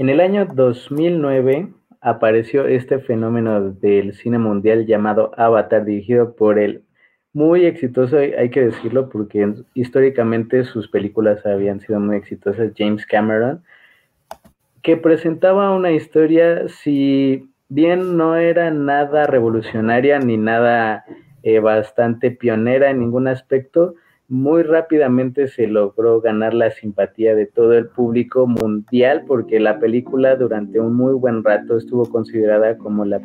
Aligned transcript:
En 0.00 0.08
el 0.08 0.20
año 0.20 0.46
2009 0.46 1.68
apareció 2.00 2.66
este 2.66 3.00
fenómeno 3.00 3.70
del 3.70 4.14
cine 4.14 4.38
mundial 4.38 4.86
llamado 4.86 5.30
Avatar, 5.36 5.84
dirigido 5.84 6.34
por 6.36 6.58
el 6.58 6.84
muy 7.34 7.66
exitoso, 7.66 8.16
hay 8.16 8.48
que 8.48 8.64
decirlo, 8.64 9.10
porque 9.10 9.52
históricamente 9.74 10.64
sus 10.64 10.88
películas 10.88 11.44
habían 11.44 11.80
sido 11.80 12.00
muy 12.00 12.16
exitosas, 12.16 12.72
James 12.78 13.04
Cameron, 13.04 13.62
que 14.80 14.96
presentaba 14.96 15.76
una 15.76 15.92
historia, 15.92 16.66
si 16.68 17.50
bien 17.68 18.16
no 18.16 18.36
era 18.36 18.70
nada 18.70 19.26
revolucionaria 19.26 20.18
ni 20.18 20.38
nada 20.38 21.04
eh, 21.42 21.58
bastante 21.58 22.30
pionera 22.30 22.88
en 22.88 23.00
ningún 23.00 23.28
aspecto, 23.28 23.96
muy 24.30 24.62
rápidamente 24.62 25.48
se 25.48 25.66
logró 25.66 26.20
ganar 26.20 26.54
la 26.54 26.70
simpatía 26.70 27.34
de 27.34 27.46
todo 27.46 27.72
el 27.72 27.88
público 27.88 28.46
mundial 28.46 29.24
porque 29.26 29.58
la 29.58 29.80
película 29.80 30.36
durante 30.36 30.78
un 30.78 30.94
muy 30.94 31.14
buen 31.14 31.42
rato 31.42 31.76
estuvo 31.76 32.08
considerada 32.08 32.78
como 32.78 33.04
la 33.04 33.20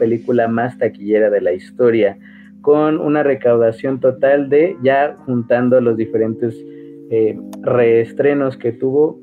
película 0.00 0.48
más 0.48 0.76
taquillera 0.76 1.30
de 1.30 1.40
la 1.40 1.52
historia, 1.52 2.18
con 2.60 2.98
una 2.98 3.22
recaudación 3.22 4.00
total 4.00 4.48
de, 4.48 4.76
ya 4.82 5.14
juntando 5.26 5.80
los 5.80 5.96
diferentes 5.96 6.56
eh, 7.10 7.38
reestrenos 7.62 8.56
que 8.56 8.72
tuvo, 8.72 9.20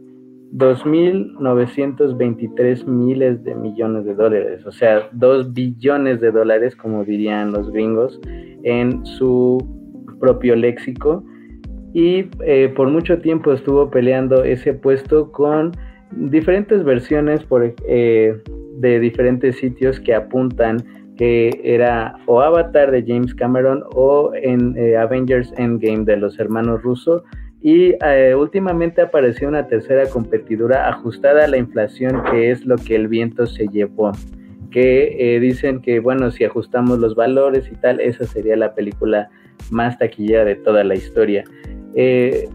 2.923 0.54 2.86
miles 2.86 3.44
de 3.44 3.56
millones 3.56 4.06
de 4.06 4.16
dólares, 4.16 4.66
o 4.66 4.72
sea, 4.72 5.10
2 5.12 5.54
billones 5.54 6.22
de 6.22 6.32
dólares, 6.32 6.78
como 6.78 7.04
dirían 7.04 7.52
los 7.52 7.70
gringos, 7.74 8.22
en 8.64 9.06
su 9.06 9.85
propio 10.20 10.56
léxico. 10.56 11.24
Y 11.96 12.28
eh, 12.46 12.74
por 12.76 12.90
mucho 12.90 13.20
tiempo 13.20 13.54
estuvo 13.54 13.90
peleando 13.90 14.44
ese 14.44 14.74
puesto 14.74 15.32
con 15.32 15.72
diferentes 16.12 16.84
versiones 16.84 17.42
por, 17.46 17.74
eh, 17.88 18.36
de 18.80 19.00
diferentes 19.00 19.56
sitios 19.56 20.02
que 20.02 20.14
apuntan 20.14 20.84
que 21.16 21.62
era 21.64 22.18
o 22.26 22.42
Avatar 22.42 22.92
de 22.92 23.02
James 23.08 23.34
Cameron 23.34 23.82
o 23.94 24.34
en 24.36 24.76
eh, 24.78 24.98
Avengers 24.98 25.54
Endgame 25.58 26.04
de 26.04 26.18
los 26.18 26.38
hermanos 26.38 26.82
Russo. 26.84 27.24
Y 27.62 27.94
últimamente 28.38 29.02
apareció 29.02 29.48
una 29.48 29.66
tercera 29.66 30.08
competidora 30.08 30.90
ajustada 30.90 31.46
a 31.46 31.48
la 31.48 31.58
inflación 31.58 32.22
que 32.30 32.52
es 32.52 32.64
lo 32.66 32.76
que 32.76 32.96
el 32.96 33.08
viento 33.08 33.48
se 33.48 33.68
llevó 33.70 34.12
que 34.70 35.40
dicen 35.42 35.82
que 35.82 36.00
bueno 36.00 36.30
si 36.30 36.44
ajustamos 36.44 37.00
los 37.00 37.16
valores 37.16 37.68
y 37.72 37.76
tal 37.76 38.02
esa 38.02 38.26
sería 38.26 38.56
la 38.56 38.76
película 38.76 39.32
más 39.72 39.98
taquillera 39.98 40.46
de 40.46 40.56
toda 40.56 40.84
la 40.84 40.96
historia. 40.96 41.44
Eh, 41.96 42.48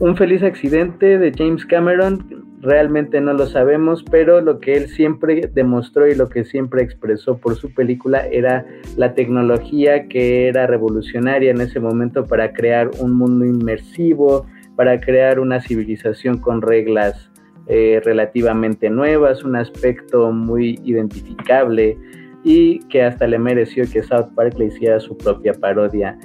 un 0.00 0.16
feliz 0.16 0.42
accidente 0.42 1.18
de 1.18 1.32
James 1.36 1.64
Cameron, 1.64 2.42
realmente 2.60 3.20
no 3.20 3.32
lo 3.32 3.46
sabemos, 3.46 4.04
pero 4.10 4.40
lo 4.40 4.60
que 4.60 4.74
él 4.74 4.88
siempre 4.88 5.50
demostró 5.52 6.06
y 6.08 6.14
lo 6.14 6.28
que 6.28 6.44
siempre 6.44 6.82
expresó 6.82 7.36
por 7.36 7.56
su 7.56 7.74
película 7.74 8.26
era 8.28 8.64
la 8.96 9.14
tecnología 9.14 10.08
que 10.08 10.48
era 10.48 10.66
revolucionaria 10.66 11.50
en 11.50 11.60
ese 11.60 11.80
momento 11.80 12.24
para 12.24 12.52
crear 12.52 12.90
un 13.00 13.14
mundo 13.14 13.44
inmersivo, 13.44 14.46
para 14.76 15.00
crear 15.00 15.40
una 15.40 15.60
civilización 15.60 16.38
con 16.38 16.62
reglas 16.62 17.30
eh, 17.66 18.00
relativamente 18.04 18.90
nuevas, 18.90 19.44
un 19.44 19.56
aspecto 19.56 20.30
muy 20.32 20.80
identificable 20.84 21.98
y 22.44 22.80
que 22.88 23.02
hasta 23.02 23.26
le 23.26 23.38
mereció 23.38 23.84
que 23.92 24.02
South 24.02 24.34
Park 24.34 24.54
le 24.58 24.66
hiciera 24.66 24.98
su 25.00 25.16
propia 25.16 25.52
parodia 25.52 26.18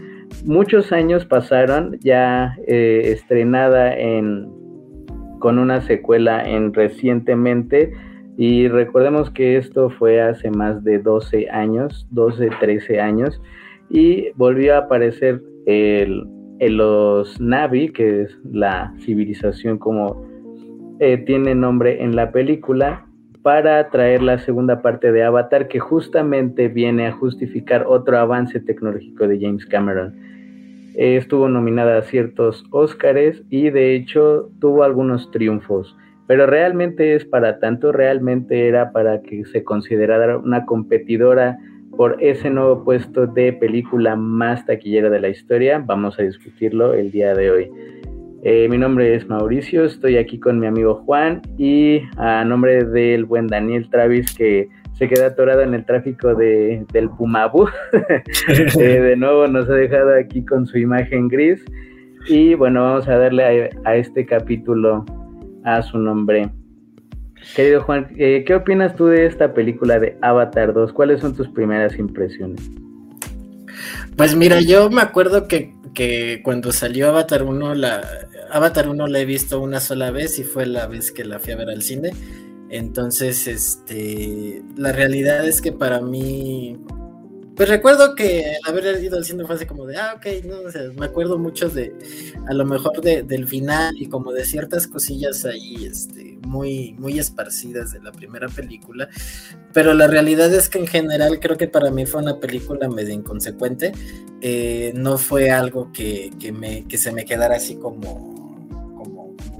muchos 0.45 0.91
años 0.91 1.25
pasaron 1.25 1.97
ya 1.99 2.55
eh, 2.67 3.01
estrenada 3.05 3.95
en 3.95 4.49
con 5.39 5.59
una 5.59 5.81
secuela 5.81 6.49
en 6.49 6.73
recientemente 6.73 7.93
y 8.37 8.67
recordemos 8.67 9.29
que 9.29 9.57
esto 9.57 9.89
fue 9.89 10.21
hace 10.21 10.49
más 10.49 10.83
de 10.83 10.99
12 10.99 11.49
años, 11.49 12.07
12, 12.11 12.49
13 12.59 12.99
años 12.99 13.41
y 13.89 14.29
volvió 14.35 14.75
a 14.75 14.79
aparecer 14.79 15.41
el, 15.65 16.27
los 16.59 17.39
Navi, 17.39 17.89
que 17.89 18.23
es 18.23 18.37
la 18.51 18.93
civilización 18.99 19.77
como 19.77 20.25
eh, 20.99 21.17
tiene 21.17 21.53
nombre 21.53 22.03
en 22.03 22.15
la 22.15 22.31
película, 22.31 23.07
para 23.47 23.89
traer 23.89 24.21
la 24.23 24.39
segunda 24.39 24.81
parte 24.81 25.11
de 25.13 25.23
Avatar 25.23 25.69
que 25.69 25.79
justamente 25.79 26.67
viene 26.67 27.07
a 27.07 27.13
justificar 27.13 27.85
otro 27.87 28.19
avance 28.19 28.59
tecnológico 28.59 29.25
de 29.25 29.39
James 29.39 29.65
Cameron. 29.65 30.13
Eh, 30.97 31.15
estuvo 31.15 31.47
nominada 31.47 31.99
a 31.99 32.01
ciertos 32.01 32.65
Óscares 32.71 33.43
y 33.51 33.69
de 33.69 33.95
hecho 33.95 34.49
tuvo 34.59 34.83
algunos 34.83 35.29
triunfos, 35.29 35.95
pero 36.25 36.47
realmente 36.47 37.13
es 37.13 37.23
para 37.23 37.59
tanto, 37.59 37.91
realmente 37.91 38.67
era 38.67 38.91
para 38.91 39.21
que 39.21 39.45
se 39.45 39.63
considerara 39.63 40.39
una 40.39 40.65
competidora 40.65 41.59
por 41.95 42.17
ese 42.19 42.49
nuevo 42.49 42.83
puesto 42.83 43.27
de 43.27 43.53
película 43.53 44.15
más 44.15 44.65
taquillera 44.65 45.11
de 45.11 45.19
la 45.19 45.29
historia. 45.29 45.83
Vamos 45.85 46.17
a 46.17 46.23
discutirlo 46.23 46.95
el 46.95 47.11
día 47.11 47.35
de 47.35 47.51
hoy. 47.51 47.71
Eh, 48.41 48.67
mi 48.67 48.79
nombre 48.79 49.13
es 49.13 49.27
Mauricio, 49.27 49.85
estoy 49.85 50.17
aquí 50.17 50.39
con 50.39 50.59
mi 50.59 50.65
amigo 50.65 50.95
Juan 51.05 51.43
y 51.59 52.01
a 52.17 52.43
nombre 52.43 52.83
del 52.85 53.25
buen 53.25 53.45
Daniel 53.45 53.87
Travis 53.91 54.33
que 54.35 54.67
se 54.97 55.07
queda 55.07 55.27
atorado 55.27 55.61
en 55.61 55.73
el 55.73 55.85
tráfico 55.85 56.33
de, 56.33 56.85
del 56.91 57.09
Pumabu. 57.09 57.67
Eh, 58.79 59.01
de 59.01 59.15
nuevo 59.15 59.47
nos 59.47 59.69
ha 59.69 59.73
dejado 59.73 60.15
aquí 60.15 60.43
con 60.45 60.65
su 60.65 60.77
imagen 60.77 61.27
gris 61.27 61.63
y 62.27 62.53
bueno, 62.53 62.83
vamos 62.83 63.07
a 63.07 63.17
darle 63.17 63.71
a, 63.85 63.95
este 63.95 64.25
capítulo 64.25 65.05
a 65.63 65.81
su 65.81 65.97
nombre. 65.97 66.49
Querido 67.55 67.81
Juan, 67.81 68.07
eh, 68.17 68.43
¿qué 68.45 68.55
opinas 68.55 68.95
tú 68.95 69.05
de 69.07 69.25
esta 69.25 69.53
película 69.53 69.99
de 69.99 70.17
Avatar 70.21 70.73
2? 70.73 70.93
¿Cuáles 70.93 71.21
son 71.21 71.35
tus 71.35 71.47
primeras 71.49 71.97
impresiones? 71.97 72.61
Pues 74.15 74.35
mira, 74.35 74.61
yo 74.61 74.89
me 74.89 75.01
acuerdo 75.01 75.47
que, 75.47 75.73
que 75.93 76.41
cuando 76.43 76.71
salió 76.71 77.09
Avatar 77.09 77.43
1, 77.43 77.75
la, 77.75 78.01
Avatar 78.51 78.89
1 78.89 79.07
la 79.07 79.19
he 79.19 79.25
visto 79.25 79.61
una 79.61 79.79
sola 79.79 80.11
vez 80.11 80.39
y 80.39 80.43
fue 80.43 80.65
la 80.65 80.87
vez 80.87 81.11
que 81.11 81.23
la 81.23 81.39
fui 81.39 81.53
a 81.53 81.57
ver 81.57 81.69
al 81.69 81.81
cine. 81.81 82.11
Entonces, 82.69 83.47
este, 83.47 84.61
la 84.75 84.91
realidad 84.91 85.47
es 85.47 85.61
que 85.61 85.71
para 85.71 86.01
mí, 86.01 86.77
pues 87.55 87.69
recuerdo 87.69 88.13
que 88.13 88.43
haber 88.65 89.01
ido 89.01 89.17
al 89.17 89.25
cine 89.25 89.45
fue 89.45 89.55
así 89.55 89.65
como 89.65 89.85
de, 89.85 89.97
ah, 89.97 90.15
ok, 90.17 90.45
no, 90.45 90.59
o 90.61 90.71
sea, 90.71 90.81
me 90.97 91.05
acuerdo 91.05 91.37
mucho 91.37 91.69
de, 91.69 91.93
a 92.47 92.53
lo 92.53 92.65
mejor 92.65 93.01
de, 93.01 93.23
del 93.23 93.47
final 93.47 93.95
y 93.97 94.07
como 94.07 94.33
de 94.33 94.45
ciertas 94.45 94.87
cosillas 94.87 95.45
ahí, 95.45 95.85
este, 95.85 96.37
muy, 96.45 96.93
muy 96.99 97.17
esparcidas 97.19 97.93
de 97.93 98.01
la 98.01 98.11
primera 98.11 98.49
película, 98.49 99.07
pero 99.73 99.93
la 99.93 100.07
realidad 100.07 100.53
es 100.53 100.69
que 100.69 100.79
en 100.79 100.87
general 100.87 101.39
creo 101.39 101.57
que 101.57 101.67
para 101.67 101.89
mí 101.89 102.05
fue 102.05 102.21
una 102.21 102.39
película 102.39 102.89
medio 102.89 103.13
inconsecuente, 103.13 103.93
eh, 104.41 104.91
no 104.93 105.17
fue 105.17 105.51
algo 105.51 105.91
que, 105.93 106.31
que, 106.39 106.51
me, 106.51 106.85
que 106.85 106.97
se 106.97 107.11
me 107.11 107.25
quedara 107.25 107.55
así 107.55 107.75
como 107.75 108.37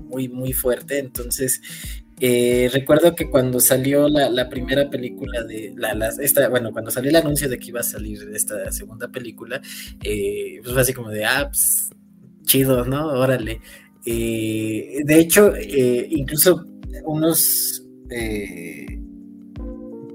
muy, 0.07 0.29
muy 0.29 0.53
fuerte. 0.53 1.00
Entonces, 1.00 1.62
eh, 2.19 2.69
recuerdo 2.73 3.13
que 3.16 3.29
cuando 3.29 3.59
salió 3.59 4.09
la, 4.09 4.50
primera 4.50 4.89
película 4.89 5.44
de 5.44 5.73
la, 5.78 6.09
esta, 6.19 6.50
bueno, 6.50 6.72
cuando 6.72 6.89
salió 6.89 7.11
el 7.11 7.16
anuncio 7.16 7.47
de 7.47 7.59
que 7.59 7.67
iba 7.67 7.81
a 7.81 7.83
salir 7.83 8.31
esta 8.33 8.72
segunda 8.72 9.07
película, 9.09 9.61
eh, 10.03 10.59
pues 10.61 10.73
fue 10.73 10.81
así 10.81 10.94
como 10.94 11.11
de, 11.11 11.25
ah, 11.25 11.47
pues, 11.47 11.91
chido, 12.44 12.85
¿no? 12.85 13.07
Órale. 13.07 13.61
Eh, 14.06 15.01
de 15.06 15.19
hecho, 15.19 15.53
incluso 16.09 16.66
unos, 17.06 17.83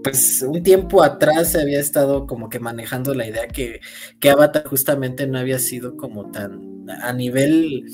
pues 0.02 0.42
un 0.42 0.62
tiempo 0.62 1.04
atrás 1.04 1.52
se 1.52 1.60
había 1.60 1.78
estado 1.78 2.26
como 2.26 2.48
que 2.48 2.58
manejando 2.58 3.14
la 3.14 3.28
idea 3.28 3.46
que, 3.46 3.80
que 4.18 4.30
Avatar 4.30 4.66
justamente 4.66 5.26
no 5.28 5.38
había 5.38 5.60
sido 5.60 5.96
como 5.96 6.30
tan 6.32 6.84
a 6.88 7.12
nivel 7.12 7.84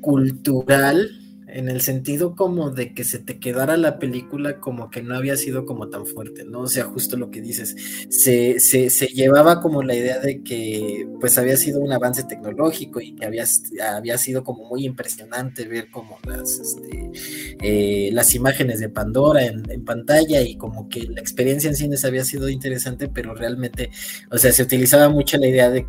cultural 0.00 1.18
en 1.48 1.68
el 1.68 1.80
sentido 1.80 2.34
como 2.36 2.70
de 2.70 2.94
que 2.94 3.04
se 3.04 3.18
te 3.18 3.38
quedara 3.38 3.76
la 3.76 3.98
película 3.98 4.60
como 4.60 4.90
que 4.90 5.02
no 5.02 5.16
había 5.16 5.36
sido 5.36 5.64
como 5.64 5.88
tan 5.88 6.06
fuerte, 6.06 6.44
¿no? 6.44 6.60
O 6.60 6.66
sea, 6.66 6.84
justo 6.84 7.16
lo 7.16 7.30
que 7.30 7.40
dices, 7.40 7.74
se, 8.10 8.60
se, 8.60 8.90
se 8.90 9.06
llevaba 9.06 9.60
como 9.60 9.82
la 9.82 9.94
idea 9.94 10.18
de 10.18 10.42
que 10.42 11.06
pues 11.20 11.38
había 11.38 11.56
sido 11.56 11.80
un 11.80 11.92
avance 11.92 12.24
tecnológico 12.24 13.00
y 13.00 13.14
que 13.14 13.26
había, 13.26 13.44
había 13.94 14.18
sido 14.18 14.44
como 14.44 14.68
muy 14.68 14.84
impresionante 14.84 15.66
ver 15.66 15.90
como 15.90 16.18
las, 16.26 16.58
este, 16.58 17.10
eh, 17.62 18.10
las 18.12 18.34
imágenes 18.34 18.80
de 18.80 18.88
Pandora 18.88 19.44
en, 19.44 19.62
pantalla 19.84 20.42
y 20.42 20.56
como 20.56 20.88
que 20.88 21.04
la 21.04 21.20
experiencia 21.20 21.70
en 21.70 21.76
cines 21.76 22.04
había 22.04 22.24
sido 22.24 22.48
interesante, 22.48 23.08
pero 23.08 23.34
realmente, 23.34 23.90
o 24.30 24.36
sea, 24.36 24.52
se 24.52 24.62
utilizaba 24.62 25.08
mucho 25.08 25.38
la 25.38 25.46
idea 25.46 25.70
de, 25.70 25.86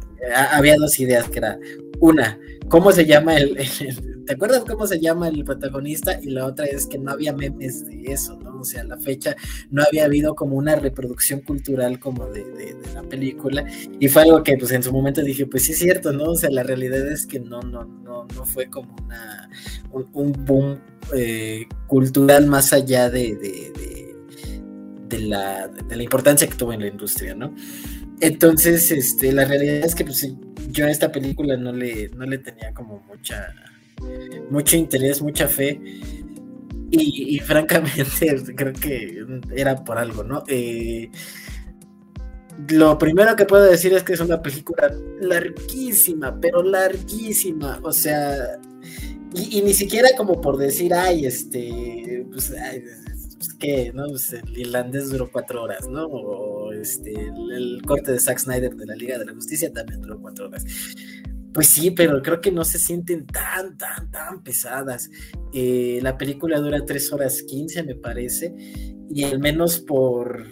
había 0.51 0.75
dos 0.77 0.99
ideas 0.99 1.27
que 1.29 1.39
era, 1.39 1.59
una, 1.99 2.39
¿cómo 2.69 2.91
se 2.91 3.05
llama 3.05 3.35
el 3.37 3.57
¿te 4.25 4.33
acuerdas 4.33 4.63
cómo 4.63 4.85
se 4.85 4.99
llama 4.99 5.27
el 5.27 5.43
protagonista? 5.43 6.19
Y 6.21 6.29
la 6.29 6.45
otra 6.45 6.67
es 6.67 6.85
que 6.85 6.99
no 6.99 7.11
había 7.11 7.33
memes 7.33 7.83
de 7.87 8.03
eso, 8.13 8.37
¿no? 8.37 8.59
O 8.59 8.63
sea, 8.63 8.83
la 8.83 8.95
fecha 8.97 9.35
no 9.71 9.83
había 9.83 10.05
habido 10.05 10.35
como 10.35 10.55
una 10.55 10.75
reproducción 10.75 11.41
cultural 11.41 11.99
como 11.99 12.27
de, 12.27 12.77
la 12.93 13.01
película. 13.01 13.65
Y 13.99 14.07
fue 14.07 14.21
algo 14.21 14.43
que 14.43 14.55
pues 14.55 14.71
en 14.71 14.83
su 14.83 14.93
momento 14.93 15.21
dije, 15.23 15.47
pues 15.47 15.63
sí 15.63 15.71
es 15.71 15.79
cierto, 15.79 16.13
¿no? 16.13 16.25
O 16.25 16.35
sea, 16.35 16.51
la 16.51 16.61
realidad 16.61 17.11
es 17.11 17.25
que 17.25 17.39
no, 17.39 17.61
no, 17.61 17.85
no, 17.85 18.27
no 18.35 18.45
fue 18.45 18.67
como 18.67 18.95
una, 19.03 19.49
un, 19.91 20.33
boom 20.45 20.79
eh, 21.15 21.65
cultural 21.87 22.45
más 22.45 22.71
allá 22.71 23.09
de, 23.09 23.35
de, 23.35 24.15
de 25.09 25.19
la 25.27 26.03
importancia 26.03 26.47
que 26.47 26.55
tuvo 26.55 26.71
en 26.71 26.81
la 26.81 26.87
industria, 26.87 27.33
¿no? 27.33 27.55
Entonces, 28.21 28.91
este, 28.91 29.31
la 29.31 29.45
realidad 29.45 29.85
es 29.85 29.95
que 29.95 30.03
pues, 30.03 30.27
yo 30.71 30.85
a 30.85 30.91
esta 30.91 31.11
película 31.11 31.55
no 31.57 31.71
le, 31.71 32.09
no 32.09 32.25
le 32.25 32.37
tenía 32.39 32.73
como 32.73 33.01
mucha, 33.07 33.53
mucho 34.49 34.75
interés, 34.75 35.21
mucha 35.21 35.47
fe. 35.47 35.79
Y, 36.91 37.39
francamente 37.45 38.43
creo 38.55 38.73
que 38.73 39.25
era 39.55 39.83
por 39.83 39.97
algo, 39.97 40.23
¿no? 40.23 40.43
Eh, 40.47 41.09
lo 42.67 42.97
primero 42.97 43.35
que 43.35 43.45
puedo 43.45 43.63
decir 43.63 43.93
es 43.93 44.03
que 44.03 44.13
es 44.13 44.19
una 44.19 44.41
película 44.41 44.91
larguísima, 45.21 46.37
pero 46.41 46.61
larguísima. 46.61 47.79
O 47.83 47.93
sea, 47.93 48.59
y, 49.33 49.61
ni 49.61 49.73
siquiera 49.73 50.09
como 50.17 50.41
por 50.41 50.57
decir, 50.57 50.93
ay, 50.93 51.25
este, 51.25 52.25
pues, 52.31 52.51
pues 53.39 53.53
que, 53.53 53.93
¿no? 53.93 54.05
Pues, 54.07 54.33
el 54.33 54.57
irlandés 54.57 55.09
duró 55.09 55.31
cuatro 55.31 55.63
horas, 55.63 55.87
¿no? 55.87 56.05
O 56.07 56.73
este, 56.73 57.13
el, 57.13 57.81
corte 57.85 58.11
de 58.11 58.19
Zack 58.19 58.39
Snyder 58.39 58.75
de 58.75 58.85
la 58.85 58.95
Liga 58.95 59.17
de 59.17 59.25
la 59.25 59.33
Justicia 59.33 59.71
también 59.71 60.01
duró 60.01 60.19
cuatro 60.19 60.47
horas. 60.47 60.65
Pues 61.53 61.69
sí, 61.69 61.91
pero 61.91 62.21
creo 62.21 62.41
que 62.41 62.51
no 62.51 62.65
se 62.65 62.77
sienten 62.77 63.25
tan, 63.25 63.77
tan, 63.77 64.11
tan 64.11 64.43
pesadas. 64.43 65.09
Eh, 65.53 65.99
la 66.03 66.17
película 66.17 66.59
dura 66.59 66.85
tres 66.85 67.11
horas 67.13 67.41
quince, 67.43 67.81
me 67.81 67.95
parece, 67.95 68.53
y 69.09 69.23
al 69.23 69.39
menos 69.39 69.79
por, 69.79 70.45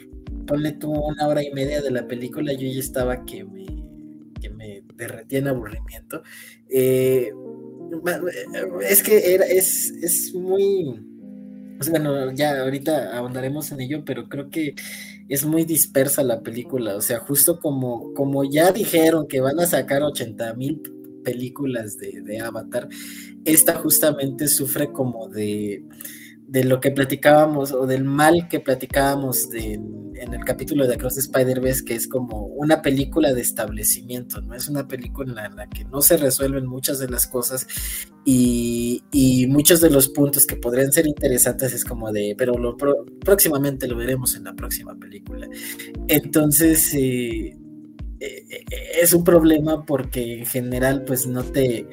ponle 0.48 0.72
tú 0.72 0.92
una 0.92 1.28
hora 1.28 1.44
y 1.44 1.52
media 1.52 1.82
de 1.82 1.92
la 1.92 2.08
película, 2.08 2.54
yo 2.54 2.68
ya 2.68 2.80
estaba 2.80 3.26
que 3.26 3.44
me, 3.44 3.66
que 4.42 4.50
me 4.50 4.84
derretía 4.96 5.40
en 5.40 5.50
aburrimiento. 5.50 6.24
Eh, 6.70 7.32
es 8.90 9.04
que 9.04 9.34
era, 9.36 9.46
es, 9.46 9.92
es 10.02 10.34
muy 10.34 11.00
bueno, 11.90 12.32
ya 12.32 12.62
ahorita 12.62 13.18
ahondaremos 13.18 13.72
en 13.72 13.82
ello, 13.82 14.04
pero 14.06 14.28
creo 14.28 14.50
que 14.50 14.76
es 15.30 15.46
muy 15.46 15.66
dispersa 15.66 16.24
la 16.24 16.42
película. 16.42 16.96
O 16.96 17.02
sea, 17.02 17.20
justo 17.20 17.60
como, 17.60 18.14
como 18.14 18.44
ya 18.44 18.72
dijeron 18.72 19.28
que 19.28 19.42
van 19.42 19.60
a 19.60 19.66
sacar 19.66 20.02
80 20.04 20.54
mil 20.56 20.82
películas 21.24 21.98
de, 21.98 22.22
de 22.22 22.40
Avatar, 22.40 22.88
esta 23.44 23.76
justamente 23.76 24.48
sufre 24.48 24.92
como 24.92 25.28
de 25.28 25.84
de 26.48 26.64
lo 26.64 26.80
que 26.80 26.92
platicábamos 26.92 27.74
o 27.74 27.86
del 27.86 28.06
mal 28.06 28.48
que 28.48 28.60
platicábamos 28.60 29.50
en 29.54 30.34
el 30.34 30.44
capítulo 30.46 30.88
de 30.88 30.96
Across 30.96 31.16
the 31.16 31.20
Spider-Verse, 31.22 31.84
que 31.84 31.96
es 31.96 32.08
como 32.08 32.46
una 32.46 32.82
película 32.82 33.34
de 33.34 33.42
establecimiento, 33.42 34.42
¿no? 34.42 34.56
Es 34.56 34.68
una 34.68 34.88
película 34.88 35.46
en 35.46 35.56
la, 35.56 35.68
que 35.68 35.84
no 35.86 36.02
se 36.02 36.18
resuelven 36.18 36.66
muchas 36.66 37.00
de 37.00 37.10
las 37.10 37.28
cosas 37.28 37.68
y, 38.26 39.04
muchos 39.50 39.82
de 39.82 39.90
los 39.90 40.10
puntos 40.10 40.46
que 40.46 40.56
podrían 40.56 40.92
ser 40.92 41.08
interesantes 41.08 41.74
es 41.74 41.84
como 41.84 42.12
de, 42.12 42.36
pero 42.38 42.58
lo 42.58 42.76
próximamente 43.20 43.88
lo 43.88 43.98
veremos 43.98 44.36
en 44.36 44.46
la 44.46 44.54
próxima 44.54 44.96
película. 44.96 45.48
Entonces, 46.08 46.94
eh, 46.94 47.58
eh, 48.20 48.66
es 49.02 49.14
un 49.14 49.24
problema 49.24 49.86
porque 49.86 50.40
en 50.40 50.46
general, 50.46 51.04
pues 51.06 51.28
no 51.28 51.44
te 51.44 51.88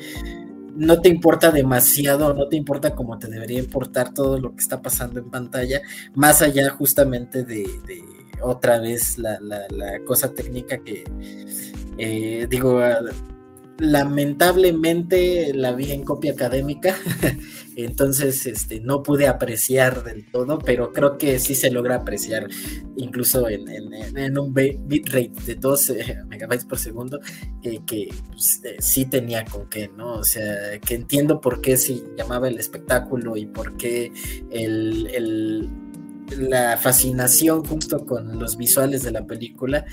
no 0.76 1.00
te 1.00 1.09
importa 1.09 1.50
demasiado, 1.50 2.35
no 2.35 2.49
te 2.49 2.56
importa 2.56 2.94
como 2.94 3.19
te 3.19 3.29
debería 3.29 3.59
importar 3.59 4.12
todo 4.12 4.38
lo 4.38 4.55
que 4.55 4.62
está 4.62 4.82
pasando 4.82 5.21
en 5.21 5.31
pantalla, 5.31 5.81
más 6.15 6.43
allá 6.43 6.71
justamente 6.71 7.44
de, 7.44 7.65
otra 8.41 8.79
vez 8.79 9.19
la, 9.19 9.38
cosa 10.06 10.32
técnica 10.32 10.79
que 10.79 11.05
eh, 11.99 12.47
digo, 12.50 12.81
lamentablemente 13.79 15.53
la 15.55 15.73
vi 15.73 15.91
en 15.91 16.05
copia 16.05 16.32
académica, 16.32 16.97
entonces 17.76 18.47
este, 18.47 18.81
no 18.81 19.03
pude 19.03 19.26
apreciar 19.26 20.05
del 20.05 20.25
todo, 20.31 20.59
pero 20.59 20.93
creo 20.93 21.19
que 21.19 21.38
sí 21.38 21.55
se 21.55 21.71
logra 21.71 21.97
apreciar 21.97 22.49
incluso 22.97 23.49
en, 23.49 24.38
un 24.38 24.55
bitrate 24.55 25.32
de 25.44 25.55
12 25.56 26.19
megabytes 26.29 26.65
por 26.65 26.79
segundo, 26.79 27.21
que 27.62 28.09
pues, 28.31 28.61
eh, 28.65 28.76
sí 28.79 29.06
tenía 29.06 29.44
con 29.44 29.69
qué, 29.69 29.88
¿no? 29.88 30.15
O 30.15 30.25
sea, 30.25 30.79
que 30.81 30.94
entiendo 30.94 31.41
por 31.41 31.61
qué 31.61 31.76
se 31.76 32.03
llamaba 32.17 32.49
el 32.49 32.59
espectáculo 32.59 33.37
y 33.37 33.47
por 33.47 33.76
qué 33.76 34.12
el, 34.50 35.69
la 36.38 36.76
fascinación 36.76 37.65
justo 37.65 38.05
con 38.06 38.38
los 38.38 38.56
visuales 38.56 39.03
de 39.03 39.12
la 39.12 39.26
película, 39.26 39.85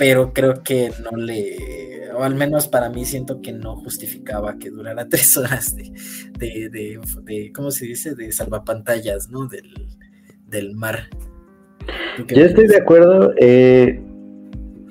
pero 0.00 0.32
creo 0.32 0.62
que 0.62 0.90
no 1.04 1.14
le 1.18 2.10
o 2.16 2.22
al 2.24 2.34
menos 2.34 2.68
para 2.68 2.88
mí 2.88 3.04
siento 3.04 3.42
que 3.42 3.52
no 3.52 3.76
justificaba 3.76 4.58
que 4.58 4.70
durara 4.70 5.06
tres 5.10 5.36
horas 5.36 5.76
de, 5.76 5.92
de, 6.38 6.98
de, 7.22 7.52
¿cómo 7.52 7.70
se 7.70 7.84
dice? 7.84 8.14
De 8.14 8.32
salvapantallas, 8.32 9.28
¿no? 9.28 9.46
Del, 9.46 9.70
del 10.46 10.74
mar. 10.74 11.00
Yo 12.28 12.46
estoy 12.46 12.66
de 12.66 12.78
acuerdo, 12.78 13.34
eh, 13.36 14.00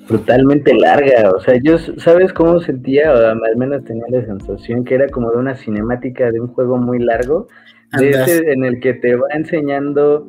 brutalmente 0.08 0.72
larga, 0.74 1.32
o 1.32 1.40
sea, 1.40 1.58
yo, 1.60 1.76
¿sabes 1.98 2.32
cómo 2.32 2.60
sentía? 2.60 3.12
O 3.12 3.16
al 3.16 3.56
menos 3.56 3.84
tenía 3.84 4.04
la 4.10 4.24
sensación 4.24 4.84
que 4.84 4.94
era 4.94 5.08
como 5.08 5.32
de 5.32 5.38
una 5.38 5.56
cinemática 5.56 6.30
de 6.30 6.40
un 6.40 6.48
juego 6.48 6.78
muy 6.78 7.00
largo, 7.00 7.48
de 7.98 8.10
ese 8.10 8.52
en 8.52 8.64
el 8.64 8.78
que 8.78 8.94
te 8.94 9.16
va 9.16 9.26
enseñando 9.34 10.28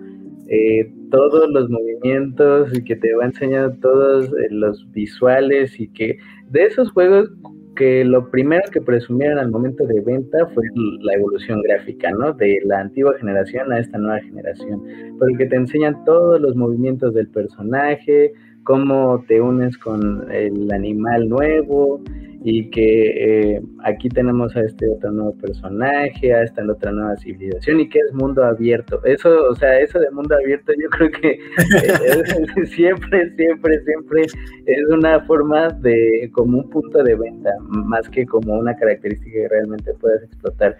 eh, 0.53 0.91
todos 1.11 1.49
los 1.49 1.69
movimientos 1.69 2.77
y 2.77 2.83
que 2.83 2.97
te 2.97 3.13
va 3.15 3.23
enseñando 3.23 3.73
todos 3.79 4.25
eh, 4.25 4.47
los 4.49 4.85
visuales 4.91 5.79
y 5.79 5.87
que 5.87 6.17
de 6.49 6.65
esos 6.65 6.91
juegos 6.91 7.31
que 7.77 8.03
lo 8.03 8.29
primero 8.29 8.63
que 8.69 8.81
presumieron 8.81 9.39
al 9.39 9.49
momento 9.49 9.85
de 9.85 10.01
venta 10.01 10.45
fue 10.53 10.65
la 11.03 11.13
evolución 11.13 11.61
gráfica, 11.61 12.11
¿no? 12.11 12.33
De 12.33 12.59
la 12.65 12.81
antigua 12.81 13.17
generación 13.17 13.71
a 13.71 13.79
esta 13.79 13.97
nueva 13.97 14.19
generación, 14.19 14.83
porque 15.17 15.45
te 15.45 15.55
enseñan 15.55 16.03
todos 16.03 16.41
los 16.41 16.53
movimientos 16.57 17.13
del 17.13 17.29
personaje, 17.29 18.33
cómo 18.63 19.23
te 19.27 19.41
unes 19.41 19.77
con 19.77 20.31
el 20.31 20.71
animal 20.71 21.29
nuevo, 21.29 22.01
y 22.43 22.69
que 22.71 23.53
eh, 23.55 23.61
aquí 23.83 24.09
tenemos 24.09 24.55
a 24.55 24.61
este 24.61 24.89
otro 24.89 25.11
nuevo 25.11 25.35
personaje, 25.35 26.33
a 26.33 26.43
esta 26.43 26.63
otra 26.63 26.91
nueva 26.91 27.15
civilización 27.17 27.81
y 27.81 27.89
que 27.89 27.99
es 27.99 28.13
mundo 28.13 28.43
abierto. 28.43 29.03
Eso, 29.05 29.29
o 29.49 29.55
sea, 29.55 29.79
eso 29.79 29.99
de 29.99 30.09
mundo 30.09 30.35
abierto 30.35 30.73
yo 30.73 30.89
creo 30.89 31.11
que 31.11 31.29
eh, 31.31 32.65
siempre, 32.65 33.35
siempre, 33.35 33.83
siempre 33.83 34.23
es 34.23 34.87
una 34.89 35.19
forma 35.21 35.69
de, 35.69 36.29
como 36.33 36.59
un 36.59 36.69
punto 36.69 37.03
de 37.03 37.15
venta, 37.15 37.51
más 37.67 38.09
que 38.09 38.25
como 38.25 38.57
una 38.57 38.75
característica 38.75 39.31
que 39.31 39.47
realmente 39.47 39.93
puedas 39.99 40.23
explotar. 40.23 40.77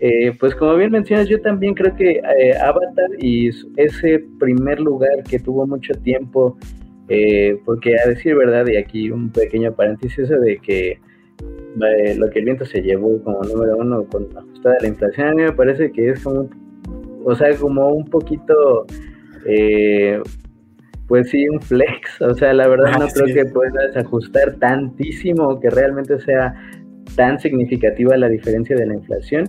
Eh, 0.00 0.36
pues 0.38 0.54
como 0.54 0.74
bien 0.76 0.90
mencionas, 0.90 1.28
yo 1.28 1.40
también 1.40 1.72
creo 1.72 1.94
que 1.96 2.20
Avatar 2.60 3.10
y 3.18 3.48
ese 3.76 4.22
primer 4.38 4.78
lugar 4.80 5.22
que 5.22 5.38
tuvo 5.38 5.66
mucho 5.66 5.94
tiempo 5.94 6.58
eh, 7.08 7.58
porque 7.64 7.96
a 7.98 8.08
decir 8.08 8.34
verdad, 8.34 8.66
y 8.66 8.76
aquí 8.76 9.10
un 9.10 9.30
pequeño 9.30 9.72
paréntesis, 9.74 10.18
eso 10.18 10.38
de 10.40 10.58
que 10.58 10.98
eh, 11.40 12.14
lo 12.16 12.30
que 12.30 12.38
el 12.38 12.44
viento 12.46 12.64
se 12.64 12.82
llevó 12.82 13.22
como 13.22 13.42
número 13.42 13.76
uno 13.76 14.04
con 14.04 14.26
ajustada 14.36 14.76
la 14.80 14.88
inflación, 14.88 15.28
a 15.28 15.34
mí 15.34 15.42
me 15.42 15.52
parece 15.52 15.92
que 15.92 16.10
es 16.10 16.22
como, 16.22 16.48
o 17.24 17.34
sea, 17.34 17.54
como 17.56 17.88
un 17.88 18.06
poquito, 18.06 18.86
eh, 19.46 20.20
pues 21.06 21.30
sí, 21.30 21.48
un 21.48 21.60
flex, 21.60 22.20
o 22.22 22.34
sea, 22.34 22.52
la 22.52 22.66
verdad 22.66 22.92
ah, 22.94 22.98
no 22.98 23.06
creo 23.08 23.34
que 23.34 23.50
puedas 23.50 23.96
ajustar 23.96 24.54
tantísimo 24.54 25.60
que 25.60 25.70
realmente 25.70 26.18
sea 26.20 26.54
tan 27.14 27.38
significativa 27.38 28.16
la 28.16 28.28
diferencia 28.28 28.76
de 28.76 28.86
la 28.86 28.94
inflación. 28.94 29.48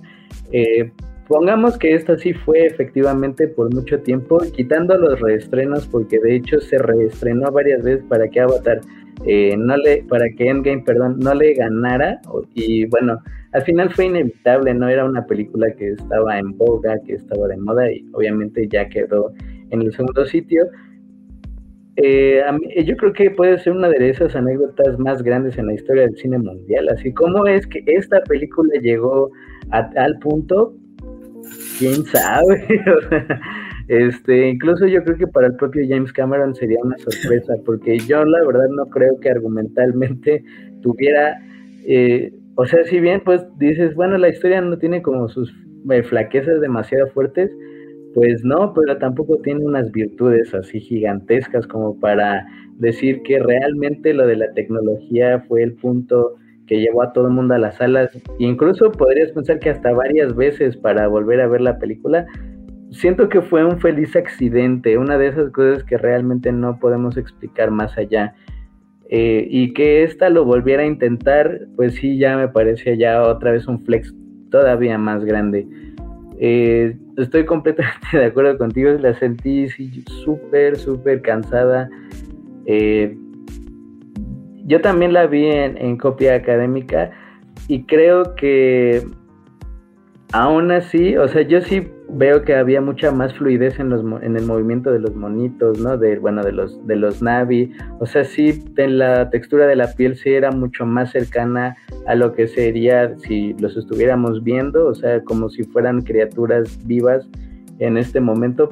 Eh, 0.51 0.91
Pongamos 1.27 1.77
que 1.77 1.93
esto 1.93 2.17
sí 2.17 2.33
fue 2.33 2.65
efectivamente 2.65 3.49
por 3.49 3.73
mucho 3.73 3.99
tiempo, 3.99 4.39
quitando 4.55 4.97
los 4.97 5.19
reestrenos, 5.19 5.85
porque 5.87 6.19
de 6.19 6.37
hecho 6.37 6.59
se 6.61 6.77
reestrenó 6.77 7.51
varias 7.51 7.83
veces 7.83 8.05
para 8.07 8.29
que 8.29 8.39
Avatar 8.39 8.79
eh, 9.25 9.55
no 9.57 9.75
le, 9.75 10.03
para 10.03 10.29
que 10.29 10.47
Endgame, 10.47 10.83
perdón, 10.85 11.19
no 11.19 11.33
le 11.33 11.53
ganara. 11.53 12.21
Y 12.53 12.85
bueno, 12.85 13.19
al 13.51 13.61
final 13.63 13.89
fue 13.91 14.05
inevitable, 14.05 14.73
no 14.73 14.87
era 14.87 15.03
una 15.03 15.25
película 15.25 15.69
que 15.73 15.89
estaba 15.91 16.39
en 16.39 16.57
boga, 16.57 16.97
que 17.05 17.15
estaba 17.15 17.49
de 17.49 17.57
moda, 17.57 17.91
y 17.91 18.05
obviamente 18.13 18.65
ya 18.69 18.87
quedó 18.87 19.33
en 19.71 19.81
el 19.81 19.91
segundo 19.91 20.25
sitio. 20.25 20.65
Eh, 21.97 22.41
yo 22.85 22.95
creo 22.95 23.11
que 23.11 23.31
puede 23.31 23.57
ser 23.57 23.73
una 23.73 23.89
de 23.89 24.09
esas 24.09 24.33
anécdotas 24.33 24.97
más 24.97 25.21
grandes 25.23 25.57
en 25.57 25.67
la 25.67 25.73
historia 25.73 26.03
del 26.03 26.15
cine 26.15 26.37
mundial. 26.37 26.87
Así 26.87 27.11
como 27.11 27.45
es 27.47 27.67
que 27.67 27.83
esta 27.85 28.21
película 28.21 28.79
llegó 28.79 29.29
a 29.71 29.89
tal 29.89 30.17
punto 30.19 30.73
quién 31.79 32.03
sabe. 32.05 32.65
este, 33.87 34.49
incluso 34.49 34.87
yo 34.87 35.03
creo 35.03 35.17
que 35.17 35.27
para 35.27 35.47
el 35.47 35.55
propio 35.55 35.85
James 35.87 36.13
Cameron 36.13 36.55
sería 36.55 36.79
una 36.83 36.97
sorpresa, 36.97 37.53
porque 37.65 37.99
yo 37.99 38.23
la 38.25 38.45
verdad 38.45 38.69
no 38.69 38.85
creo 38.87 39.19
que 39.19 39.29
argumentalmente 39.29 40.43
tuviera 40.81 41.39
eh, 41.89 42.33
o 42.55 42.65
sea, 42.65 42.83
si 42.85 42.99
bien 42.99 43.21
pues 43.23 43.41
dices, 43.59 43.95
bueno, 43.95 44.17
la 44.17 44.29
historia 44.29 44.59
no 44.59 44.77
tiene 44.77 45.01
como 45.01 45.29
sus 45.29 45.53
eh, 45.91 46.03
flaquezas 46.03 46.59
demasiado 46.59 47.07
fuertes, 47.11 47.51
pues 48.13 48.43
no, 48.43 48.73
pero 48.73 48.97
tampoco 48.97 49.37
tiene 49.37 49.63
unas 49.63 49.91
virtudes 49.91 50.53
así 50.53 50.79
gigantescas 50.81 51.67
como 51.67 51.99
para 51.99 52.45
decir 52.79 53.21
que 53.21 53.37
realmente 53.39 54.13
lo 54.13 54.25
de 54.25 54.37
la 54.37 54.51
tecnología 54.53 55.45
fue 55.47 55.61
el 55.61 55.75
punto 55.75 56.35
que 56.67 56.79
llevó 56.79 57.01
a 57.01 57.13
todo 57.13 57.27
el 57.27 57.33
mundo 57.33 57.55
a 57.55 57.57
las 57.57 57.77
salas. 57.77 58.11
Incluso 58.37 58.91
podrías 58.91 59.31
pensar 59.31 59.59
que 59.59 59.69
hasta 59.69 59.91
varias 59.93 60.35
veces 60.35 60.77
para 60.77 61.07
volver 61.07 61.41
a 61.41 61.47
ver 61.47 61.61
la 61.61 61.79
película. 61.79 62.25
Siento 62.91 63.29
que 63.29 63.41
fue 63.41 63.65
un 63.65 63.79
feliz 63.79 64.15
accidente, 64.15 64.97
una 64.97 65.17
de 65.17 65.27
esas 65.27 65.51
cosas 65.51 65.83
que 65.83 65.97
realmente 65.97 66.51
no 66.51 66.79
podemos 66.79 67.17
explicar 67.17 67.71
más 67.71 67.97
allá. 67.97 68.35
Eh, 69.09 69.47
y 69.49 69.73
que 69.73 70.03
esta 70.03 70.29
lo 70.29 70.43
volviera 70.43 70.83
a 70.83 70.85
intentar, 70.85 71.61
pues 71.77 71.95
sí, 71.95 72.17
ya 72.17 72.37
me 72.37 72.49
parece 72.49 72.97
ya 72.97 73.23
otra 73.23 73.51
vez 73.51 73.67
un 73.67 73.83
flex 73.85 74.13
todavía 74.51 74.97
más 74.97 75.23
grande. 75.23 75.65
Eh, 76.39 76.95
estoy 77.17 77.45
completamente 77.45 78.07
de 78.13 78.25
acuerdo 78.25 78.57
contigo, 78.57 78.91
la 78.91 79.13
sentí 79.15 79.67
súper, 80.23 80.77
súper 80.77 81.21
cansada. 81.21 81.89
Eh, 82.65 83.17
yo 84.67 84.81
también 84.81 85.13
la 85.13 85.25
vi 85.27 85.45
en, 85.47 85.97
copia 85.97 86.35
académica 86.35 87.09
y 87.67 87.83
creo 87.83 88.35
que 88.35 89.01
aún 90.33 90.71
así, 90.71 91.15
o 91.15 91.27
sea, 91.29 91.41
yo 91.41 91.61
sí 91.61 91.87
veo 92.09 92.43
que 92.43 92.53
había 92.53 92.81
mucha 92.81 93.11
más 93.11 93.33
fluidez 93.33 93.79
en, 93.79 93.89
los, 93.89 94.03
en 94.21 94.35
el 94.35 94.45
movimiento 94.45 94.91
de 94.91 94.99
los 94.99 95.15
monitos, 95.15 95.79
¿no? 95.79 95.97
De, 95.97 96.19
bueno, 96.19 96.43
de 96.43 96.51
los, 96.51 96.85
de 96.85 96.97
los 96.97 97.21
Navi. 97.21 97.71
O 97.99 98.05
sea, 98.05 98.25
sí, 98.25 98.63
en 98.75 98.97
la 98.97 99.29
textura 99.29 99.67
de 99.67 99.77
la 99.77 99.93
piel 99.93 100.17
sí 100.17 100.31
era 100.31 100.51
mucho 100.51 100.85
más 100.85 101.11
cercana 101.11 101.77
a 102.05 102.15
lo 102.15 102.33
que 102.33 102.47
sería 102.47 103.17
si 103.19 103.53
los 103.59 103.75
estuviéramos 103.77 104.43
viendo, 104.43 104.87
o 104.87 104.95
sea, 104.95 105.23
como 105.23 105.49
si 105.49 105.63
fueran 105.63 106.01
criaturas 106.01 106.77
vivas 106.85 107.27
en 107.79 107.97
este 107.97 108.19
momento. 108.19 108.69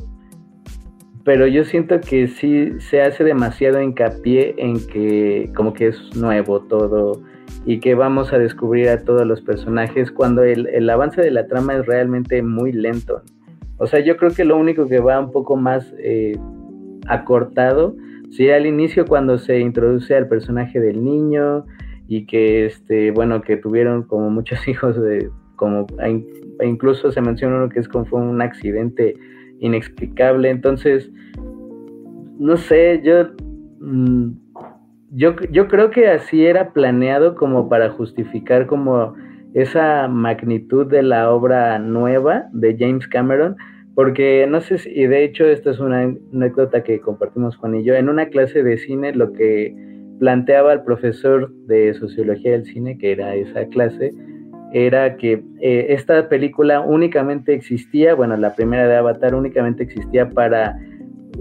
Pero 1.26 1.48
yo 1.48 1.66
siento 1.66 2.00
que 2.00 2.28
sí 2.28 2.80
se 2.80 3.02
hace 3.02 3.24
demasiado 3.24 3.82
hincapié 3.82 4.54
en 4.58 4.76
que 4.88 5.52
como 5.56 5.74
que 5.74 5.88
es 5.88 6.16
nuevo 6.16 6.62
todo 6.62 7.24
y 7.66 7.80
que 7.80 7.96
vamos 7.96 8.32
a 8.32 8.38
descubrir 8.38 8.90
a 8.90 9.04
todos 9.04 9.26
los 9.26 9.42
personajes 9.42 10.12
cuando 10.12 10.44
el, 10.44 10.88
avance 10.88 11.22
de 11.22 11.32
la 11.32 11.48
trama 11.48 11.78
es 11.78 11.86
realmente 11.88 12.44
muy 12.44 12.72
lento. 12.72 13.24
O 13.78 13.88
sea, 13.88 14.02
yo 14.02 14.18
creo 14.18 14.32
que 14.32 14.46
lo 14.46 14.56
único 14.56 14.88
que 14.88 15.00
va 15.00 15.20
un 15.20 15.32
poco 15.32 15.56
más 15.56 15.92
eh, 15.98 16.38
acortado 17.08 17.96
sería 18.30 18.58
al 18.58 18.68
inicio 18.68 19.06
cuando 19.06 19.40
se 19.40 19.60
introduce 19.60 20.16
al 20.16 20.28
personaje 20.28 20.80
del 20.80 21.04
niño 21.04 21.66
y 22.08 22.28
que, 22.28 22.68
este, 22.68 23.10
bueno, 23.10 23.42
que 23.42 23.58
tuvieron 23.58 24.04
como 24.04 24.30
muchos 24.30 24.68
hijos 24.68 24.96
de, 25.02 25.30
como, 25.56 25.88
e 26.00 26.68
incluso 26.68 27.12
se 27.12 27.22
menciona 27.22 27.58
uno 27.58 27.70
que 27.70 27.80
es 27.80 27.88
como 27.88 28.06
fue 28.06 28.22
un 28.22 28.44
accidente 28.44 29.16
inexplicable. 29.60 30.50
Entonces, 30.50 31.12
no 32.40 32.58
sé, 32.58 33.02
yo... 33.04 33.30
Mm, 33.80 34.46
yo, 35.12 35.36
yo 35.50 35.70
creo 35.70 35.92
que 35.92 36.08
así 36.08 36.46
era 36.46 36.74
planeado 36.74 37.36
como 37.36 37.70
para 37.70 37.90
justificar 37.90 38.68
como 38.68 39.16
esa 39.54 40.10
magnitud 40.10 40.86
de 40.88 41.02
la 41.02 41.32
obra 41.32 41.80
nueva 41.80 42.50
de 42.52 42.76
James 42.78 43.08
Cameron, 43.08 43.56
porque 43.96 44.46
no 44.50 44.60
sé 44.60 44.78
si, 44.78 44.90
y 44.90 45.08
de 45.08 45.24
hecho 45.24 45.46
esta 45.46 45.72
es 45.72 45.80
una 45.80 46.02
anécdota 46.02 46.84
que 46.84 47.00
compartimos 47.00 47.56
Juan 47.56 47.76
y 47.76 47.86
yo, 47.86 47.96
en 47.96 48.10
una 48.10 48.26
clase 48.26 48.62
de 48.62 48.78
cine 48.78 49.16
lo 49.16 49.32
que 49.32 49.74
planteaba 50.20 50.74
el 50.74 50.84
profesor 50.84 51.54
de 51.68 51.94
sociología 51.94 52.52
del 52.52 52.66
cine, 52.66 52.98
que 52.98 53.14
era 53.14 53.36
esa 53.36 53.66
clase, 53.68 54.12
era 54.76 55.16
que 55.16 55.42
eh, 55.62 55.86
esta 55.90 56.28
película 56.28 56.82
únicamente 56.82 57.54
existía, 57.54 58.14
bueno, 58.14 58.36
la 58.36 58.56
primera 58.56 58.86
de 58.88 58.98
Avatar 58.98 59.34
únicamente 59.34 59.84
existía 59.84 60.30
para 60.30 60.78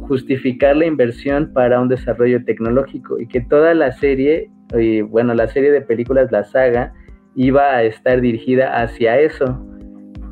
justificar 0.07 0.76
la 0.76 0.87
inversión 0.87 1.53
para 1.53 1.81
un 1.81 1.88
desarrollo 1.88 2.45
tecnológico 2.45 3.19
y 3.19 3.26
que 3.26 3.41
toda 3.41 3.75
la 3.75 3.91
serie, 3.91 4.50
bueno, 5.09 5.35
la 5.35 5.49
serie 5.49 5.73
de 5.73 5.81
películas, 5.81 6.31
la 6.31 6.45
saga, 6.45 6.93
iba 7.35 7.75
a 7.75 7.83
estar 7.83 8.21
dirigida 8.21 8.81
hacia 8.81 9.19
eso. 9.19 9.67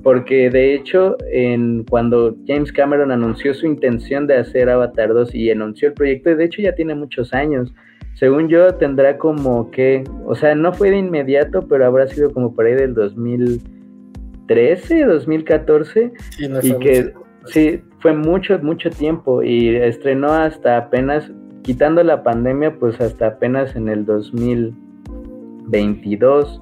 Porque 0.05 0.51
de 0.51 0.75
hecho, 0.75 1.17
en, 1.33 1.85
cuando 1.85 2.37
James 2.47 2.73
Cameron 2.73 3.11
anunció 3.11 3.53
su 3.53 3.67
intención 3.67 4.29
de 4.29 4.37
hacer 4.37 4.69
Avatar 4.69 5.13
2 5.13 5.35
y 5.35 5.51
anunció 5.51 5.89
el 5.89 5.95
proyecto, 5.95 6.37
de 6.37 6.45
hecho 6.45 6.63
ya 6.63 6.75
tiene 6.75 6.95
muchos 6.95 7.35
años. 7.35 7.75
Según 8.15 8.49
yo, 8.49 8.75
tendrá 8.75 9.19
como 9.19 9.71
que, 9.71 10.03
o 10.27 10.35
sea, 10.35 10.55
no 10.55 10.73
fue 10.73 10.91
de 10.91 10.97
inmediato, 10.99 11.67
pero 11.67 11.87
habrá 11.87 12.07
sido 12.07 12.31
como 12.31 12.55
por 12.55 12.67
ahí 12.67 12.75
del 12.75 12.93
2013, 12.95 15.05
2014. 15.05 16.13
y 16.39 16.73
que, 16.79 17.15
sí, 17.47 17.81
fue 18.01 18.13
mucho, 18.13 18.59
mucho 18.61 18.91
tiempo 18.91 19.43
y 19.43 19.77
estrenó 19.77 20.31
hasta 20.33 20.77
apenas, 20.77 21.33
quitando 21.63 22.03
la 22.03 22.23
pandemia, 22.23 22.79
pues 22.79 23.01
hasta 23.01 23.29
apenas 23.29 23.75
en 23.77 23.89
el 23.89 24.05
2022, 24.05 26.61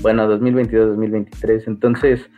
bueno, 0.00 0.26
2022, 0.26 0.88
2023. 0.88 1.68
Entonces, 1.68 2.28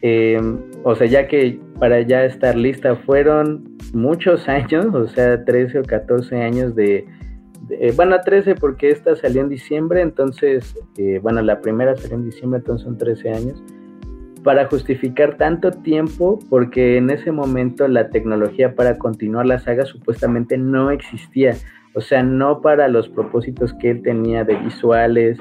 em, 0.00 0.56
o 0.84 0.94
sea, 0.94 1.06
ya 1.06 1.28
que 1.28 1.60
para 1.78 2.00
ya 2.00 2.24
estar 2.24 2.56
lista 2.56 2.96
fueron 2.96 3.76
muchos 3.92 4.48
años, 4.48 4.86
o 4.94 5.06
sea, 5.08 5.44
13 5.44 5.80
o 5.80 5.82
14 5.82 6.40
años 6.40 6.74
de, 6.74 7.04
bueno, 7.96 8.20
13 8.20 8.54
porque 8.54 8.90
esta 8.90 9.16
salió 9.16 9.42
en 9.42 9.48
diciembre, 9.48 10.00
entonces, 10.00 10.76
eh, 10.96 11.18
bueno, 11.22 11.42
la 11.42 11.60
primera 11.60 11.96
salió 11.96 12.16
en 12.16 12.24
diciembre, 12.24 12.58
entonces 12.58 12.84
son 12.84 12.98
13 12.98 13.30
años 13.30 13.62
para 14.42 14.66
justificar 14.66 15.36
tanto 15.36 15.70
tiempo 15.70 16.38
porque 16.48 16.96
en 16.96 17.10
ese 17.10 17.32
momento 17.32 17.86
la 17.88 18.08
tecnología 18.08 18.74
para 18.74 18.98
continuar 18.98 19.46
la 19.46 19.58
saga 19.58 19.84
supuestamente 19.84 20.56
no 20.56 20.90
existía. 20.90 21.54
O 21.94 22.00
sea, 22.00 22.22
no 22.22 22.60
para 22.60 22.88
los 22.88 23.08
propósitos 23.08 23.74
que 23.74 23.90
él 23.90 24.02
tenía 24.02 24.44
de 24.44 24.54
visuales, 24.56 25.38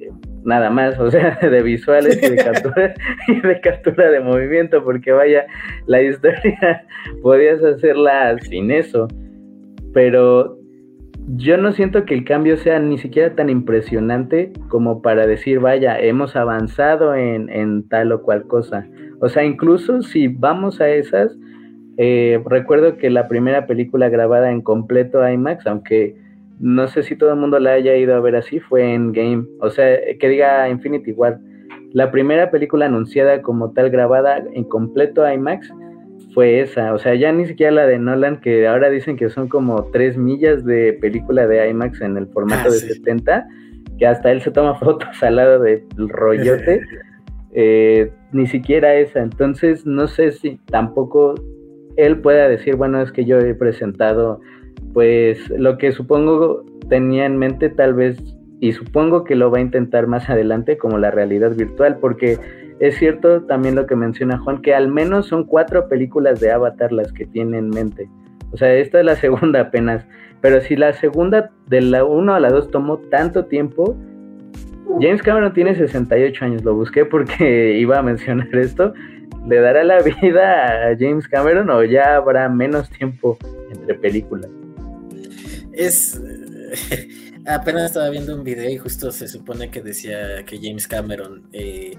eh, 0.00 0.10
nada 0.44 0.70
más, 0.70 0.98
o 0.98 1.10
sea, 1.10 1.38
de 1.42 1.62
visuales 1.62 2.18
y 2.22 2.30
de 2.30 2.36
captura, 2.44 2.94
y 3.28 3.40
de 3.40 3.60
captura 3.60 4.10
de 4.10 4.20
movimiento, 4.20 4.82
porque 4.82 5.12
vaya, 5.12 5.44
la 5.86 6.02
historia 6.02 6.86
podías 7.22 7.62
hacerla 7.62 8.36
sin 8.40 8.70
eso. 8.70 9.06
Pero 9.92 10.58
yo 11.26 11.56
no 11.56 11.72
siento 11.72 12.04
que 12.04 12.14
el 12.14 12.24
cambio 12.24 12.56
sea 12.56 12.78
ni 12.78 12.98
siquiera 12.98 13.34
tan 13.34 13.48
impresionante 13.48 14.52
como 14.68 15.00
para 15.00 15.26
decir, 15.26 15.58
vaya, 15.58 15.98
hemos 15.98 16.36
avanzado 16.36 17.14
en, 17.14 17.88
tal 17.88 18.12
o 18.12 18.22
cual 18.22 18.46
cosa. 18.46 18.86
O 19.20 19.28
sea, 19.28 19.44
incluso 19.44 20.02
si 20.02 20.28
vamos 20.28 20.80
a 20.80 20.88
esas, 20.90 21.36
eh, 21.96 22.42
recuerdo 22.44 22.98
que 22.98 23.08
la 23.08 23.28
primera 23.28 23.66
película 23.66 24.08
grabada 24.10 24.50
en 24.50 24.60
completo 24.60 25.26
IMAX, 25.26 25.66
aunque 25.66 26.14
no 26.60 26.86
sé 26.88 27.02
si 27.02 27.16
todo 27.16 27.32
el 27.32 27.38
mundo 27.38 27.58
la 27.58 27.72
haya 27.72 27.96
ido 27.96 28.14
a 28.14 28.20
ver 28.20 28.36
así, 28.36 28.60
fue 28.60 28.92
en 28.92 29.12
Game. 29.12 29.44
O 29.60 29.70
sea, 29.70 29.98
que 30.18 30.28
diga 30.28 30.68
Infinity 30.68 31.12
War. 31.12 31.40
La 31.92 32.10
primera 32.10 32.50
película 32.50 32.86
anunciada 32.86 33.40
como 33.40 33.72
tal 33.72 33.88
grabada 33.88 34.42
en 34.52 34.64
completo 34.64 35.30
IMAX 35.30 35.72
fue 36.34 36.60
esa. 36.60 36.92
O 36.92 36.98
sea, 36.98 37.14
ya 37.14 37.32
ni 37.32 37.46
siquiera 37.46 37.72
la 37.72 37.86
de 37.86 37.98
Nolan, 37.98 38.40
que 38.40 38.66
ahora 38.66 38.90
dicen 38.90 39.16
que 39.16 39.30
son 39.30 39.48
como 39.48 39.84
tres 39.92 40.18
millas 40.18 40.64
de 40.64 40.92
película 41.00 41.46
de 41.46 41.70
IMAX 41.70 42.00
en 42.00 42.16
el 42.16 42.26
formato 42.26 42.68
ah, 42.68 42.72
de 42.72 42.78
70, 42.78 43.46
que 43.98 44.06
hasta 44.06 44.32
él 44.32 44.42
se 44.42 44.50
toma 44.50 44.74
fotos 44.80 45.22
al 45.22 45.36
lado 45.36 45.60
del 45.60 45.84
rollote. 45.96 46.82
Eh, 47.56 48.10
ni 48.32 48.48
siquiera 48.48 48.96
esa. 48.96 49.20
Entonces, 49.20 49.86
no 49.86 50.08
sé 50.08 50.32
si 50.32 50.58
tampoco 50.72 51.36
él 51.96 52.18
pueda 52.18 52.48
decir, 52.48 52.74
bueno, 52.74 53.00
es 53.00 53.12
que 53.12 53.24
yo 53.24 53.38
he 53.38 53.54
presentado, 53.54 54.40
pues 54.92 55.38
lo 55.50 55.78
que 55.78 55.92
supongo 55.92 56.64
tenía 56.88 57.26
en 57.26 57.36
mente 57.36 57.68
tal 57.68 57.94
vez, 57.94 58.20
y 58.58 58.72
supongo 58.72 59.22
que 59.22 59.36
lo 59.36 59.52
va 59.52 59.58
a 59.58 59.60
intentar 59.60 60.08
más 60.08 60.28
adelante 60.28 60.76
como 60.78 60.98
la 60.98 61.12
realidad 61.12 61.54
virtual, 61.54 61.98
porque 62.00 62.40
es 62.80 62.96
cierto 62.96 63.42
también 63.42 63.74
lo 63.74 63.86
que 63.86 63.96
menciona 63.96 64.38
Juan, 64.38 64.60
que 64.60 64.74
al 64.74 64.88
menos 64.88 65.26
son 65.26 65.44
cuatro 65.44 65.88
películas 65.88 66.40
de 66.40 66.50
Avatar 66.50 66.92
las 66.92 67.12
que 67.12 67.26
tiene 67.26 67.58
en 67.58 67.70
mente. 67.70 68.08
O 68.52 68.56
sea, 68.56 68.74
esta 68.74 69.00
es 69.00 69.04
la 69.04 69.16
segunda 69.24 69.60
apenas. 69.60 70.04
Pero 70.40 70.60
si 70.60 70.76
la 70.76 70.92
segunda 70.92 71.50
de 71.68 71.80
la 71.80 72.04
1 72.04 72.34
a 72.34 72.40
la 72.40 72.50
2 72.50 72.70
tomó 72.70 72.98
tanto 72.98 73.46
tiempo, 73.46 73.96
James 75.00 75.22
Cameron 75.22 75.52
tiene 75.54 75.74
68 75.74 76.44
años, 76.44 76.64
lo 76.64 76.74
busqué 76.74 77.04
porque 77.04 77.78
iba 77.78 77.98
a 77.98 78.02
mencionar 78.02 78.54
esto. 78.54 78.92
¿Le 79.48 79.60
dará 79.60 79.84
la 79.84 80.00
vida 80.00 80.88
a 80.88 80.96
James 80.98 81.28
Cameron 81.28 81.68
o 81.70 81.84
ya 81.84 82.16
habrá 82.16 82.48
menos 82.48 82.90
tiempo 82.90 83.38
entre 83.70 83.94
películas? 83.94 84.50
Es... 85.72 86.20
Apenas 87.46 87.84
estaba 87.90 88.08
viendo 88.08 88.34
un 88.34 88.42
video 88.42 88.70
y 88.70 88.78
justo 88.78 89.12
se 89.12 89.28
supone 89.28 89.70
que 89.70 89.82
decía 89.82 90.42
que 90.46 90.58
James 90.62 90.88
Cameron 90.88 91.42
eh, 91.52 91.92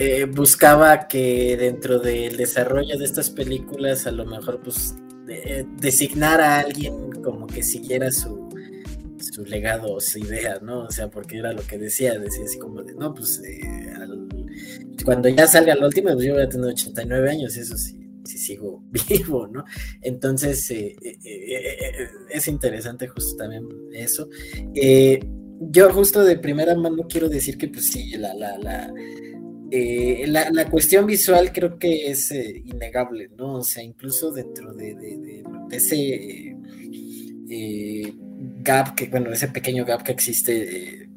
eh, 0.00 0.26
buscaba 0.26 1.08
que 1.08 1.56
dentro 1.56 1.98
del 1.98 2.36
desarrollo 2.36 2.96
de 2.96 3.04
estas 3.04 3.30
películas 3.30 4.06
a 4.06 4.12
lo 4.12 4.24
mejor 4.24 4.60
pues 4.62 4.94
designar 5.76 6.40
a 6.40 6.60
alguien 6.60 7.10
como 7.22 7.48
que 7.48 7.64
siguiera 7.64 8.10
su, 8.12 8.48
su 9.18 9.44
legado 9.44 9.94
o 9.94 10.00
su 10.00 10.20
idea, 10.20 10.60
¿no? 10.62 10.84
O 10.84 10.90
sea, 10.92 11.10
porque 11.10 11.38
era 11.38 11.52
lo 11.52 11.62
que 11.66 11.78
decía, 11.78 12.18
decía 12.18 12.44
así 12.44 12.58
como 12.60 12.82
de, 12.82 12.94
no, 12.94 13.12
pues 13.12 13.42
eh, 13.44 13.92
cuando 15.04 15.28
ya 15.28 15.48
salga 15.48 15.74
la 15.74 15.86
última, 15.86 16.12
pues 16.14 16.26
yo 16.26 16.34
voy 16.34 16.44
a 16.44 16.48
tener 16.48 16.68
89 16.68 17.30
años, 17.30 17.56
eso 17.56 17.76
sí, 17.76 17.98
sí 18.24 18.38
sigo 18.38 18.84
vivo, 19.08 19.48
¿no? 19.48 19.64
Entonces, 20.00 20.70
eh, 20.70 20.96
es 22.30 22.46
interesante 22.46 23.08
justo 23.08 23.36
también 23.36 23.66
eso. 23.92 24.28
yo 25.60 25.92
justo 25.92 26.24
de 26.24 26.38
primera 26.38 26.76
mano 26.76 27.06
quiero 27.08 27.28
decir 27.28 27.58
que, 27.58 27.66
pues 27.66 27.90
sí, 27.90 28.12
la, 28.16 28.32
la, 28.34 28.56
la 28.58 28.94
la, 29.70 30.50
la, 30.50 30.70
cuestión 30.70 31.06
visual 31.06 31.52
creo 31.52 31.78
que 31.78 32.10
es 32.10 32.30
innegable, 32.32 33.30
¿no? 33.36 33.56
O 33.56 33.62
sea, 33.62 33.82
incluso 33.82 34.30
dentro 34.30 34.72
de, 34.72 34.94
de, 34.94 35.44
ese 35.70 36.56
eh, 37.50 38.12
gap, 38.62 38.94
que, 38.94 39.06
bueno, 39.06 39.32
ese 39.32 39.48
pequeño 39.48 39.84
gap 39.84 40.02
que 40.02 40.12
existe 40.12 41.02
eh, 41.02 41.08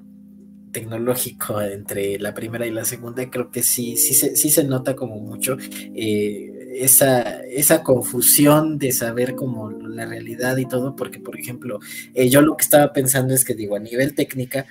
tecnológico 0.71 1.61
entre 1.61 2.17
la 2.19 2.33
primera 2.33 2.65
y 2.65 2.71
la 2.71 2.85
segunda, 2.85 3.29
creo 3.29 3.51
que 3.51 3.63
sí, 3.63 3.97
sí, 3.97 4.13
se, 4.13 4.35
sí 4.37 4.49
se 4.49 4.63
nota 4.63 4.95
como 4.95 5.19
mucho 5.19 5.57
eh, 5.93 6.69
esa, 6.75 7.41
esa 7.43 7.83
confusión 7.83 8.77
de 8.77 8.93
saber 8.93 9.35
como 9.35 9.71
la 9.71 10.05
realidad 10.05 10.55
y 10.55 10.67
todo, 10.67 10.95
porque 10.95 11.19
por 11.19 11.37
ejemplo, 11.37 11.79
yo 12.15 12.41
lo 12.41 12.55
que 12.55 12.63
estaba 12.63 12.93
pensando 12.93 13.33
es 13.33 13.43
que 13.43 13.53
digo, 13.53 13.75
a 13.75 13.79
nivel 13.79 14.15
técnica, 14.15 14.65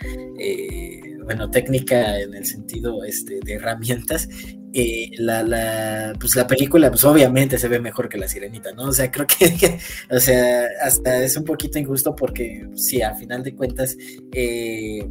bueno, 1.31 1.49
técnica 1.49 2.19
en 2.19 2.35
el 2.35 2.45
sentido 2.45 3.05
este, 3.05 3.39
de 3.45 3.55
herramientas, 3.55 4.29
eh, 4.73 5.11
la, 5.17 5.45
la, 5.45 6.13
pues 6.19 6.35
la 6.35 6.49
película, 6.49 6.91
pues 6.91 7.05
obviamente 7.05 7.57
se 7.57 7.69
ve 7.69 7.79
mejor 7.79 8.09
que 8.09 8.19
la 8.19 8.27
sirenita, 8.27 8.73
¿no? 8.73 8.87
O 8.87 8.93
sea, 8.93 9.13
creo 9.13 9.29
que, 9.29 9.79
o 10.11 10.19
sea, 10.19 10.67
hasta 10.83 11.23
es 11.23 11.37
un 11.37 11.45
poquito 11.45 11.79
injusto 11.79 12.17
porque, 12.17 12.67
sí, 12.75 13.01
a 13.01 13.15
final 13.15 13.45
de 13.45 13.55
cuentas, 13.55 13.97
eh, 14.33 15.07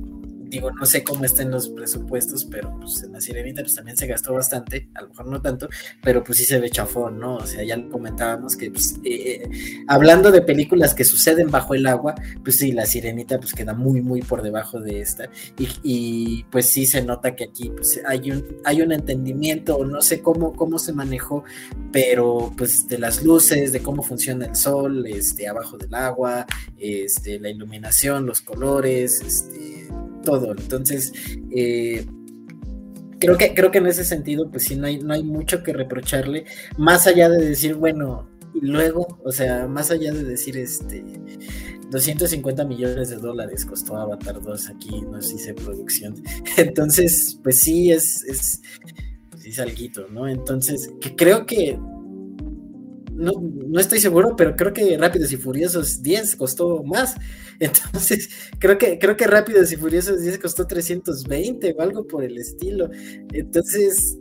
digo, 0.49 0.71
no 0.71 0.85
sé 0.85 1.03
cómo 1.03 1.23
estén 1.25 1.51
los 1.51 1.69
presupuestos, 1.69 2.45
pero 2.45 2.75
pues 2.79 3.03
en 3.03 3.13
la 3.13 3.21
Sirenita 3.21 3.61
pues 3.61 3.75
también 3.75 3.97
se 3.97 4.07
gastó 4.07 4.33
bastante, 4.33 4.89
a 4.95 5.01
lo 5.01 5.09
mejor 5.09 5.27
no 5.27 5.41
tanto, 5.41 5.69
pero 6.01 6.23
pues 6.23 6.39
sí 6.39 6.45
se 6.45 6.59
ve 6.59 6.69
chafón, 6.69 7.19
¿no? 7.19 7.35
O 7.35 7.45
sea, 7.45 7.63
ya 7.63 7.81
comentábamos 7.89 8.55
que 8.55 8.71
pues 8.71 8.95
eh, 9.03 9.43
eh, 9.43 9.49
hablando 9.87 10.31
de 10.31 10.41
películas 10.41 10.93
que 10.93 11.03
suceden 11.03 11.51
bajo 11.51 11.75
el 11.75 11.85
agua, 11.85 12.15
pues 12.43 12.57
sí, 12.57 12.71
la 12.71 12.85
Sirenita 12.85 13.39
pues 13.39 13.53
queda 13.53 13.73
muy, 13.73 14.01
muy 14.01 14.21
por 14.21 14.41
debajo 14.41 14.79
de 14.79 15.01
esta 15.01 15.29
y, 15.57 16.43
pues 16.51 16.67
sí 16.67 16.85
se 16.85 17.01
nota 17.01 17.35
que 17.35 17.45
aquí 17.45 17.69
pues 17.69 18.01
hay 18.07 18.31
un, 18.31 18.45
hay 18.63 18.81
un 18.81 18.91
entendimiento, 18.91 19.83
no 19.85 20.01
sé 20.01 20.21
cómo, 20.21 20.53
cómo 20.53 20.79
se 20.79 20.93
manejó, 20.93 21.43
pero 21.91 22.51
pues 22.57 22.87
de 22.87 22.97
las 22.97 23.23
luces, 23.23 23.71
de 23.71 23.81
cómo 23.81 24.03
funciona 24.03 24.45
el 24.45 24.55
sol, 24.55 25.05
este, 25.07 25.47
abajo 25.47 25.77
del 25.77 25.93
agua, 25.93 26.45
este, 26.77 27.39
la 27.39 27.49
iluminación, 27.49 28.25
los 28.25 28.41
colores, 28.41 29.21
este 29.21 29.89
todo. 30.29 30.51
Entonces, 30.51 31.12
eh, 31.51 32.05
creo 33.19 33.38
que, 33.38 33.53
creo 33.53 33.71
que 33.71 33.79
en 33.79 33.88
ese 33.88 34.03
sentido, 34.03 34.50
pues 34.50 34.63
sí, 34.63 34.75
no 34.75 34.88
hay, 34.88 35.00
no 35.00 35.13
hay 35.13 35.24
mucho 35.24 35.63
que 35.63 35.74
reprocharle, 35.74 36.45
más 36.77 37.07
allá 37.07 37.29
de 37.29 37.43
decir, 37.45 37.75
bueno, 37.75 38.29
y 38.53 38.65
luego, 38.65 39.19
o 39.24 39.31
sea, 39.31 39.67
más 39.67 39.91
allá 39.91 40.12
de 40.12 40.24
decir, 40.24 40.57
este, 40.57 41.03
250 41.89 42.65
millones 42.65 43.09
de 43.09 43.17
dólares 43.17 43.65
costó 43.65 43.98
Avatar 43.98 44.41
2 44.41 44.69
aquí, 44.69 45.01
no 45.01 45.21
sé 45.21 45.38
si 45.38 45.53
producción. 45.53 46.15
Entonces, 46.57 47.39
pues 47.43 47.59
sí, 47.59 47.91
es, 47.91 48.24
es, 48.25 48.62
es 49.43 49.59
algo, 49.59 50.07
¿no? 50.12 50.27
Entonces, 50.27 50.91
que 51.01 51.15
creo 51.15 51.45
que 51.45 51.79
no, 53.19 53.33
no, 53.41 53.79
estoy 53.79 53.99
seguro, 53.99 54.35
pero 54.35 54.55
creo 54.55 54.71
que 54.73 54.97
Rápidos 54.97 55.31
y 55.31 55.38
Furiosos 55.38 56.01
10 56.01 56.35
costó 56.38 56.83
más. 56.83 57.15
Entonces, 57.59 58.29
creo 58.57 58.77
que, 58.77 58.97
creo 58.97 59.17
que 59.17 59.27
Rápidos 59.27 59.71
y 59.71 59.75
Furiosos 59.75 60.21
10 60.21 60.39
costó 60.39 60.65
320 60.65 61.75
o 61.77 61.81
algo 61.81 62.07
por 62.07 62.23
el 62.23 62.38
estilo. 62.38 62.89
Entonces, 63.33 64.17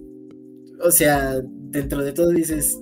o 0.83 0.91
sea, 0.91 1.41
dentro 1.71 2.03
de 2.03 2.13
todo 2.13 2.31
dices, 2.31 2.77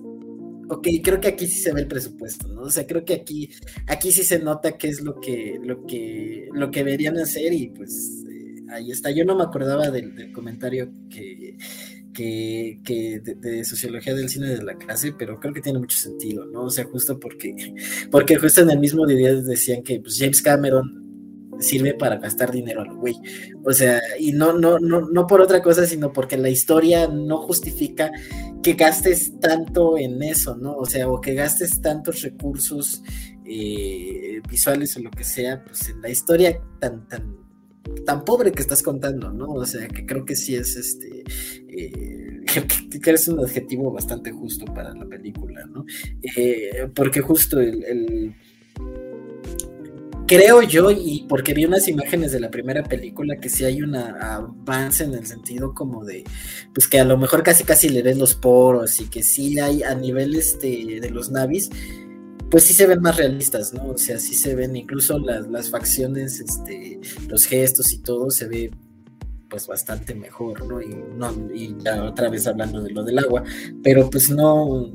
ok, 0.71 0.89
creo 1.03 1.21
que 1.21 1.29
aquí 1.29 1.47
sí 1.47 1.61
se 1.61 1.73
ve 1.73 1.83
el 1.83 1.89
presupuesto, 1.89 2.49
¿no? 2.49 2.63
O 2.63 2.71
sea, 2.71 2.87
creo 2.87 3.05
que 3.05 3.15
aquí, 3.15 3.51
aquí 3.87 4.11
sí 4.11 4.25
se 4.25 4.39
nota 4.39 4.79
qué 4.79 4.89
es 4.89 5.03
lo 5.03 5.21
que, 5.21 5.61
lo 5.63 5.87
que, 5.87 6.49
lo 6.53 6.71
que 6.71 6.83
deberían 6.83 7.19
hacer 7.19 7.53
y 7.53 7.69
pues 7.69 8.25
eh, 8.31 8.63
ahí 8.71 8.91
está. 8.91 9.11
Yo 9.11 9.25
no 9.25 9.37
me 9.37 9.45
acordaba 9.45 9.91
del 9.91 10.33
comentario 10.33 10.91
que 11.11 11.57
que, 12.17 13.21
de, 13.23 13.65
sociología 13.65 14.15
del 14.15 14.29
cine 14.29 14.49
de 14.49 14.63
la 14.63 14.75
clase, 14.75 15.13
pero 15.17 15.39
creo 15.39 15.53
que 15.53 15.61
tiene 15.61 15.79
mucho 15.79 15.99
sentido, 15.99 16.47
¿no? 16.47 16.65
O 16.65 16.71
sea, 16.71 16.85
justo 16.85 17.21
porque, 17.21 17.55
porque 18.11 18.37
justo 18.37 18.63
en 18.63 18.71
el 18.71 18.79
mismo 18.79 19.07
día 19.07 19.35
decían 19.35 19.83
que 19.83 20.01
pues, 20.01 20.17
James 20.19 20.41
Cameron 20.41 21.05
sirve 21.59 21.95
para 21.95 22.17
gastar 22.17 22.51
dinero 22.51 22.83
al 22.83 22.95
güey. 22.95 23.15
O 23.65 23.73
sea, 23.73 24.01
y 24.19 24.33
no, 24.33 24.53
no, 24.55 24.79
no, 24.79 25.09
no 25.09 25.27
por 25.27 25.41
otra 25.41 25.63
cosa, 25.63 25.87
sino 25.87 26.13
porque 26.13 26.37
la 26.37 26.51
historia 26.51 27.09
no 27.09 27.39
justifica 27.39 28.11
que 28.63 28.75
gastes 28.75 29.39
tanto 29.41 29.99
en 29.99 30.23
eso, 30.23 30.57
¿no? 30.57 30.75
O 30.77 30.87
sea, 30.87 31.09
o 31.09 31.21
que 31.21 31.35
gastes 31.35 31.81
tantos 31.81 32.23
recursos 32.23 33.03
eh, 33.45 34.41
visuales 34.49 34.97
o 34.97 35.01
lo 35.01 35.11
que 35.11 35.25
sea, 35.25 35.63
pues 35.65 35.89
en 35.89 36.01
la 36.03 36.09
historia 36.09 36.61
tan, 36.81 37.07
tan 37.09 37.46
tan 38.05 38.25
pobre 38.25 38.53
que 38.53 38.63
estás 38.63 38.83
contando, 38.83 39.33
¿no? 39.33 39.47
O 39.51 39.67
sea, 39.67 39.89
que 39.89 40.07
creo 40.07 40.25
que 40.25 40.37
sí 40.37 40.55
es 40.55 40.77
este. 40.77 41.25
Eh, 41.69 42.45
que 43.03 43.11
es 43.11 43.29
un 43.29 43.41
adjetivo 43.41 43.93
bastante 43.93 44.33
justo 44.33 44.65
para 44.67 44.95
la 44.95 45.07
película, 45.07 45.67
¿no? 45.67 45.85
Eh, 46.37 46.89
porque 46.95 47.21
justo 47.21 47.61
el, 47.61 48.35
Creo 50.27 50.61
yo, 50.63 50.91
y 50.91 51.25
porque 51.29 51.55
vi 51.55 51.67
unas 51.67 51.87
imágenes 51.87 52.33
de 52.33 52.41
la 52.41 52.51
primera 52.51 52.83
película, 52.83 53.37
que 53.37 53.49
sí 53.49 53.65
hay 53.65 53.81
un 53.81 53.95
avance 53.95 55.05
en 55.05 55.15
el 55.15 55.25
sentido 55.25 55.73
como 55.73 56.05
de, 56.05 56.25
pues 56.75 56.89
que 56.89 56.99
a 56.99 57.05
lo 57.05 57.17
mejor 57.17 57.45
casi 57.45 57.63
casi 57.63 57.89
le 57.89 58.03
ves 58.03 58.19
los 58.19 58.35
poros 58.35 59.01
y 59.01 59.05
que 59.09 59.23
sí 59.23 59.61
hay 59.61 59.85
a 59.85 59.95
nivel 59.95 60.35
este, 60.35 60.99
de 61.01 61.11
los 61.11 61.31
navis, 61.31 61.71
pues 62.51 62.65
sí 62.65 62.75
se 62.75 62.87
ven 62.87 63.01
más 63.01 63.17
realistas, 63.17 63.75
¿no? 63.75 63.89
O 63.89 63.99
sea, 63.99 64.19
sí 64.19 64.35
se 64.35 64.55
ven 64.55 64.77
incluso 64.77 65.19
las, 65.19 65.71
facciones, 65.71 66.41
este, 66.41 67.01
los 67.29 67.45
gestos 67.45 67.93
y 67.93 67.99
todo 67.99 68.31
se 68.31 68.47
ve 68.47 68.71
pues 69.49 69.67
bastante 69.67 70.15
mejor, 70.15 70.67
¿no? 70.67 70.81
Y, 70.81 70.95
no, 71.17 71.33
y 71.55 71.75
ya 71.83 72.03
otra 72.05 72.29
vez 72.29 72.47
hablando 72.47 72.83
de 72.83 72.91
lo 72.91 73.05
del 73.05 73.19
agua, 73.19 73.43
pero 73.83 74.11
pues 74.11 74.31
no, 74.31 74.93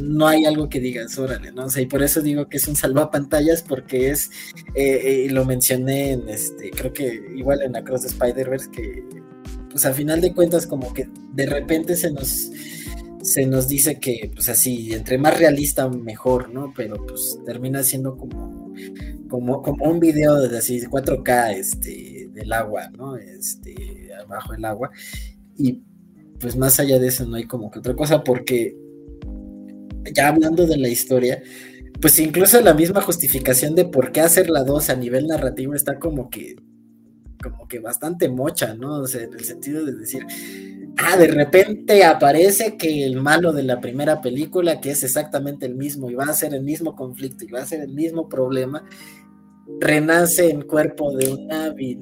no 0.00 0.26
hay 0.26 0.44
algo 0.44 0.68
que 0.68 0.80
digas, 0.80 1.18
órale, 1.18 1.52
¿no? 1.52 1.66
O 1.66 1.70
sea, 1.70 1.82
y 1.82 1.86
por 1.86 2.02
eso 2.02 2.20
digo 2.20 2.48
que 2.48 2.56
es 2.56 2.66
un 2.68 2.76
salvapantallas, 2.76 3.62
porque 3.62 4.10
es, 4.10 4.30
eh, 4.74 5.26
eh, 5.26 5.28
lo 5.30 5.44
mencioné 5.44 6.12
en 6.12 6.28
este, 6.28 6.70
creo 6.70 6.92
que 6.92 7.22
igual 7.36 7.62
en 7.62 7.72
la 7.72 7.84
Cross 7.84 8.02
de 8.02 8.08
Spider-Verse, 8.08 8.70
que 8.70 9.04
pues 9.70 9.84
a 9.86 9.94
final 9.94 10.20
de 10.20 10.34
cuentas 10.34 10.66
como 10.66 10.92
que 10.92 11.08
de 11.32 11.46
repente 11.46 11.96
se 11.96 12.10
nos 12.10 12.50
se 13.22 13.46
nos 13.46 13.68
dice 13.68 13.98
que, 13.98 14.30
pues 14.34 14.48
así, 14.48 14.92
entre 14.92 15.16
más 15.16 15.38
realista, 15.38 15.88
mejor, 15.88 16.52
¿no? 16.52 16.72
Pero 16.76 17.06
pues 17.06 17.38
termina 17.46 17.82
siendo 17.82 18.16
como, 18.16 18.72
como, 19.28 19.62
como 19.62 19.84
un 19.86 20.00
video 20.00 20.40
de 20.40 20.58
así 20.58 20.80
4K 20.80 21.54
este, 21.54 22.28
del 22.32 22.52
agua, 22.52 22.90
¿no? 22.90 23.16
Este, 23.16 24.10
abajo 24.20 24.54
el 24.54 24.64
agua. 24.64 24.90
Y 25.56 25.80
pues 26.40 26.56
más 26.56 26.80
allá 26.80 26.98
de 26.98 27.08
eso 27.08 27.24
no 27.24 27.36
hay 27.36 27.44
como 27.44 27.70
que 27.70 27.78
otra 27.78 27.94
cosa, 27.94 28.24
porque 28.24 28.76
ya 30.12 30.28
hablando 30.28 30.66
de 30.66 30.76
la 30.76 30.88
historia, 30.88 31.42
pues 32.00 32.18
incluso 32.18 32.60
la 32.60 32.74
misma 32.74 33.00
justificación 33.00 33.76
de 33.76 33.84
por 33.84 34.10
qué 34.10 34.20
hacer 34.20 34.50
la 34.50 34.64
2 34.64 34.90
a 34.90 34.96
nivel 34.96 35.28
narrativo 35.28 35.74
está 35.74 35.98
como 35.98 36.28
que 36.28 36.56
como 37.42 37.66
que 37.66 37.80
bastante 37.80 38.28
mocha, 38.28 38.74
¿no? 38.74 39.00
O 39.00 39.06
sea, 39.06 39.22
en 39.22 39.32
el 39.32 39.44
sentido 39.44 39.84
de 39.84 39.92
decir, 39.92 40.24
ah, 40.98 41.16
de 41.16 41.28
repente 41.28 42.04
aparece 42.04 42.76
que 42.76 43.04
el 43.04 43.16
malo 43.16 43.52
de 43.52 43.62
la 43.62 43.80
primera 43.80 44.20
película, 44.20 44.80
que 44.80 44.90
es 44.90 45.02
exactamente 45.02 45.66
el 45.66 45.74
mismo 45.74 46.10
y 46.10 46.14
va 46.14 46.24
a 46.24 46.34
ser 46.34 46.54
el 46.54 46.62
mismo 46.62 46.94
conflicto 46.94 47.44
y 47.44 47.50
va 47.50 47.60
a 47.62 47.66
ser 47.66 47.80
el 47.80 47.92
mismo 47.92 48.28
problema, 48.28 48.84
renace 49.80 50.50
en 50.50 50.62
cuerpo 50.62 51.16
de 51.16 51.32
un 51.32 51.46
Navi, 51.46 52.00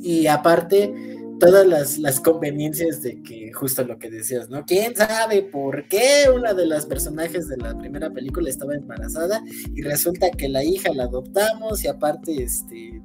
y, 0.00 0.26
aparte 0.26 0.92
todas 1.38 1.66
las, 1.66 1.98
las, 1.98 2.20
conveniencias 2.20 3.02
de 3.02 3.22
que 3.22 3.52
justo 3.52 3.84
lo 3.84 3.98
que 3.98 4.10
decías, 4.10 4.48
¿no? 4.48 4.64
¿Quién 4.64 4.96
sabe 4.96 5.42
por 5.42 5.86
qué 5.86 6.24
una 6.34 6.52
de 6.52 6.66
las 6.66 6.84
personajes 6.86 7.46
de 7.48 7.56
la 7.58 7.78
primera 7.78 8.10
película 8.10 8.50
estaba 8.50 8.74
embarazada 8.74 9.40
y 9.72 9.82
resulta 9.82 10.30
que 10.30 10.48
la 10.48 10.64
hija 10.64 10.92
la 10.92 11.04
adoptamos 11.04 11.84
y 11.84 11.88
aparte 11.88 12.42
este 12.42 13.00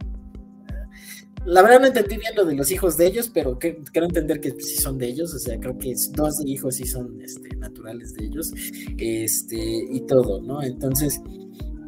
la 1.46 1.62
verdad 1.62 1.82
no 1.82 1.88
entendí 1.88 2.18
bien 2.18 2.36
lo 2.36 2.46
de 2.46 2.56
los 2.56 2.72
hijos 2.72 2.98
de 2.98 3.08
ellos, 3.08 3.30
pero 3.34 3.58
quiero 3.60 4.08
entender 4.08 4.40
que 4.40 4.52
sí 4.52 4.78
son 4.78 4.98
de 4.98 5.08
ellos, 5.08 5.34
o 5.34 5.40
sea, 5.40 5.60
creo 5.60 5.78
que 5.78 5.94
dos 6.14 6.42
hijos 6.46 6.76
sí 6.76 6.86
son 6.86 7.22
este, 7.22 7.56
naturales 7.58 8.14
de 8.14 8.26
ellos, 8.26 8.52
este, 8.98 9.58
y 9.58 10.02
todo, 10.02 10.42
¿no? 10.42 10.64
Entonces, 10.64 11.22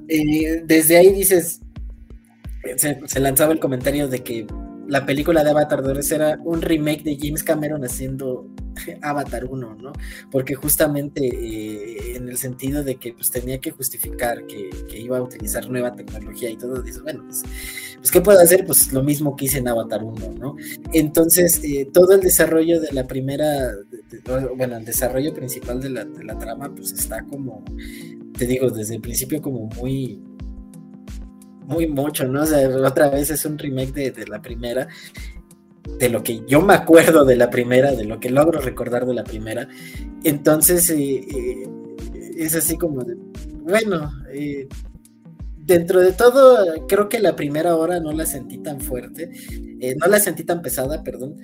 eh, 0.07 0.61
desde 0.65 0.97
ahí 0.97 1.11
dices, 1.13 1.61
se, 2.75 3.19
lanzaba 3.19 3.53
el 3.53 3.59
comentario 3.59 4.07
de 4.07 4.19
que 4.19 4.47
la 4.87 5.05
película 5.05 5.43
de 5.43 5.51
Avatar 5.51 5.81
2 5.81 6.11
era 6.11 6.39
un 6.43 6.61
remake 6.61 7.03
de 7.03 7.17
James 7.19 7.43
Cameron 7.43 7.83
haciendo 7.83 8.47
Avatar 9.01 9.45
1, 9.45 9.75
¿no? 9.81 9.93
Porque 10.31 10.55
justamente 10.55 11.25
eh, 11.25 12.15
en 12.15 12.29
el 12.29 12.37
sentido 12.37 12.83
de 12.83 12.95
que 12.95 13.13
pues, 13.13 13.31
tenía 13.31 13.59
que 13.59 13.71
justificar 13.71 14.45
que, 14.45 14.69
iba 14.97 15.17
a 15.17 15.21
utilizar 15.21 15.69
nueva 15.69 15.93
tecnología 15.93 16.49
y 16.49 16.57
todo, 16.57 16.81
dice, 16.81 17.01
bueno, 17.01 17.23
pues, 17.25 17.43
pues, 17.97 18.11
¿qué 18.11 18.21
puedo 18.21 18.39
hacer? 18.39 18.65
Pues 18.65 18.91
lo 18.93 19.03
mismo 19.03 19.35
que 19.35 19.45
hice 19.45 19.59
en 19.59 19.67
Avatar 19.67 20.03
1, 20.03 20.33
¿no? 20.39 20.55
Entonces, 20.93 21.61
eh, 21.63 21.89
todo 21.93 22.13
el 22.13 22.21
desarrollo 22.21 22.79
de 22.79 22.91
la 22.91 23.05
primera, 23.05 23.71
bueno, 24.55 24.77
el 24.77 24.85
desarrollo 24.85 25.33
principal 25.33 25.81
de 25.81 25.89
la, 25.89 26.05
de 26.05 26.23
la 26.23 26.37
trama, 26.37 26.73
pues 26.73 26.91
está 26.91 27.23
como, 27.23 27.63
te 28.37 28.47
digo, 28.47 28.69
desde 28.69 28.95
el 28.95 29.01
principio 29.01 29.41
como 29.41 29.67
muy 29.67 30.21
muy 31.67 31.87
mucho, 31.87 32.27
¿no? 32.27 32.43
O 32.43 32.45
sea, 32.45 32.69
otra 32.69 33.09
vez 33.09 33.31
es 33.31 33.43
un 33.43 33.57
remake 33.57 33.91
de, 33.91 34.11
de, 34.11 34.27
la 34.27 34.39
primera 34.39 34.87
de 35.99 36.09
lo 36.09 36.23
que 36.23 36.41
yo 36.47 36.61
me 36.61 36.73
acuerdo 36.73 37.25
de 37.25 37.35
la 37.35 37.49
primera, 37.49 37.91
de 37.91 38.05
lo 38.05 38.19
que 38.19 38.29
logro 38.29 38.59
recordar 38.59 39.05
de 39.05 39.13
la 39.13 39.23
primera. 39.23 39.67
Entonces, 40.23 40.89
eh, 40.89 41.25
eh, 41.27 41.67
es 42.37 42.55
así 42.55 42.77
como 42.77 43.03
de, 43.03 43.15
bueno, 43.61 44.11
eh, 44.33 44.67
dentro 45.57 46.01
de 46.01 46.13
todo, 46.13 46.85
creo 46.87 47.09
que 47.09 47.19
la 47.19 47.35
primera 47.35 47.75
hora 47.75 47.99
no 47.99 48.11
la 48.11 48.25
sentí 48.25 48.57
tan 48.57 48.81
fuerte, 48.81 49.31
no 49.99 50.07
la 50.07 50.19
sentí 50.19 50.43
tan 50.43 50.61
pesada, 50.61 51.03
perdón, 51.03 51.37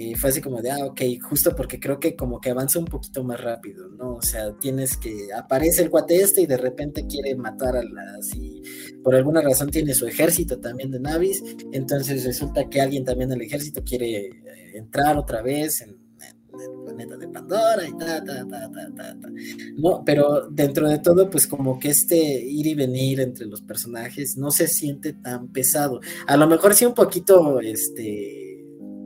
y 0.00 0.14
fue 0.14 0.30
así 0.30 0.40
como 0.40 0.62
de, 0.62 0.70
ah, 0.70 0.84
ok, 0.84 1.00
justo 1.20 1.56
porque 1.56 1.80
creo 1.80 1.98
que 1.98 2.14
como 2.14 2.40
que 2.40 2.50
avanza 2.50 2.78
un 2.78 2.84
poquito 2.84 3.24
más 3.24 3.40
rápido, 3.40 3.88
¿no? 3.88 4.14
O 4.14 4.22
sea, 4.22 4.56
tienes 4.56 4.96
que, 4.96 5.30
aparece 5.36 5.82
el 5.82 5.90
cuate 5.90 6.22
este 6.22 6.42
y 6.42 6.46
de 6.46 6.56
repente 6.56 7.04
quiere 7.08 7.34
matar 7.34 7.76
a 7.76 7.82
las, 7.82 8.32
y 8.36 8.62
por 9.02 9.16
alguna 9.16 9.40
razón 9.40 9.70
tiene 9.70 9.94
su 9.94 10.06
ejército 10.06 10.60
también 10.60 10.92
de 10.92 11.00
navis, 11.00 11.42
entonces 11.72 12.24
resulta 12.24 12.68
que 12.68 12.80
alguien 12.80 13.04
también 13.04 13.28
del 13.28 13.42
ejército 13.42 13.82
quiere 13.82 14.26
eh, 14.26 14.32
entrar 14.74 15.16
otra 15.18 15.42
vez 15.42 15.80
en, 15.80 15.98
el 16.60 16.84
planeta 16.84 17.16
de 17.16 17.28
Pandora 17.28 17.86
y 17.86 17.96
ta, 17.98 18.24
ta, 18.24 18.46
ta, 18.48 18.70
ta, 18.70 18.90
ta, 18.96 19.20
ta. 19.20 19.28
No, 19.76 20.02
pero 20.04 20.48
dentro 20.48 20.88
de 20.88 20.98
todo, 20.98 21.30
pues 21.30 21.46
como 21.46 21.78
que 21.78 21.90
este 21.90 22.16
ir 22.16 22.66
y 22.66 22.74
venir 22.74 23.20
entre 23.20 23.46
los 23.46 23.62
personajes 23.62 24.36
no 24.36 24.50
se 24.50 24.66
siente 24.66 25.12
tan 25.12 25.48
pesado. 25.48 26.00
A 26.26 26.36
lo 26.36 26.48
mejor 26.48 26.74
sí 26.74 26.84
un 26.84 26.94
poquito, 26.94 27.60
este 27.60 28.47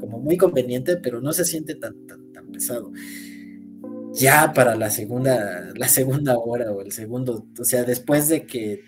como 0.03 0.19
muy 0.19 0.37
conveniente, 0.37 0.97
pero 0.97 1.21
no 1.21 1.33
se 1.33 1.45
siente 1.45 1.77
tan, 1.77 1.95
tan, 2.09 2.33
tan 2.33 2.51
pesado. 2.51 2.91
Ya 4.13 4.53
para 4.53 4.75
la 4.75 4.91
segunda, 4.91 5.73
la 5.77 5.87
segunda 5.87 6.37
hora 6.39 6.73
o 6.73 6.81
el 6.81 6.91
segundo, 6.91 7.47
o 7.57 7.65
sea, 7.65 7.85
después 7.85 8.29
de 8.29 8.45
que 8.45 8.83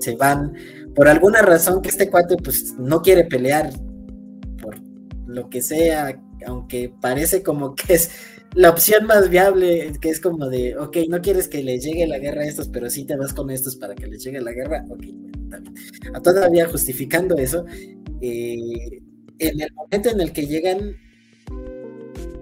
se 0.00 0.16
van, 0.16 0.52
por 0.96 1.06
alguna 1.06 1.42
razón 1.42 1.80
que 1.80 1.90
este 1.90 2.10
cuate 2.10 2.36
pues 2.38 2.74
no 2.76 3.02
quiere 3.02 3.24
pelear 3.24 3.70
por 4.60 4.74
lo 5.26 5.48
que 5.48 5.62
sea, 5.62 6.20
aunque 6.44 6.92
parece 7.00 7.44
como 7.44 7.76
que 7.76 7.94
es 7.94 8.10
la 8.54 8.70
opción 8.70 9.06
más 9.06 9.30
viable, 9.30 9.92
que 10.00 10.10
es 10.10 10.18
como 10.18 10.48
de, 10.48 10.76
ok, 10.76 10.96
no 11.08 11.20
quieres 11.20 11.46
que 11.46 11.62
le 11.62 11.78
llegue 11.78 12.08
la 12.08 12.18
guerra 12.18 12.42
a 12.42 12.46
estos, 12.46 12.66
pero 12.66 12.90
sí 12.90 13.04
te 13.04 13.16
vas 13.16 13.32
con 13.32 13.48
estos 13.48 13.76
para 13.76 13.94
que 13.94 14.08
les 14.08 14.24
llegue 14.24 14.40
la 14.40 14.52
guerra, 14.52 14.84
ok, 14.90 15.04
bueno, 15.46 15.72
Todavía 16.20 16.68
justificando 16.68 17.36
eso, 17.36 17.64
eh, 18.20 19.01
en 19.48 19.60
el 19.60 19.72
momento 19.72 20.10
en 20.10 20.20
el 20.20 20.32
que 20.32 20.46
llegan, 20.46 20.96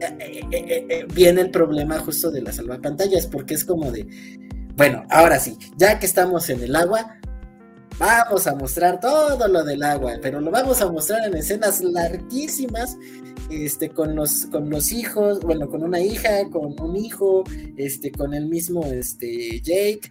eh, 0.01 0.41
eh, 0.51 0.87
eh, 0.89 1.07
viene 1.15 1.43
el 1.43 1.51
problema 1.51 1.99
justo 1.99 2.31
de 2.31 2.43
las 2.43 2.57
salvapantallas, 2.57 3.27
porque 3.27 3.55
es 3.55 3.65
como 3.65 3.91
de, 3.91 4.07
bueno, 4.77 5.05
ahora 5.11 5.39
sí, 5.39 5.57
ya 5.77 5.99
que 5.99 6.07
estamos 6.07 6.49
en 6.51 6.63
el 6.63 6.77
agua, 6.77 7.19
vamos 7.99 8.47
a 8.47 8.55
mostrar 8.55 9.01
todo 9.01 9.47
lo 9.49 9.65
del 9.65 9.83
agua, 9.83 10.15
pero 10.23 10.41
lo 10.41 10.51
vamos 10.51 10.81
a 10.81 10.91
mostrar 10.91 11.27
en 11.27 11.37
escenas 11.37 11.83
larguísimas, 11.83 12.97
este, 13.51 13.91
con 13.91 14.15
los, 14.15 14.47
con 14.47 14.71
los 14.71 14.93
hijos, 14.93 15.41
bueno, 15.41 15.69
con 15.69 15.83
una 15.83 16.01
hija, 16.01 16.49
con 16.51 16.81
un 16.81 16.97
hijo, 16.97 17.45
este, 17.77 18.11
con 18.11 18.33
el 18.33 18.47
mismo, 18.47 18.85
este, 18.87 19.61
Jake, 19.61 20.11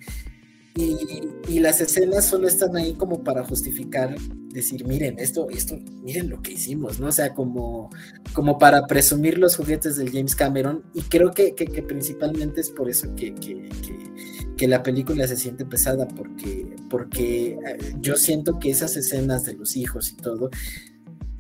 y, 0.80 1.60
las 1.60 1.82
escenas 1.82 2.26
solo 2.26 2.48
están 2.48 2.76
ahí 2.78 2.94
como 2.94 3.24
para 3.24 3.44
justificar, 3.44 4.16
decir, 4.54 4.86
miren, 4.86 5.20
esto, 5.20 5.50
esto, 5.50 5.78
miren 6.04 6.30
lo 6.30 6.42
que 6.42 6.54
hicimos, 6.54 7.00
¿no? 7.00 7.08
O 7.08 7.12
sea, 7.12 7.34
como, 7.34 7.90
como 8.34 8.58
para 8.58 8.88
presumir 8.88 9.38
los 9.38 9.58
juguetes 9.58 9.98
del 9.98 10.12
James 10.12 10.36
Cameron. 10.36 10.84
Y 10.94 11.02
creo 11.02 11.32
que, 11.32 11.54
principalmente 11.88 12.62
es 12.62 12.70
por 12.70 12.90
eso 12.90 13.14
que, 13.16 13.34
que, 13.36 14.68
la 14.68 14.84
película 14.84 15.28
se 15.28 15.38
siente 15.38 15.66
pesada, 15.66 16.08
porque, 16.08 16.76
porque 16.90 17.52
eh, 17.54 17.96
yo 18.00 18.16
siento 18.16 18.60
que 18.60 18.70
esas 18.70 18.96
escenas 18.96 19.46
de 19.46 19.54
los 19.54 19.76
hijos 19.76 20.12
y 20.12 20.16
todo, 20.18 20.50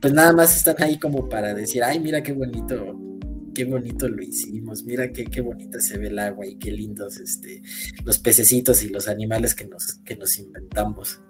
pues 0.02 0.14
nada 0.14 0.34
más 0.34 0.56
están 0.56 0.82
ahí 0.82 0.98
como 0.98 1.30
para 1.30 1.54
decir, 1.54 1.84
ay, 1.84 2.00
mira 2.00 2.24
qué 2.24 2.34
bonito 2.34 2.98
qué 3.60 3.66
bonito 3.66 4.08
lo 4.08 4.22
hicimos, 4.22 4.86
mira 4.86 5.10
qué, 5.10 5.26
qué 5.26 5.42
bonita 5.42 5.82
se 5.82 6.00
ve 6.00 6.08
el 6.08 6.18
agua 6.18 6.48
y 6.48 6.58
qué 6.58 6.72
lindos 6.72 7.20
este, 7.20 7.62
los 8.06 8.18
pececitos 8.18 8.86
y 8.86 8.90
los 8.90 9.10
animales 9.10 9.54
que 9.54 9.68
nos, 9.68 10.00
que 10.06 10.16
nos 10.16 10.40
inventamos. 10.40 11.22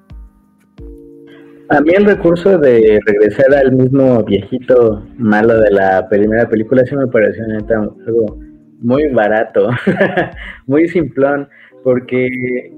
A 1.69 1.81
mí 1.81 1.89
el 1.91 2.05
recurso 2.05 2.59
de 2.59 2.99
regresar 3.03 3.51
al 3.55 3.71
mismo 3.71 4.23
viejito 4.23 5.07
malo 5.17 5.59
de 5.59 5.71
la 5.71 6.07
primera 6.07 6.47
película 6.47 6.85
sí 6.85 6.95
me 6.95 7.07
pareció 7.07 7.45
algo 8.05 8.39
muy 8.79 9.07
barato, 9.07 9.71
muy 10.67 10.87
simplón, 10.87 11.49
porque, 11.83 12.71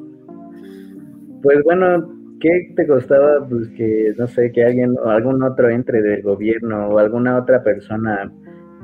pues 1.42 1.62
bueno, 1.66 2.10
¿qué 2.40 2.72
te 2.78 2.88
costaba? 2.88 3.46
Pues 3.50 3.68
que, 3.76 4.14
no 4.18 4.28
sé, 4.28 4.50
que 4.54 4.64
alguien 4.64 4.96
o 4.98 5.10
algún 5.10 5.44
otro 5.44 5.70
entre 5.70 6.02
del 6.02 6.22
gobierno 6.22 6.88
o 6.88 7.00
alguna 7.00 7.38
otra 7.38 7.62
persona 7.62 8.32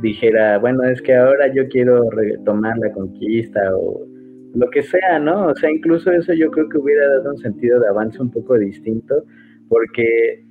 dijera, 0.01 0.57
bueno, 0.59 0.83
es 0.83 1.01
que 1.01 1.15
ahora 1.15 1.51
yo 1.53 1.67
quiero 1.69 2.09
retomar 2.09 2.77
la 2.77 2.91
conquista 2.91 3.75
o 3.75 4.05
lo 4.53 4.69
que 4.69 4.83
sea, 4.83 5.19
¿no? 5.19 5.47
O 5.47 5.55
sea, 5.55 5.71
incluso 5.71 6.11
eso 6.11 6.33
yo 6.33 6.49
creo 6.51 6.69
que 6.69 6.77
hubiera 6.77 7.07
dado 7.07 7.31
un 7.31 7.37
sentido 7.37 7.79
de 7.79 7.87
avance 7.87 8.21
un 8.21 8.31
poco 8.31 8.57
distinto, 8.57 9.23
porque, 9.69 10.43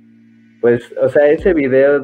pues, 0.61 0.93
o 1.01 1.09
sea, 1.09 1.29
ese 1.29 1.53
video, 1.53 2.03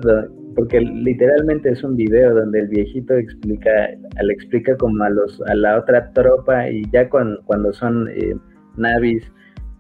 porque 0.56 0.82
literalmente 0.82 1.70
es 1.70 1.84
un 1.84 1.96
video 1.96 2.36
donde 2.36 2.62
el 2.62 2.68
viejito 2.68 3.16
explica, 3.16 3.90
le 4.22 4.34
explica 4.34 4.76
como 4.78 5.04
a 5.04 5.10
los, 5.10 5.42
a 5.44 5.56
la 5.56 5.80
otra 5.80 6.12
tropa 6.12 6.70
y 6.70 6.84
ya 6.92 7.10
cuando 7.10 7.74
son 7.74 8.10
eh, 8.10 8.36
navis, 8.78 9.32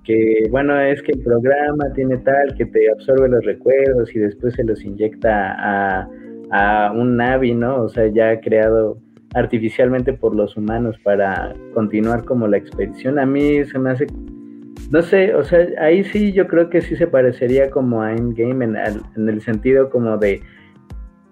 que 0.03 0.47
bueno, 0.51 0.79
es 0.79 1.01
que 1.01 1.13
el 1.13 1.21
programa 1.23 1.91
tiene 1.93 2.17
tal 2.17 2.53
que 2.55 2.65
te 2.65 2.91
absorbe 2.91 3.29
los 3.29 3.45
recuerdos 3.45 4.13
y 4.13 4.19
después 4.19 4.53
se 4.53 4.63
los 4.63 4.83
inyecta 4.83 5.55
a 5.57 6.09
a 6.53 6.91
un 6.91 7.17
Navi, 7.17 7.55
¿no? 7.55 7.83
O 7.83 7.89
sea, 7.89 8.07
ya 8.07 8.39
creado 8.39 8.97
artificialmente 9.33 10.13
por 10.13 10.35
los 10.35 10.55
humanos 10.55 10.95
para 11.03 11.55
continuar 11.73 12.23
como 12.25 12.47
la 12.47 12.57
expedición. 12.57 13.17
A 13.17 13.25
mí 13.25 13.65
se 13.65 13.79
me 13.79 13.89
hace, 13.89 14.05
no 14.91 15.01
sé, 15.01 15.33
o 15.33 15.43
sea, 15.43 15.65
ahí 15.79 16.03
sí 16.03 16.31
yo 16.31 16.47
creo 16.47 16.69
que 16.69 16.81
sí 16.81 16.95
se 16.95 17.07
parecería 17.07 17.71
como 17.71 18.03
a 18.03 18.13
Endgame 18.13 18.65
en, 18.65 18.75
en 18.75 19.29
el 19.29 19.41
sentido 19.41 19.89
como 19.89 20.17
de, 20.17 20.41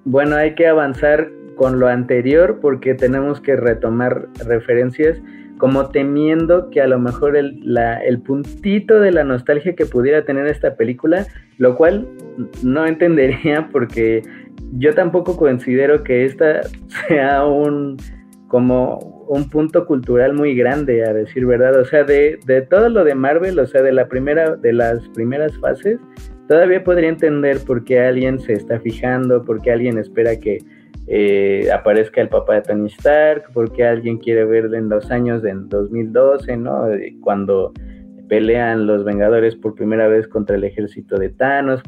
bueno, 0.06 0.36
hay 0.36 0.56
que 0.56 0.68
avanzar 0.68 1.30
con 1.56 1.80
lo 1.80 1.88
anterior 1.88 2.58
porque 2.60 2.96
tenemos 2.96 3.40
que 3.40 3.56
retomar 3.56 4.28
referencias 4.48 5.22
como 5.62 5.90
temiendo 5.90 6.72
que 6.72 6.82
a 6.82 6.88
lo 6.88 6.98
mejor 6.98 7.38
el, 7.38 7.64
el 8.04 8.20
puntito 8.20 9.00
de 9.00 9.12
la 9.12 9.24
nostalgia 9.24 9.76
que 9.76 9.86
pudiera 9.86 10.26
tener 10.26 10.48
esta 10.48 10.76
película, 10.76 11.28
lo 11.60 11.76
cual 11.76 12.08
no 12.64 12.88
entendería 12.88 13.70
porque 13.72 14.24
yo 14.72 14.94
tampoco 14.94 15.38
considero 15.38 16.04
que 16.04 16.26
esta 16.26 16.62
sea 17.08 17.46
un 17.46 17.98
como 18.48 18.98
un 19.30 19.50
punto 19.50 19.86
cultural 19.86 20.34
muy 20.34 20.56
grande, 20.56 21.06
a 21.06 21.14
decir 21.14 21.46
verdad. 21.46 21.80
O 21.80 21.86
sea, 21.86 22.04
de, 22.04 22.38
de 22.46 22.62
todo 22.62 22.90
lo 22.90 23.06
de 23.06 23.16
Marvel, 23.16 23.58
o 23.58 23.66
sea, 23.66 23.82
de 23.82 23.94
la 23.94 24.10
primera, 24.10 24.58
de 24.58 24.74
las 24.74 25.08
primeras 25.10 25.58
fases, 25.60 26.00
todavía 26.50 26.84
podría 26.84 27.08
entender 27.08 27.60
por 27.66 27.86
qué 27.86 28.02
alguien 28.02 28.42
se 28.42 28.52
está 28.52 28.78
fijando, 28.82 29.46
por 29.46 29.62
qué 29.62 29.72
alguien 29.72 29.98
espera 29.98 30.36
que 30.38 30.58
eh, 31.08 31.70
aparezca 31.74 32.20
el 32.20 32.28
papá 32.28 32.56
de 32.56 32.62
Tony 32.64 32.88
Stark, 32.88 33.54
por 33.54 33.72
qué 33.72 33.86
alguien 33.86 34.18
quiere 34.18 34.44
verle 34.44 34.80
en 34.80 34.90
los 34.90 35.10
años 35.12 35.42
de 35.42 35.54
2012, 35.56 36.58
¿no? 36.58 36.88
Cuando 37.22 37.72
pelean 38.32 38.88
los 38.88 39.04
Vengadores 39.04 39.58
por 39.58 39.76
primera 39.76 40.08
vez 40.08 40.26
contra 40.26 40.56
el 40.56 40.64
ejército 40.64 41.18
de 41.18 41.28
Thanos, 41.28 41.82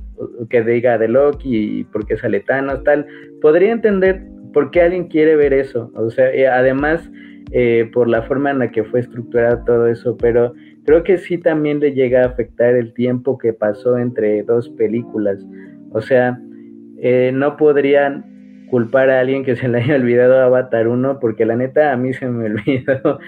que 0.50 0.62
diga 0.62 0.98
de 0.98 1.08
Loki 1.08 1.80
y 1.80 1.84
por 1.86 2.06
qué 2.06 2.18
sale 2.18 2.42
Thanos, 2.42 2.84
tal. 2.84 3.08
Podría 3.42 3.72
entender 3.72 4.26
por 4.52 4.70
qué 4.70 4.82
alguien 4.82 5.08
quiere 5.08 5.38
ver 5.38 5.54
eso, 5.54 5.90
o 5.96 6.10
sea, 6.10 6.34
eh, 6.34 6.46
además 6.46 7.10
eh, 7.54 7.90
por 7.94 8.10
la 8.10 8.24
forma 8.24 8.52
en 8.52 8.60
la 8.60 8.72
que 8.72 8.84
fue 8.84 9.00
estructurado 9.00 9.64
todo 9.64 9.88
eso, 9.88 10.18
pero 10.18 10.54
creo 10.84 11.06
que 11.06 11.18
sí 11.18 11.38
también 11.38 11.80
le 11.80 11.94
llega 11.94 12.24
a 12.24 12.28
afectar 12.28 12.76
el 12.76 12.94
tiempo 12.94 13.38
que 13.38 13.54
pasó 13.54 13.98
entre 13.98 14.44
dos 14.44 14.68
películas, 14.72 15.48
o 15.92 16.02
sea, 16.02 16.38
eh, 16.98 17.32
no 17.34 17.56
podrían 17.56 18.26
culpar 18.74 19.12
a 19.12 19.20
alguien 19.20 19.46
que 19.46 19.56
se 19.56 19.68
le 19.68 19.78
haya 19.78 19.94
olvidado 19.98 20.42
Avatar 20.42 20.88
1, 20.88 21.20
porque 21.20 21.46
la 21.46 21.56
neta 21.56 21.94
a 21.94 21.96
mí 21.96 22.12
se 22.12 22.28
me 22.28 22.46
olvidó. 22.50 23.20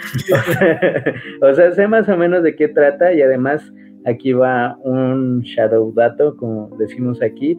o 1.41 1.53
sea, 1.53 1.71
sé 1.71 1.87
más 1.87 2.09
o 2.09 2.17
menos 2.17 2.41
de 2.41 2.55
qué 2.55 2.67
trata 2.67 3.13
y 3.13 3.21
además 3.21 3.71
aquí 4.07 4.33
va 4.33 4.75
un 4.81 5.41
shadow 5.41 5.93
dato, 5.93 6.35
como 6.35 6.75
decimos 6.79 7.21
aquí. 7.21 7.55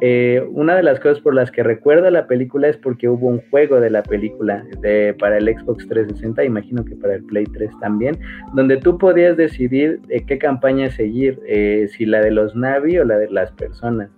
eh, 0.00 0.46
una 0.50 0.76
de 0.76 0.82
las 0.82 0.98
cosas 0.98 1.20
por 1.20 1.34
las 1.34 1.50
que 1.50 1.62
recuerdo 1.62 2.10
la 2.10 2.26
película 2.26 2.68
es 2.68 2.78
porque 2.78 3.06
hubo 3.06 3.26
un 3.28 3.42
juego 3.50 3.80
de 3.80 3.90
la 3.90 4.02
película 4.02 4.64
de, 4.80 5.14
para 5.18 5.36
el 5.36 5.46
Xbox 5.46 5.86
360, 5.88 6.42
imagino 6.42 6.86
que 6.86 6.96
para 6.96 7.16
el 7.16 7.24
Play 7.24 7.44
3 7.44 7.70
también, 7.82 8.18
donde 8.54 8.78
tú 8.78 8.96
podías 8.96 9.36
decidir 9.36 10.00
qué 10.26 10.38
campaña 10.38 10.88
seguir, 10.88 11.38
eh, 11.46 11.86
si 11.90 12.06
la 12.06 12.22
de 12.22 12.30
los 12.30 12.56
Navi 12.56 12.96
o 12.96 13.04
la 13.04 13.18
de 13.18 13.28
las 13.28 13.52
personas. 13.52 14.08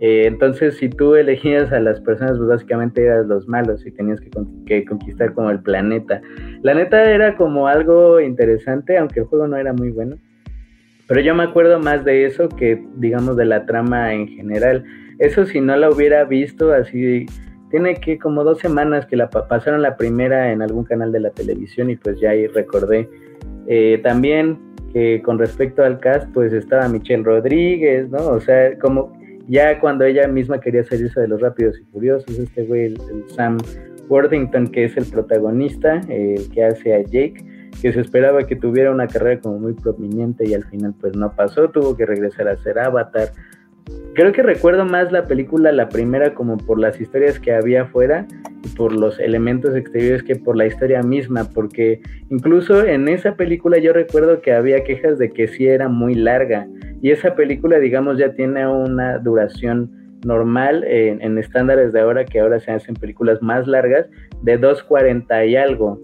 Eh, 0.00 0.24
entonces, 0.26 0.76
si 0.76 0.88
tú 0.88 1.14
elegías 1.14 1.72
a 1.72 1.80
las 1.80 2.00
personas, 2.00 2.36
pues 2.36 2.48
básicamente 2.48 3.04
eras 3.04 3.26
los 3.26 3.46
malos 3.46 3.86
y 3.86 3.92
tenías 3.92 4.20
que, 4.20 4.30
que, 4.66 4.84
conquistar 4.84 5.32
como 5.34 5.50
el 5.50 5.60
planeta. 5.60 6.20
La 6.62 6.74
neta 6.74 7.10
era 7.10 7.36
como 7.36 7.68
algo 7.68 8.20
interesante, 8.20 8.98
aunque 8.98 9.20
el 9.20 9.26
juego 9.26 9.46
no 9.46 9.56
era 9.56 9.72
muy 9.72 9.90
bueno. 9.90 10.16
Pero 11.06 11.20
yo 11.20 11.34
me 11.34 11.44
acuerdo 11.44 11.78
más 11.78 12.04
de 12.04 12.24
eso 12.24 12.48
que, 12.48 12.82
digamos, 12.96 13.36
de 13.36 13.44
la 13.44 13.66
trama 13.66 14.14
en 14.14 14.26
general. 14.28 14.84
Eso 15.18 15.46
si 15.46 15.60
no 15.60 15.76
la 15.76 15.90
hubiera 15.90 16.24
visto 16.24 16.72
así, 16.72 17.26
tiene 17.70 17.96
que 17.96 18.18
como 18.18 18.42
dos 18.42 18.58
semanas 18.58 19.06
que 19.06 19.16
la 19.16 19.28
pasaron 19.28 19.82
la 19.82 19.96
primera 19.96 20.50
en 20.52 20.62
algún 20.62 20.84
canal 20.84 21.12
de 21.12 21.20
la 21.20 21.30
televisión 21.30 21.90
y 21.90 21.96
pues 21.96 22.20
ya 22.20 22.30
ahí 22.30 22.46
recordé. 22.46 23.08
Eh, 23.66 24.00
también 24.02 24.58
que 24.92 25.20
con 25.22 25.38
respecto 25.38 25.82
al 25.82 25.98
cast, 25.98 26.32
pues 26.32 26.52
estaba 26.52 26.88
Michelle 26.88 27.24
Rodríguez, 27.24 28.08
¿no? 28.10 28.28
O 28.28 28.40
sea, 28.40 28.78
como 28.78 29.12
ya 29.48 29.78
cuando 29.80 30.04
ella 30.04 30.26
misma 30.28 30.60
quería 30.60 30.84
salirse 30.84 31.20
de 31.20 31.28
los 31.28 31.40
Rápidos 31.40 31.78
y 31.80 31.84
Furiosos, 31.92 32.38
este 32.38 32.64
güey, 32.64 32.84
el, 32.84 32.98
Sam 33.28 33.58
Worthington, 34.08 34.68
que 34.68 34.84
es 34.84 34.96
el 34.96 35.06
protagonista, 35.06 36.00
el 36.08 36.48
que 36.50 36.64
hace 36.64 36.94
a 36.94 37.02
Jake, 37.02 37.44
que 37.80 37.92
se 37.92 38.00
esperaba 38.00 38.46
que 38.46 38.56
tuviera 38.56 38.90
una 38.90 39.06
carrera 39.06 39.40
como 39.40 39.58
muy 39.58 39.74
prominente 39.74 40.48
y 40.48 40.54
al 40.54 40.64
final 40.64 40.94
pues 41.00 41.16
no 41.16 41.34
pasó, 41.34 41.70
tuvo 41.70 41.96
que 41.96 42.06
regresar 42.06 42.48
a 42.48 42.52
hacer 42.52 42.78
Avatar. 42.78 43.30
Creo 44.14 44.32
que 44.32 44.42
recuerdo 44.42 44.84
más 44.84 45.10
la 45.10 45.26
película, 45.26 45.72
la 45.72 45.88
primera, 45.88 46.34
como 46.34 46.56
por 46.56 46.78
las 46.78 47.00
historias 47.00 47.40
que 47.40 47.52
había 47.52 47.82
afuera 47.82 48.26
y 48.64 48.68
por 48.76 48.92
los 48.92 49.18
elementos 49.18 49.74
exteriores 49.74 50.22
que 50.22 50.36
por 50.36 50.56
la 50.56 50.66
historia 50.66 51.02
misma, 51.02 51.50
porque 51.52 52.00
incluso 52.30 52.84
en 52.84 53.08
esa 53.08 53.34
película 53.34 53.78
yo 53.78 53.92
recuerdo 53.92 54.40
que 54.40 54.52
había 54.52 54.84
quejas 54.84 55.18
de 55.18 55.30
que 55.30 55.48
sí 55.48 55.66
era 55.66 55.88
muy 55.88 56.14
larga 56.14 56.68
y 57.04 57.10
esa 57.10 57.34
película, 57.34 57.78
digamos, 57.80 58.16
ya 58.16 58.32
tiene 58.32 58.66
una 58.66 59.18
duración 59.18 59.90
normal 60.24 60.84
en, 60.84 61.36
estándares 61.36 61.92
de 61.92 62.00
ahora, 62.00 62.24
que 62.24 62.40
ahora 62.40 62.58
se 62.60 62.70
hacen 62.70 62.94
películas 62.94 63.42
más 63.42 63.66
largas, 63.66 64.06
de 64.40 64.58
2.40 64.58 65.46
y 65.50 65.54
algo. 65.56 66.00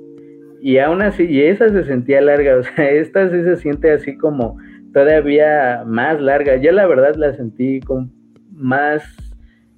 Y 0.61 0.77
aún 0.77 1.01
así, 1.01 1.25
y 1.25 1.41
esa 1.41 1.71
se 1.71 1.85
sentía 1.85 2.21
larga, 2.21 2.57
o 2.59 2.63
sea, 2.63 2.91
esta 2.91 3.31
sí 3.31 3.43
se 3.43 3.57
siente 3.57 3.91
así 3.91 4.15
como 4.19 4.59
todavía 4.93 5.83
más 5.87 6.21
larga. 6.21 6.57
Yo 6.57 6.73
la 6.73 6.87
verdad 6.87 7.15
la 7.17 7.35
sentí 7.35 7.81
como 7.81 8.11
más, 8.53 9.03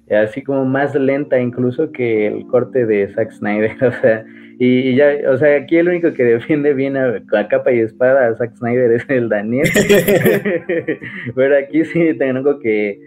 así 0.09 0.43
como 0.43 0.65
más 0.65 0.95
lenta 0.95 1.39
incluso 1.39 1.91
que 1.91 2.27
el 2.27 2.45
corte 2.47 2.85
de 2.85 3.11
Zack 3.13 3.31
Snyder, 3.31 3.75
o 3.83 3.91
sea, 3.91 4.25
y, 4.59 4.95
ya, 4.95 5.13
o 5.29 5.37
sea, 5.37 5.57
aquí 5.57 5.77
el 5.77 5.89
único 5.89 6.13
que 6.13 6.23
defiende 6.23 6.73
bien 6.73 6.95
a, 6.95 7.21
capa 7.49 7.71
y 7.71 7.79
espada 7.79 8.27
a 8.27 8.35
Zack 8.35 8.55
Snyder 8.55 8.91
es 8.91 9.05
el 9.09 9.27
Daniel. 9.27 9.67
Pero 11.35 11.57
aquí 11.57 11.83
sí 11.85 12.13
tengo 12.17 12.59
que, 12.59 12.99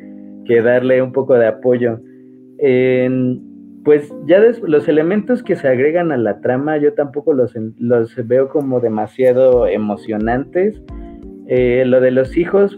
que, 0.45 0.61
darle 0.61 1.01
un 1.03 1.13
poco 1.13 1.35
de 1.35 1.47
apoyo. 1.47 2.01
pues 3.85 4.13
ya 4.27 4.41
los 4.41 4.89
elementos 4.89 5.43
que 5.45 5.55
se 5.55 5.69
agregan 5.69 6.11
a 6.11 6.17
la 6.17 6.41
trama, 6.41 6.79
yo 6.79 6.95
tampoco 6.95 7.33
los, 7.33 7.55
los 7.79 8.15
veo 8.27 8.49
como 8.49 8.81
demasiado 8.81 9.69
emocionantes. 9.69 10.83
Eh, 11.49 11.85
lo 11.87 12.01
de 12.01 12.11
los 12.11 12.37
hijos, 12.37 12.77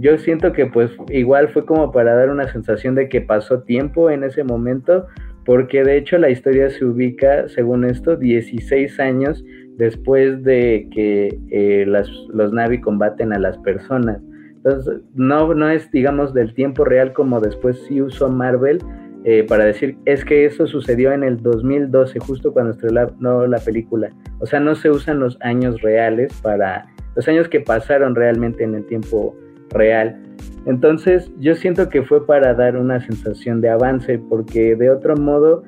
yo 0.00 0.18
siento 0.18 0.52
que 0.52 0.66
pues 0.66 0.90
igual 1.08 1.48
fue 1.48 1.64
como 1.64 1.90
para 1.90 2.14
dar 2.14 2.28
una 2.30 2.46
sensación 2.48 2.94
de 2.94 3.08
que 3.08 3.22
pasó 3.22 3.62
tiempo 3.62 4.10
en 4.10 4.24
ese 4.24 4.44
momento, 4.44 5.06
porque 5.44 5.82
de 5.82 5.96
hecho 5.96 6.18
la 6.18 6.28
historia 6.28 6.68
se 6.68 6.84
ubica, 6.84 7.48
según 7.48 7.84
esto, 7.84 8.16
16 8.16 9.00
años 9.00 9.42
después 9.76 10.42
de 10.42 10.88
que 10.92 11.38
eh, 11.50 11.84
los 11.86 12.52
Navi 12.52 12.80
combaten 12.80 13.32
a 13.32 13.38
las 13.38 13.56
personas. 13.58 14.20
Entonces, 14.56 15.00
no, 15.14 15.54
no 15.54 15.70
es, 15.70 15.90
digamos, 15.92 16.34
del 16.34 16.52
tiempo 16.52 16.84
real 16.84 17.12
como 17.12 17.40
después 17.40 17.78
sí 17.86 18.02
usó 18.02 18.28
Marvel 18.28 18.78
eh, 19.24 19.44
para 19.48 19.64
decir, 19.64 19.96
es 20.04 20.24
que 20.24 20.44
eso 20.44 20.66
sucedió 20.66 21.12
en 21.12 21.22
el 21.22 21.42
2012, 21.42 22.18
justo 22.20 22.52
cuando 22.52 22.72
estrenó 22.72 23.46
la 23.46 23.58
película. 23.58 24.10
O 24.40 24.46
sea, 24.46 24.60
no 24.60 24.74
se 24.74 24.90
usan 24.90 25.20
los 25.20 25.38
años 25.40 25.80
reales 25.82 26.32
para, 26.42 26.86
los 27.16 27.26
años 27.26 27.48
que 27.48 27.60
pasaron 27.60 28.14
realmente 28.14 28.62
en 28.62 28.74
el 28.74 28.86
tiempo 28.86 29.34
real. 29.70 30.22
Entonces 30.66 31.30
yo 31.38 31.54
siento 31.54 31.88
que 31.88 32.02
fue 32.02 32.26
para 32.26 32.54
dar 32.54 32.76
una 32.76 33.00
sensación 33.00 33.60
de 33.60 33.70
avance, 33.70 34.18
porque 34.18 34.76
de 34.76 34.90
otro 34.90 35.16
modo 35.16 35.62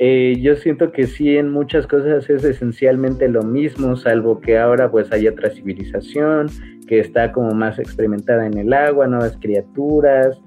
eh, 0.00 0.36
yo 0.40 0.54
siento 0.56 0.92
que 0.92 1.06
sí 1.06 1.36
en 1.36 1.50
muchas 1.50 1.86
cosas 1.86 2.28
es 2.30 2.44
esencialmente 2.44 3.28
lo 3.28 3.42
mismo, 3.42 3.96
salvo 3.96 4.40
que 4.40 4.58
ahora 4.58 4.90
pues 4.90 5.10
hay 5.12 5.26
otra 5.26 5.50
civilización 5.50 6.46
que 6.86 7.00
está 7.00 7.32
como 7.32 7.50
más 7.50 7.78
experimentada 7.78 8.46
en 8.46 8.56
el 8.56 8.72
agua, 8.72 9.06
nuevas 9.06 9.36
criaturas. 9.40 10.40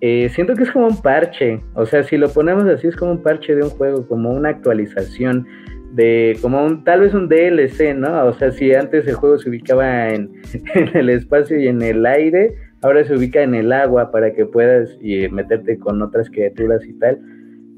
Eh, 0.00 0.28
siento 0.30 0.54
que 0.54 0.62
es 0.62 0.70
como 0.70 0.86
un 0.86 1.00
parche, 1.00 1.60
o 1.74 1.86
sea, 1.86 2.02
si 2.02 2.16
lo 2.16 2.28
ponemos 2.28 2.64
así 2.64 2.86
es 2.86 2.96
como 2.96 3.12
un 3.12 3.22
parche 3.22 3.54
de 3.54 3.62
un 3.62 3.70
juego, 3.70 4.06
como 4.06 4.30
una 4.30 4.50
actualización 4.50 5.46
de 5.94 6.36
como 6.42 6.64
un 6.64 6.82
tal 6.82 7.02
vez 7.02 7.14
un 7.14 7.28
DLC, 7.28 7.94
¿no? 7.96 8.26
O 8.26 8.32
sea, 8.34 8.50
si 8.50 8.74
antes 8.74 9.06
el 9.06 9.14
juego 9.14 9.38
se 9.38 9.48
ubicaba 9.48 10.08
en, 10.08 10.30
en 10.74 10.96
el 10.96 11.08
espacio 11.08 11.58
y 11.58 11.68
en 11.68 11.82
el 11.82 12.04
aire, 12.04 12.54
ahora 12.82 13.04
se 13.04 13.14
ubica 13.14 13.42
en 13.42 13.54
el 13.54 13.72
agua 13.72 14.10
para 14.10 14.32
que 14.32 14.44
puedas 14.44 14.98
y, 15.00 15.28
meterte 15.28 15.78
con 15.78 16.02
otras 16.02 16.28
criaturas 16.30 16.84
y 16.84 16.92
tal. 16.94 17.18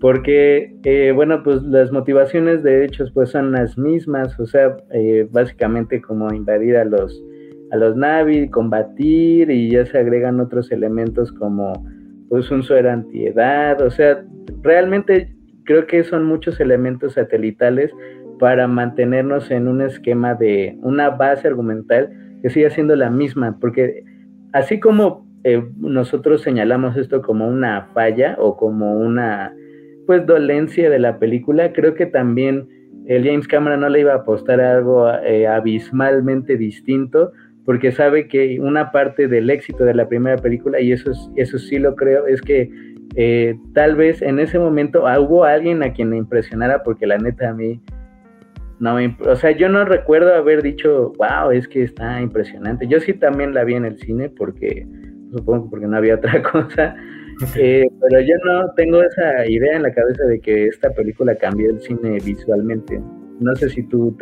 Porque, 0.01 0.75
eh, 0.85 1.13
bueno, 1.15 1.43
pues 1.43 1.63
las 1.63 1.93
motivaciones 1.93 2.63
de 2.63 2.85
hechos 2.85 3.11
pues 3.13 3.31
son 3.31 3.53
las 3.53 3.79
mismas, 3.79 4.39
o 4.39 4.47
sea, 4.47 4.77
eh, 4.93 5.27
básicamente 5.31 6.01
como 6.03 6.33
invadir 6.33 6.77
a 6.77 6.85
los, 6.85 7.23
a 7.71 7.77
los 7.77 7.97
Navi, 7.97 8.49
combatir 8.49 9.51
y 9.51 9.71
ya 9.71 9.87
se 9.87 9.99
agregan 9.99 10.41
otros 10.41 10.71
elementos 10.71 11.33
como 11.33 11.87
pues 12.29 12.51
un 12.51 12.63
suero 12.63 12.91
antiedad, 12.91 13.81
o 13.81 13.91
sea, 13.91 14.25
realmente 14.63 15.36
creo 15.67 15.87
que 15.87 16.03
son 16.05 16.25
muchos 16.25 16.59
elementos 16.61 17.15
satelitales 17.15 17.93
para 18.39 18.67
mantenernos 18.67 19.51
en 19.51 19.69
un 19.69 19.83
esquema 19.83 20.35
de 20.35 20.77
una 20.83 21.11
base 21.11 21.49
argumental 21.49 22.11
que 22.43 22.51
siga 22.51 22.71
siendo 22.71 22.97
la 22.97 23.11
misma, 23.11 23.59
porque 23.61 24.05
así 24.53 24.81
como 24.81 25.27
eh, 25.45 25.63
nosotros 25.79 26.43
señalamos 26.43 26.97
esto 26.97 27.23
como 27.23 27.49
una 27.49 27.89
falla 27.95 28.37
o 28.39 28.57
como 28.57 28.99
una 28.99 29.55
pues 30.07 30.25
dolencia 30.25 30.89
de 30.89 30.99
la 30.99 31.19
película, 31.19 31.73
creo 31.73 31.95
que 31.95 32.07
también 32.07 32.69
el 33.07 33.25
James 33.25 33.49
Cameron 33.49 33.81
no 33.81 33.89
le 33.89 34.01
iba 34.01 34.13
a 34.13 34.17
apostar 34.17 34.61
a 34.61 34.77
algo 34.77 35.09
eh, 35.25 35.47
abismalmente 35.47 36.57
distinto, 36.57 37.33
porque 37.65 37.91
sabe 37.91 38.29
que 38.29 38.59
una 38.61 38.93
parte 38.93 39.27
del 39.29 39.51
éxito 39.51 39.85
de 39.85 39.95
la 39.95 40.09
primera 40.09 40.37
película, 40.37 40.81
y 40.81 40.93
eso, 40.93 41.11
eso 41.37 41.59
sí 41.59 41.79
lo 41.79 41.97
creo, 41.97 42.27
es 42.27 42.41
que 42.41 42.71
eh, 43.17 43.59
tal 43.73 43.97
vez 43.97 44.21
en 44.21 44.39
ese 44.39 44.59
momento 44.59 45.07
ah, 45.07 45.19
hubo 45.19 45.45
alguien 45.45 45.83
a 45.83 45.93
quien 45.93 46.11
le 46.11 46.19
impresionara, 46.19 46.83
porque 46.83 47.07
la 47.07 47.17
neta 47.17 47.49
a 47.49 47.55
mí 47.55 47.81
no 48.79 48.95
me, 48.95 49.17
o 49.27 49.37
sea, 49.37 49.53
yo 49.53 49.71
no 49.71 49.87
recuerdo 49.87 50.35
haber 50.35 50.63
dicho, 50.63 51.15
wow, 51.17 51.51
es 51.51 51.67
que 51.67 51.83
está 51.83 52.21
impresionante. 52.21 52.87
Yo 52.87 53.01
sí 53.01 53.15
también 53.15 53.55
la 53.55 53.65
vi 53.65 53.75
en 53.75 53.87
el 53.87 53.99
cine 53.99 54.29
porque, 54.29 54.87
supongo 55.33 55.71
porque 55.71 55.87
no 55.87 55.97
había 55.97 56.15
otra 56.17 56.43
cosa, 56.43 56.95
eh, 57.57 57.87
pero 58.03 58.21
yo 58.21 58.35
no 58.45 58.71
tengo 58.77 59.03
esa 59.03 59.47
idea 59.49 59.77
en 59.77 59.83
la 59.83 59.93
cabeza 59.95 60.25
de 60.25 60.39
que 60.41 60.67
esta 60.67 60.91
película 60.91 61.35
cambió 61.37 61.71
el 61.71 61.81
cine 61.81 62.19
visualmente. 62.23 63.01
No 63.41 63.55
sé 63.55 63.71
si 63.71 63.83
tú, 63.83 64.15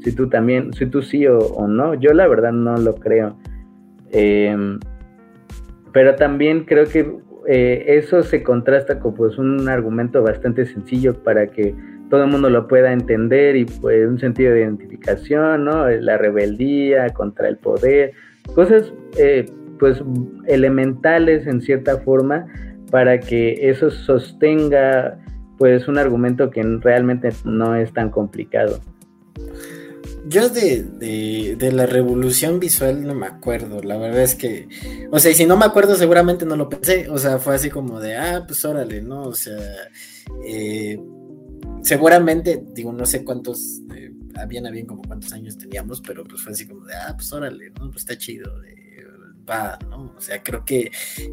si 0.00 0.14
tú 0.14 0.28
también, 0.28 0.72
si 0.74 0.84
tú 0.84 1.00
sí 1.00 1.26
o, 1.26 1.66
no, 1.66 1.94
yo 1.94 2.12
la 2.12 2.28
verdad 2.28 2.52
no 2.52 2.76
lo 2.76 2.94
creo. 2.94 3.38
Em, 4.10 4.78
pero 5.92 6.14
también 6.14 6.64
creo 6.64 6.84
que 6.86 7.10
eh, 7.50 7.96
eso 7.96 8.22
se 8.22 8.42
contrasta 8.42 9.00
con 9.00 9.14
pues, 9.14 9.38
un 9.38 9.70
argumento 9.70 10.22
bastante 10.22 10.66
sencillo 10.66 11.14
para 11.22 11.46
que 11.46 11.74
todo 12.10 12.24
el 12.24 12.30
mundo 12.30 12.50
lo 12.50 12.68
pueda 12.68 12.92
entender 12.92 13.56
y 13.56 13.64
pues 13.64 14.06
un 14.06 14.18
sentido 14.18 14.52
de 14.52 14.60
identificación, 14.60 15.64
¿no? 15.64 15.88
La 15.88 16.18
rebeldía 16.18 17.08
contra 17.14 17.48
el 17.48 17.56
poder, 17.56 18.12
cosas 18.54 18.92
eh, 19.18 19.46
pues 19.78 20.02
elementales 20.46 21.46
en 21.46 21.62
cierta 21.62 21.96
forma 21.96 22.46
para 22.90 23.18
que 23.18 23.70
eso 23.70 23.90
sostenga 23.90 25.18
pues 25.56 25.88
un 25.88 25.96
argumento 25.96 26.50
que 26.50 26.62
realmente 26.62 27.30
no 27.46 27.74
es 27.74 27.94
tan 27.94 28.10
complicado. 28.10 28.78
Yo 30.28 30.48
de, 30.48 30.82
de, 30.82 31.56
de, 31.56 31.72
la 31.72 31.86
revolución 31.86 32.60
visual 32.60 33.06
no 33.06 33.14
me 33.14 33.26
acuerdo, 33.26 33.82
la 33.82 33.96
verdad 33.96 34.22
es 34.22 34.34
que, 34.34 34.68
o 35.10 35.18
sea, 35.18 35.30
y 35.30 35.34
si 35.34 35.46
no 35.46 35.56
me 35.56 35.64
acuerdo 35.64 35.96
seguramente 35.96 36.44
no 36.44 36.54
lo 36.56 36.68
pensé, 36.68 37.08
o 37.08 37.18
sea, 37.18 37.38
fue 37.38 37.54
así 37.54 37.70
como 37.70 37.98
de, 37.98 38.16
ah, 38.16 38.44
pues 38.46 38.64
órale, 38.64 39.00
¿no? 39.00 39.22
O 39.22 39.34
sea, 39.34 39.58
eh, 40.44 40.98
seguramente, 41.82 42.62
digo, 42.74 42.92
no 42.92 43.06
sé 43.06 43.24
cuántos, 43.24 43.80
eh, 43.96 44.10
bien 44.46 44.66
a 44.66 44.70
bien 44.70 44.86
como 44.86 45.02
cuántos 45.02 45.32
años 45.32 45.56
teníamos, 45.56 46.00
pero 46.00 46.24
pues 46.24 46.42
fue 46.42 46.52
así 46.52 46.66
como 46.66 46.84
de, 46.84 46.94
ah, 46.94 47.14
pues 47.16 47.32
órale, 47.32 47.70
¿no? 47.70 47.90
Pues 47.90 48.02
está 48.02 48.16
chido, 48.18 48.52
preocupada, 49.48 49.78
¿no? 49.88 50.14
O 50.16 50.20
sea, 50.20 50.42
creo 50.42 50.64
que, 50.64 50.90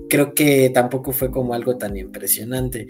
creo 0.09 0.33
que 0.33 0.69
tampoco 0.69 1.11
fue 1.11 1.31
como 1.31 1.53
algo 1.53 1.77
tan 1.77 1.95
impresionante. 1.97 2.87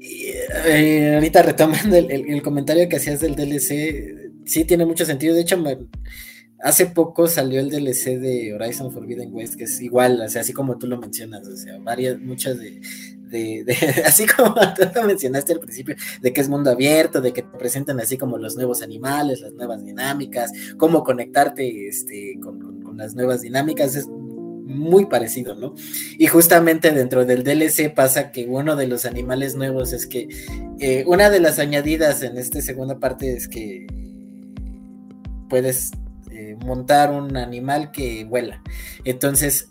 Eh, 0.00 1.14
ahorita 1.14 1.42
retomando 1.42 1.96
el, 1.96 2.42
comentario 2.42 2.88
que 2.88 2.96
hacías 2.96 3.20
del 3.20 3.36
DLC, 3.36 4.19
sí 4.50 4.64
tiene 4.64 4.84
mucho 4.84 5.04
sentido. 5.04 5.34
De 5.34 5.42
hecho, 5.42 5.62
hace 6.62 6.86
poco 6.86 7.28
salió 7.28 7.60
el 7.60 7.70
DLC 7.70 8.18
de 8.18 8.52
Horizon 8.54 8.92
Forbidden 8.92 9.32
West, 9.32 9.54
que 9.54 9.64
es 9.64 9.80
igual, 9.80 10.20
o 10.20 10.28
sea, 10.28 10.42
así 10.42 10.52
como 10.52 10.76
tú 10.76 10.86
lo 10.86 10.98
mencionas, 10.98 11.46
o 11.46 11.56
sea, 11.56 11.78
varias, 11.78 12.18
muchas 12.18 12.58
de, 12.58 12.80
así 14.04 14.26
como 14.26 14.54
tú 14.92 15.02
mencionaste 15.06 15.52
al 15.52 15.60
principio, 15.60 15.94
de 16.20 16.32
que 16.32 16.40
es 16.40 16.48
mundo 16.48 16.70
abierto, 16.70 17.20
de 17.20 17.32
que 17.32 17.42
te 17.42 17.58
presentan 17.58 18.00
así 18.00 18.18
como 18.18 18.38
los 18.38 18.56
nuevos 18.56 18.82
animales, 18.82 19.40
las 19.40 19.52
nuevas 19.52 19.84
dinámicas, 19.84 20.52
cómo 20.76 21.04
conectarte 21.04 21.86
este, 21.86 22.36
con, 22.42 22.82
con 22.82 22.96
las 22.96 23.14
nuevas 23.14 23.42
dinámicas, 23.42 23.94
es 23.94 24.08
muy 24.08 25.06
parecido, 25.06 25.54
¿no? 25.54 25.74
Y 26.18 26.26
justamente 26.28 26.92
dentro 26.92 27.24
del 27.24 27.42
DLC 27.42 27.92
pasa 27.92 28.30
que 28.30 28.46
uno 28.46 28.76
de 28.76 28.86
los 28.86 29.04
animales 29.04 29.56
nuevos 29.56 29.92
es 29.92 30.06
que 30.06 30.28
eh, 30.78 31.04
una 31.06 31.28
de 31.28 31.40
las 31.40 31.58
añadidas 31.58 32.22
en 32.22 32.38
esta 32.38 32.60
segunda 32.62 32.98
parte 32.98 33.32
es 33.32 33.48
que 33.48 33.86
puedes 35.50 35.90
eh, 36.30 36.56
montar 36.64 37.10
un 37.10 37.36
animal 37.36 37.90
que 37.90 38.24
vuela. 38.24 38.62
Entonces, 39.04 39.70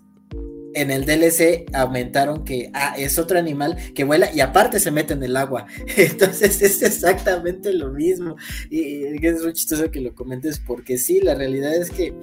en 0.75 0.91
el 0.91 1.05
DLC 1.05 1.65
aumentaron 1.73 2.43
que 2.43 2.69
ah, 2.73 2.95
es 2.97 3.17
otro 3.17 3.39
animal 3.39 3.75
que 3.93 4.03
vuela 4.03 4.31
y 4.33 4.39
aparte 4.39 4.79
se 4.79 4.91
mete 4.91 5.13
en 5.13 5.23
el 5.23 5.35
agua. 5.35 5.65
Entonces 5.97 6.61
es 6.61 6.81
exactamente 6.81 7.73
lo 7.73 7.91
mismo. 7.91 8.35
Y, 8.69 9.03
es 9.25 9.43
muy 9.43 9.53
chistoso 9.53 9.89
que 9.89 10.01
lo 10.01 10.13
comentes 10.13 10.59
porque 10.59 10.97
sí, 10.97 11.21
la 11.21 11.35
realidad 11.35 11.75
es 11.75 11.89
que 11.89 12.13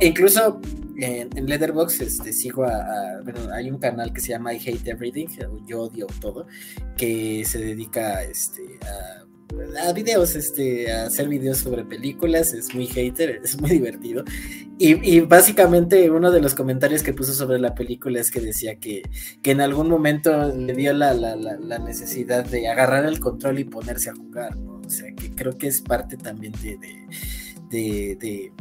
incluso 0.00 0.60
en, 0.98 1.30
en 1.36 1.46
Letterboxd 1.46 2.02
este, 2.02 2.32
sigo 2.32 2.64
a, 2.64 3.20
bueno, 3.24 3.52
hay 3.52 3.70
un 3.70 3.78
canal 3.78 4.12
que 4.12 4.20
se 4.20 4.28
llama 4.28 4.54
I 4.54 4.58
Hate 4.58 4.88
Everything, 4.88 5.26
yo 5.66 5.82
odio 5.82 6.06
todo, 6.20 6.46
que 6.96 7.44
se 7.44 7.58
dedica 7.58 8.22
este, 8.22 8.62
a 8.82 9.26
a 9.82 9.92
videos, 9.92 10.34
este, 10.34 10.92
a 10.92 11.06
hacer 11.06 11.28
videos 11.28 11.58
sobre 11.58 11.84
películas, 11.84 12.52
es 12.52 12.74
muy 12.74 12.86
hater, 12.86 13.40
es 13.42 13.60
muy 13.60 13.70
divertido. 13.70 14.24
Y, 14.78 15.20
básicamente 15.20 16.10
uno 16.10 16.30
de 16.30 16.40
los 16.40 16.54
comentarios 16.54 17.02
que 17.02 17.14
puso 17.14 17.32
sobre 17.32 17.58
la 17.58 17.74
película 17.74 18.20
es 18.20 18.30
que 18.30 18.40
decía 18.40 18.76
que, 18.76 19.02
que 19.42 19.52
en 19.52 19.62
algún 19.62 19.88
momento 19.88 20.52
le 20.52 20.74
dio 20.74 20.92
la, 20.92 21.14
necesidad 21.78 22.44
de 22.44 22.68
agarrar 22.68 23.06
el 23.06 23.18
control 23.18 23.58
y 23.58 23.64
ponerse 23.64 24.10
a 24.10 24.14
jugar, 24.14 24.56
O 24.56 24.90
sea, 24.90 25.14
que 25.14 25.30
creo 25.34 25.56
que 25.56 25.68
es 25.68 25.80
parte 25.80 26.16
también 26.16 26.52
de, 26.62 26.76
de 26.76 28.16
de 28.16 28.52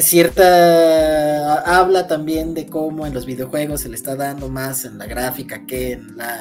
cierta 0.00 1.60
habla 1.60 2.06
también 2.06 2.54
de 2.54 2.66
cómo 2.66 3.06
en 3.06 3.12
los 3.12 3.26
videojuegos 3.26 3.82
se 3.82 3.88
le 3.88 3.96
está 3.96 4.16
dando 4.16 4.48
más 4.48 4.84
en 4.84 4.96
la 4.96 5.06
gráfica 5.06 5.66
que 5.66 5.92
en 5.92 6.16
la 6.16 6.40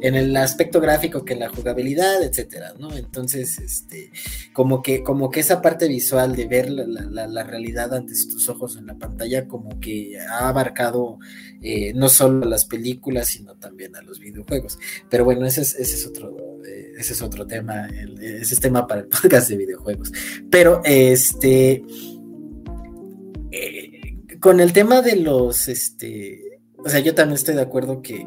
el 0.00 0.36
aspecto 0.36 0.80
gráfico 0.80 1.24
que 1.24 1.34
en 1.34 1.40
la 1.40 1.48
jugabilidad, 1.48 2.22
etcétera, 2.22 2.74
¿no? 2.78 2.96
Entonces, 2.96 3.58
este, 3.58 4.10
como 4.52 4.82
que, 4.82 5.02
como 5.02 5.30
que 5.30 5.40
esa 5.40 5.62
parte 5.62 5.88
visual 5.88 6.34
de 6.34 6.46
ver 6.46 6.70
la, 6.70 7.44
realidad 7.44 7.94
ante 7.94 8.12
tus 8.12 8.48
ojos 8.48 8.76
en 8.76 8.86
la 8.86 8.94
pantalla, 8.94 9.46
como 9.46 9.78
que 9.80 10.18
ha 10.18 10.48
abarcado 10.48 11.18
eh, 11.62 11.92
no 11.94 12.08
solo 12.08 12.46
las 12.46 12.64
películas, 12.64 13.28
sino 13.28 13.54
también 13.54 13.94
a 13.96 14.02
los 14.02 14.18
videojuegos. 14.18 14.78
Pero 15.08 15.24
bueno, 15.24 15.46
ese 15.46 15.62
es, 15.62 15.74
ese 15.74 15.94
es 15.94 16.06
otro, 16.06 16.36
eh, 16.66 16.92
ese 16.98 17.12
es 17.12 17.22
otro 17.22 17.46
tema, 17.46 17.86
ese 18.20 18.54
es 18.54 18.60
tema 18.60 18.86
para 18.86 19.02
el 19.02 19.08
podcast 19.22 19.48
de 19.48 19.56
videojuegos. 19.56 20.12
Pero 20.50 20.82
este 20.84 21.84
con 24.40 24.60
el 24.60 24.72
tema 24.72 25.02
de 25.02 25.16
los, 25.16 25.68
este, 25.68 26.60
o 26.76 26.88
sea, 26.88 27.00
yo 27.00 27.14
también 27.14 27.34
estoy 27.34 27.54
de 27.54 27.62
acuerdo 27.62 28.02
que, 28.02 28.26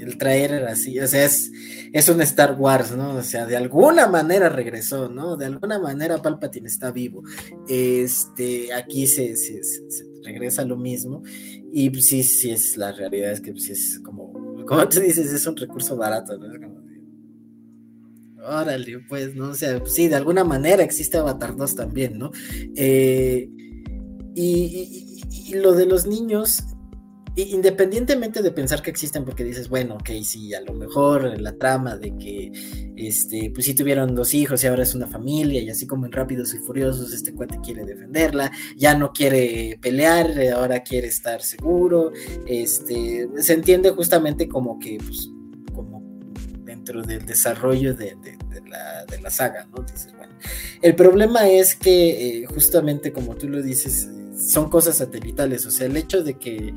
el 0.00 0.16
traer 0.16 0.52
era 0.52 0.72
así, 0.72 0.98
o 0.98 1.06
sea, 1.06 1.24
es, 1.24 1.50
es 1.92 2.08
un 2.08 2.20
Star 2.22 2.54
Wars, 2.58 2.92
¿no? 2.96 3.16
O 3.16 3.22
sea, 3.22 3.44
de 3.44 3.56
alguna 3.56 4.06
manera 4.06 4.48
regresó, 4.48 5.08
¿no? 5.08 5.36
De 5.36 5.46
alguna 5.46 5.78
manera 5.78 6.22
Palpatine 6.22 6.68
está 6.68 6.90
vivo. 6.90 7.22
Este, 7.68 8.72
aquí 8.72 9.06
se, 9.06 9.36
se, 9.36 9.60
regresa 10.24 10.64
lo 10.64 10.76
mismo. 10.76 11.22
Y 11.72 11.90
pues, 11.90 12.06
sí, 12.06 12.22
sí 12.22 12.50
es 12.50 12.76
la 12.76 12.92
realidad, 12.92 13.32
es 13.32 13.40
que 13.40 13.52
pues, 13.52 13.68
es 13.68 14.00
como, 14.02 14.32
como 14.64 14.88
tú 14.88 15.00
dices, 15.00 15.30
es 15.32 15.46
un 15.46 15.56
recurso 15.56 15.96
barato, 15.96 16.38
¿no? 16.38 16.78
órale, 18.48 19.00
pues, 19.08 19.34
¿no? 19.34 19.50
O 19.50 19.54
sea, 19.54 19.78
pues, 19.80 19.94
sí, 19.94 20.08
de 20.08 20.16
alguna 20.16 20.44
manera 20.44 20.82
existe 20.82 21.18
Avatar 21.18 21.56
2 21.56 21.74
también, 21.74 22.18
¿no? 22.18 22.30
Eh, 22.76 23.50
y, 24.38 25.54
lo 25.54 25.72
de 25.72 25.86
los 25.86 26.06
niños, 26.06 26.62
independientemente 27.34 28.42
de 28.42 28.50
pensar 28.50 28.82
que 28.82 28.90
existen, 28.90 29.24
porque 29.24 29.44
dices, 29.44 29.68
bueno, 29.68 29.94
ok, 29.94 30.10
sí, 30.22 30.54
a 30.54 30.60
lo 30.60 30.74
mejor 30.74 31.40
la 31.40 31.52
trama 31.56 31.96
de 31.96 32.16
que, 32.16 32.52
este, 32.96 33.50
pues 33.52 33.66
sí 33.66 33.74
tuvieron 33.74 34.14
dos 34.14 34.34
hijos 34.34 34.62
y 34.62 34.66
ahora 34.66 34.82
es 34.82 34.94
una 34.94 35.06
familia, 35.06 35.60
y 35.60 35.70
así 35.70 35.86
como 35.86 36.06
en 36.06 36.12
Rápidos 36.12 36.54
y 36.54 36.58
Furiosos, 36.58 37.12
este 37.12 37.32
cuate 37.32 37.58
quiere 37.62 37.84
defenderla, 37.84 38.52
ya 38.76 38.94
no 38.96 39.12
quiere 39.12 39.78
pelear, 39.80 40.32
ahora 40.54 40.82
quiere 40.82 41.08
estar 41.08 41.42
seguro, 41.42 42.12
este, 42.46 43.28
se 43.38 43.52
entiende 43.54 43.90
justamente 43.90 44.48
como 44.48 44.78
que, 44.78 44.98
pues, 45.04 45.30
como 45.74 46.02
dentro 46.64 47.02
del 47.02 47.24
desarrollo 47.24 47.94
de, 47.94 48.16
la, 48.68 49.04
de 49.06 49.20
la, 49.20 49.30
saga, 49.30 49.66
¿no? 49.74 49.82
Dices, 49.82 50.12
bueno, 50.16 50.34
el 50.82 50.94
problema 50.94 51.48
es 51.48 51.74
que, 51.74 52.42
eh, 52.42 52.46
justamente 52.46 53.12
como 53.12 53.34
tú 53.34 53.48
lo 53.48 53.62
dices, 53.62 54.08
son 54.38 54.70
cosas 54.70 54.96
satelitales, 54.96 55.66
o 55.66 55.70
sea, 55.70 55.86
el 55.86 55.96
hecho 55.96 56.22
de 56.22 56.34
que 56.34 56.74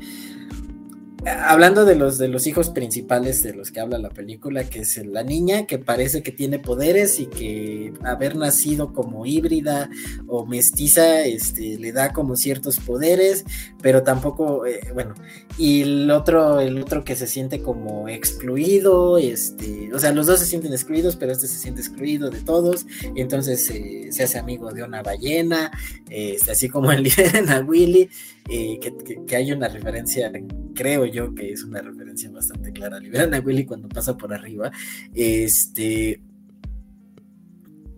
hablando 1.26 1.84
de 1.84 1.94
los 1.94 2.18
de 2.18 2.28
los 2.28 2.46
hijos 2.46 2.70
principales 2.70 3.42
de 3.42 3.54
los 3.54 3.70
que 3.70 3.80
habla 3.80 3.98
la 3.98 4.10
película, 4.10 4.64
que 4.64 4.80
es 4.80 4.96
la 5.06 5.22
niña 5.22 5.66
que 5.66 5.78
parece 5.78 6.22
que 6.22 6.32
tiene 6.32 6.58
poderes 6.58 7.20
y 7.20 7.26
que 7.26 7.92
haber 8.04 8.36
nacido 8.36 8.92
como 8.92 9.24
híbrida 9.26 9.88
o 10.26 10.46
mestiza, 10.46 11.22
este, 11.22 11.78
le 11.78 11.92
da 11.92 12.12
como 12.12 12.36
ciertos 12.36 12.78
poderes, 12.80 13.44
pero 13.80 14.02
tampoco, 14.02 14.66
eh, 14.66 14.80
bueno, 14.92 15.14
y 15.58 15.82
el 15.82 16.10
otro, 16.10 16.60
el 16.60 16.80
otro 16.80 17.04
que 17.04 17.16
se 17.16 17.26
siente 17.26 17.62
como 17.62 18.08
excluido, 18.08 19.18
este, 19.18 19.90
o 19.94 19.98
sea, 19.98 20.12
los 20.12 20.26
dos 20.26 20.40
se 20.40 20.46
sienten 20.46 20.72
excluidos, 20.72 21.16
pero 21.16 21.32
este 21.32 21.46
se 21.46 21.58
siente 21.58 21.80
excluido 21.80 22.30
de 22.30 22.40
todos, 22.40 22.86
y 23.14 23.20
entonces 23.20 23.68
eh, 23.70 24.08
se 24.10 24.24
hace 24.24 24.38
amigo 24.38 24.72
de 24.72 24.82
una 24.82 25.02
ballena, 25.02 25.70
este, 26.10 26.50
así 26.50 26.68
como 26.68 26.90
el 26.92 27.02
líder 27.04 27.48
a 27.48 27.60
Willy, 27.60 28.08
que, 28.44 29.36
hay 29.36 29.52
una 29.52 29.68
referencia, 29.68 30.30
creo 30.74 31.06
yo 31.06 31.34
que 31.34 31.52
es 31.52 31.64
una 31.64 31.80
referencia 31.80 32.30
bastante 32.30 32.72
clara. 32.72 32.98
Liberan 32.98 33.34
a 33.34 33.40
Willy 33.40 33.64
cuando 33.64 33.88
pasa 33.88 34.16
por 34.16 34.32
arriba. 34.32 34.70
Este. 35.14 36.22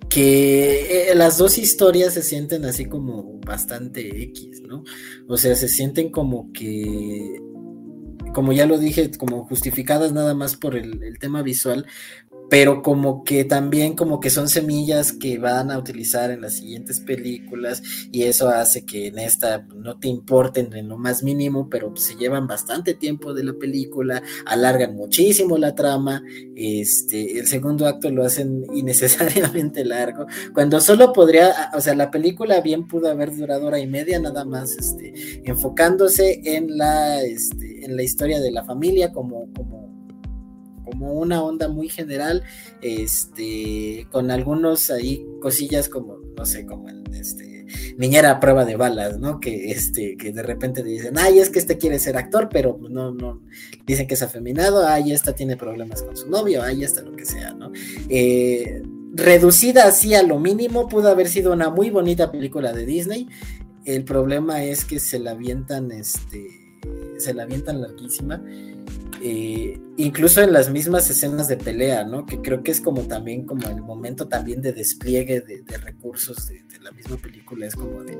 Que 0.08 1.10
eh, 1.10 1.14
las 1.16 1.38
dos 1.38 1.58
historias 1.58 2.14
se 2.14 2.22
sienten 2.22 2.64
así 2.66 2.84
como 2.84 3.40
bastante 3.40 4.22
X, 4.22 4.62
¿no? 4.62 4.84
O 5.26 5.36
sea, 5.36 5.56
se 5.56 5.66
sienten 5.66 6.10
como 6.10 6.52
que 6.52 7.40
como 8.34 8.52
ya 8.52 8.66
lo 8.66 8.76
dije, 8.78 9.10
como 9.12 9.46
justificadas 9.46 10.12
nada 10.12 10.34
más 10.34 10.56
por 10.56 10.76
el, 10.76 11.18
tema 11.18 11.40
visual, 11.40 11.86
pero 12.50 12.82
como 12.82 13.24
que 13.24 13.44
también 13.44 13.94
como 13.94 14.20
que 14.20 14.30
son 14.30 14.48
semillas 14.48 15.12
que 15.12 15.38
van 15.38 15.70
a 15.70 15.78
utilizar 15.78 16.30
en 16.30 16.42
las 16.42 16.54
siguientes 16.54 17.00
películas 17.00 17.82
y 18.12 18.24
eso 18.24 18.48
hace 18.48 18.84
que 18.84 19.08
en 19.08 19.18
esta 19.18 19.66
no 19.74 19.98
te 19.98 20.08
importen 20.08 20.74
en 20.74 20.88
lo 20.88 20.98
más 20.98 21.22
mínimo, 21.22 21.68
pero 21.68 21.94
se 21.96 22.16
llevan 22.16 22.46
bastante 22.46 22.94
tiempo 22.94 23.34
de 23.34 23.44
la 23.44 23.54
película, 23.54 24.22
alargan 24.46 24.94
muchísimo 24.94 25.58
la 25.58 25.74
trama, 25.74 26.22
este, 26.54 27.38
el 27.38 27.46
segundo 27.46 27.86
acto 27.86 28.10
lo 28.10 28.24
hacen 28.24 28.64
innecesariamente 28.74 29.84
largo, 29.84 30.26
cuando 30.52 30.80
solo 30.80 31.12
podría, 31.12 31.70
o 31.74 31.80
sea, 31.80 31.94
la 31.94 32.10
película 32.10 32.60
bien 32.60 32.86
pudo 32.86 33.10
haber 33.10 33.34
durado 33.34 33.66
hora 33.66 33.78
y 33.78 33.86
media 33.86 34.18
nada 34.18 34.44
más, 34.44 34.72
este, 34.76 35.42
enfocándose 35.44 36.40
en 36.44 36.76
la, 36.76 37.22
este, 37.22 37.84
en 37.84 37.96
la 37.96 38.02
historia 38.02 38.40
de 38.40 38.50
la 38.50 38.64
familia 38.64 39.12
como, 39.12 39.52
como 39.54 39.83
como 40.94 41.12
una 41.14 41.42
onda 41.42 41.66
muy 41.68 41.88
general, 41.88 42.44
este, 42.80 44.06
con 44.12 44.30
algunos 44.30 44.90
ahí 44.90 45.26
cosillas 45.40 45.88
como, 45.88 46.18
no 46.36 46.46
sé, 46.46 46.64
como 46.66 46.88
el, 46.88 47.02
este, 47.12 47.66
niñera 47.98 48.30
a 48.30 48.40
prueba 48.40 48.64
de 48.64 48.76
balas, 48.76 49.18
¿no? 49.18 49.40
Que, 49.40 49.72
este, 49.72 50.16
que 50.16 50.32
de 50.32 50.42
repente 50.44 50.84
dicen, 50.84 51.18
ay, 51.18 51.40
es 51.40 51.50
que 51.50 51.58
este 51.58 51.78
quiere 51.78 51.98
ser 51.98 52.16
actor, 52.16 52.48
pero 52.48 52.78
no, 52.88 53.10
no, 53.10 53.42
dicen 53.84 54.06
que 54.06 54.14
es 54.14 54.22
afeminado, 54.22 54.86
ay, 54.86 55.12
esta 55.12 55.34
tiene 55.34 55.56
problemas 55.56 56.02
con 56.02 56.16
su 56.16 56.30
novio, 56.30 56.62
ay, 56.62 56.84
esta 56.84 57.02
lo 57.02 57.16
que 57.16 57.24
sea, 57.24 57.52
¿no? 57.54 57.72
Eh, 58.08 58.80
reducida 59.14 59.88
así 59.88 60.14
a 60.14 60.22
lo 60.22 60.38
mínimo, 60.38 60.88
pudo 60.88 61.08
haber 61.08 61.28
sido 61.28 61.52
una 61.52 61.70
muy 61.70 61.90
bonita 61.90 62.30
película 62.30 62.72
de 62.72 62.86
Disney. 62.86 63.28
El 63.84 64.04
problema 64.04 64.62
es 64.62 64.84
que 64.84 65.00
se 65.00 65.18
la 65.18 65.32
avientan, 65.32 65.90
este, 65.90 66.63
se 67.18 67.34
la 67.34 67.44
avientan 67.44 67.80
larguísima 67.80 68.42
Eh, 69.26 69.80
incluso 69.96 70.42
en 70.42 70.52
las 70.52 70.68
mismas 70.68 71.08
escenas 71.08 71.48
de 71.48 71.56
pelea, 71.56 72.04
¿no? 72.04 72.26
Que 72.26 72.42
creo 72.42 72.62
que 72.62 72.72
es 72.72 72.80
como 72.82 73.02
también 73.02 73.46
como 73.46 73.66
el 73.68 73.80
momento 73.80 74.28
también 74.28 74.60
de 74.60 74.74
despliegue 74.74 75.40
de, 75.40 75.78
recursos 75.78 76.48
de, 76.48 76.62
la 76.82 76.90
misma 76.92 77.16
película, 77.16 77.64
es 77.64 77.74
como 77.74 78.02
de 78.02 78.18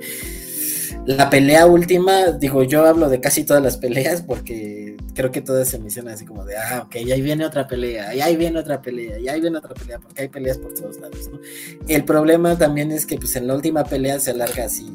la 1.04 1.28
pelea 1.28 1.66
última, 1.66 2.30
digo, 2.30 2.62
yo 2.62 2.86
hablo 2.86 3.10
de 3.10 3.20
casi 3.20 3.44
todas 3.44 3.62
las 3.62 3.76
peleas 3.76 4.22
porque 4.22 4.96
creo 5.14 5.30
que 5.30 5.42
todas 5.42 5.68
se 5.68 5.78
mencionan 5.78 6.14
así 6.14 6.24
como 6.24 6.46
de, 6.46 6.56
ah, 6.56 6.84
ok, 6.86 6.96
ahí 6.96 7.20
viene 7.20 7.44
otra 7.44 7.66
pelea, 7.66 8.14
y 8.14 8.22
ahí 8.22 8.36
viene 8.36 8.58
otra 8.58 8.80
pelea, 8.80 9.18
y 9.18 9.28
ahí 9.28 9.42
viene 9.42 9.58
otra 9.58 9.74
pelea, 9.74 9.98
porque 9.98 10.22
hay 10.22 10.28
peleas 10.28 10.56
por 10.56 10.72
todos 10.72 10.98
lados, 10.98 11.28
¿no? 11.30 11.38
El 11.86 12.04
problema 12.06 12.56
también 12.56 12.90
es 12.90 13.04
que 13.04 13.18
pues 13.18 13.36
en 13.36 13.46
la 13.46 13.54
última 13.54 13.84
pelea 13.84 14.18
se 14.18 14.30
alarga 14.30 14.64
así 14.64 14.90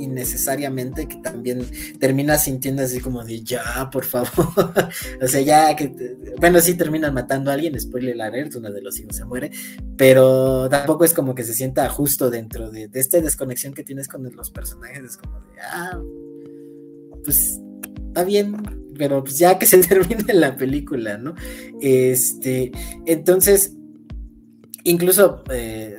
innecesariamente 0.00 1.06
que 1.06 1.16
también 1.16 1.64
termina 1.98 2.38
sintiendo 2.38 2.82
así 2.82 3.00
como 3.00 3.24
de 3.24 3.42
ya, 3.42 3.88
por 3.90 4.04
favor. 4.04 4.30
o 5.22 5.28
sea, 5.28 5.40
ya 5.40 5.74
que, 5.76 6.16
bueno, 6.38 6.60
sí 6.60 6.74
terminan 6.74 7.14
matando 7.14 7.50
a 7.50 7.54
alguien, 7.54 7.78
spoiler 7.78 8.20
alert, 8.20 8.54
uno 8.56 8.70
de 8.70 8.82
los 8.82 8.98
hijos 8.98 9.16
se 9.16 9.24
muere, 9.24 9.50
pero 9.96 10.68
tampoco 10.68 11.04
es 11.04 11.12
como 11.12 11.34
que 11.34 11.44
se 11.44 11.54
sienta 11.54 11.88
justo 11.88 12.30
dentro 12.30 12.70
de, 12.70 12.90
esta 12.94 13.20
desconexión 13.20 13.74
que 13.74 13.84
tienes 13.84 14.08
con 14.08 14.22
los 14.34 14.50
personajes, 14.50 15.02
es 15.02 15.16
como 15.16 15.40
de, 15.40 15.60
ah, 15.62 16.00
pues 17.24 17.60
está 18.08 18.24
bien, 18.24 18.56
pero 18.96 19.22
pues 19.22 19.38
ya 19.38 19.58
que 19.58 19.66
se 19.66 19.78
termine 19.88 20.34
la 20.34 20.56
película, 20.56 21.16
¿no? 21.16 21.34
Este, 21.80 22.72
entonces, 23.06 23.74
incluso 24.84 25.42
eh, 25.50 25.96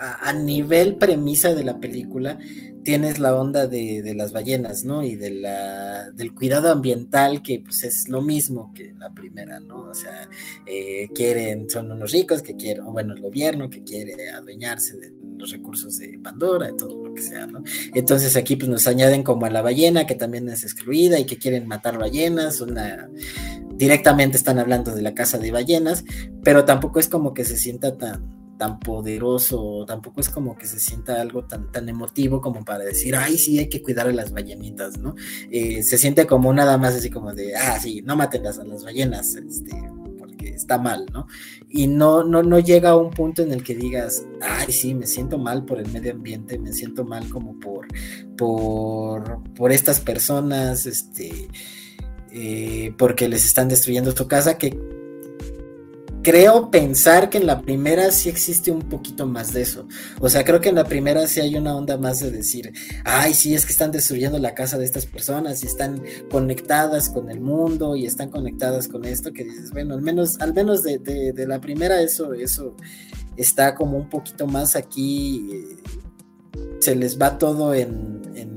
a, 0.00 0.32
nivel 0.32 0.96
premisa 0.96 1.54
de 1.54 1.64
la 1.64 1.78
película, 1.80 2.38
tienes 2.86 3.18
la 3.18 3.34
onda 3.34 3.66
de, 3.66 4.14
las 4.14 4.32
ballenas, 4.32 4.84
¿no? 4.84 5.02
Y 5.02 5.16
de 5.16 5.30
la, 5.30 6.08
del 6.12 6.32
cuidado 6.32 6.70
ambiental, 6.70 7.42
que 7.42 7.58
pues 7.58 7.82
es 7.82 8.08
lo 8.08 8.22
mismo 8.22 8.72
que 8.72 8.94
la 8.96 9.10
primera, 9.10 9.58
¿no? 9.58 9.88
O 9.90 9.92
sea, 9.92 10.28
eh, 10.66 11.08
quieren, 11.12 11.68
son 11.68 11.90
unos 11.90 12.12
ricos 12.12 12.42
que 12.42 12.54
quieren, 12.54 12.84
bueno, 12.84 13.12
el 13.12 13.20
gobierno 13.20 13.68
que 13.68 13.82
quiere 13.82 14.30
adueñarse 14.30 14.96
de 14.98 15.12
los 15.36 15.50
recursos 15.50 15.98
de 15.98 16.16
Pandora, 16.22 16.68
de 16.68 16.74
todo 16.74 17.08
lo 17.08 17.12
que 17.12 17.22
sea, 17.22 17.48
¿no? 17.48 17.64
Entonces 17.92 18.36
aquí 18.36 18.54
pues 18.54 18.68
nos 18.68 18.86
añaden 18.86 19.24
como 19.24 19.46
a 19.46 19.50
la 19.50 19.62
ballena, 19.62 20.06
que 20.06 20.14
también 20.14 20.48
es 20.48 20.62
excluida 20.62 21.18
y 21.18 21.26
que 21.26 21.38
quieren 21.38 21.66
matar 21.66 21.98
ballenas, 21.98 22.60
una... 22.60 23.10
Directamente 23.74 24.36
están 24.36 24.60
hablando 24.60 24.94
de 24.94 25.02
la 25.02 25.12
casa 25.12 25.38
de 25.38 25.50
ballenas, 25.50 26.04
pero 26.44 26.64
tampoco 26.64 27.00
es 27.00 27.08
como 27.08 27.34
que 27.34 27.44
se 27.44 27.58
sienta 27.58 27.98
tan 27.98 28.35
tan 28.56 28.78
poderoso, 28.78 29.84
tampoco 29.86 30.20
es 30.20 30.28
como 30.28 30.56
que 30.56 30.66
se 30.66 30.80
sienta 30.80 31.20
algo 31.20 31.44
tan, 31.44 31.70
tan 31.70 31.88
emotivo 31.88 32.40
como 32.40 32.64
para 32.64 32.84
decir, 32.84 33.14
ay, 33.16 33.38
sí, 33.38 33.58
hay 33.58 33.68
que 33.68 33.82
cuidar 33.82 34.08
a 34.08 34.12
las 34.12 34.32
ballenitas, 34.32 34.98
¿no? 34.98 35.14
Eh, 35.50 35.82
se 35.82 35.98
siente 35.98 36.26
como 36.26 36.52
nada 36.52 36.78
más 36.78 36.94
así 36.94 37.10
como 37.10 37.32
de, 37.34 37.54
ah, 37.56 37.78
sí, 37.80 38.02
no 38.02 38.16
maten 38.16 38.46
a 38.46 38.50
las 38.64 38.84
ballenas, 38.84 39.34
este, 39.34 39.72
porque 40.18 40.48
está 40.48 40.78
mal, 40.78 41.06
¿no? 41.12 41.26
Y 41.68 41.86
no, 41.86 42.24
no, 42.24 42.42
no 42.42 42.58
llega 42.58 42.90
a 42.90 42.96
un 42.96 43.10
punto 43.10 43.42
en 43.42 43.52
el 43.52 43.62
que 43.62 43.74
digas, 43.74 44.24
ay, 44.40 44.72
sí, 44.72 44.94
me 44.94 45.06
siento 45.06 45.38
mal 45.38 45.64
por 45.64 45.78
el 45.78 45.90
medio 45.90 46.12
ambiente, 46.12 46.58
me 46.58 46.72
siento 46.72 47.04
mal 47.04 47.28
como 47.28 47.58
por, 47.60 47.86
por, 48.36 49.42
por 49.54 49.72
estas 49.72 50.00
personas, 50.00 50.86
este, 50.86 51.48
eh, 52.32 52.94
porque 52.96 53.28
les 53.28 53.44
están 53.44 53.68
destruyendo 53.68 54.14
tu 54.14 54.28
casa, 54.28 54.58
que 54.58 54.78
creo 56.26 56.72
pensar 56.72 57.30
que 57.30 57.38
en 57.38 57.46
la 57.46 57.62
primera 57.62 58.10
sí 58.10 58.28
existe 58.28 58.72
un 58.72 58.82
poquito 58.82 59.28
más 59.28 59.52
de 59.52 59.62
eso. 59.62 59.86
O 60.18 60.28
sea, 60.28 60.42
creo 60.42 60.60
que 60.60 60.70
en 60.70 60.74
la 60.74 60.82
primera 60.82 61.24
sí 61.28 61.38
hay 61.38 61.54
una 61.54 61.76
onda 61.76 61.98
más 61.98 62.18
de 62.18 62.32
decir, 62.32 62.72
ay, 63.04 63.32
sí, 63.32 63.54
es 63.54 63.64
que 63.64 63.70
están 63.70 63.92
destruyendo 63.92 64.36
la 64.40 64.52
casa 64.52 64.76
de 64.76 64.84
estas 64.84 65.06
personas 65.06 65.62
y 65.62 65.66
están 65.66 66.02
conectadas 66.28 67.10
con 67.10 67.30
el 67.30 67.38
mundo 67.38 67.94
y 67.94 68.06
están 68.06 68.30
conectadas 68.30 68.88
con 68.88 69.04
esto, 69.04 69.32
que 69.32 69.44
dices, 69.44 69.70
bueno, 69.70 69.94
al 69.94 70.02
menos, 70.02 70.40
al 70.40 70.52
menos 70.52 70.82
de, 70.82 71.32
la 71.46 71.60
primera 71.60 72.02
eso, 72.02 72.34
eso 72.34 72.74
está 73.36 73.76
como 73.76 73.96
un 73.96 74.08
poquito 74.08 74.48
más 74.48 74.74
aquí, 74.74 75.48
eh, 75.52 75.76
se 76.80 76.96
les 76.96 77.22
va 77.22 77.38
todo 77.38 77.72
en, 77.72 78.55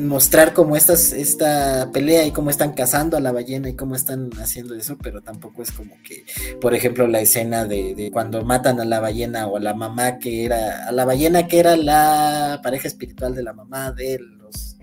mostrar 0.00 0.54
cómo 0.54 0.76
esta 0.76 1.90
pelea 1.92 2.26
y 2.26 2.32
cómo 2.32 2.50
están 2.50 2.72
cazando 2.72 3.16
a 3.16 3.20
la 3.20 3.32
ballena 3.32 3.68
y 3.68 3.76
cómo 3.76 3.94
están 3.94 4.30
haciendo 4.40 4.74
eso, 4.74 4.96
pero 5.02 5.22
tampoco 5.22 5.62
es 5.62 5.72
como 5.72 5.94
que, 6.02 6.24
por 6.60 6.74
ejemplo, 6.74 7.06
la 7.06 7.20
escena 7.20 7.64
de, 7.64 8.10
cuando 8.12 8.44
matan 8.44 8.80
a 8.80 8.84
la 8.84 9.00
ballena 9.00 9.46
o 9.46 9.56
a 9.56 9.60
la 9.60 9.74
mamá 9.74 10.18
que 10.18 10.44
era, 10.44 10.86
a 10.86 10.92
la 10.92 11.04
ballena 11.04 11.46
que 11.46 11.58
era 11.58 11.76
la 11.76 12.60
pareja 12.62 12.88
espiritual 12.88 13.34
de 13.34 13.42
la 13.42 13.52
mamá 13.52 13.92
de 13.92 14.18
los 14.18 14.78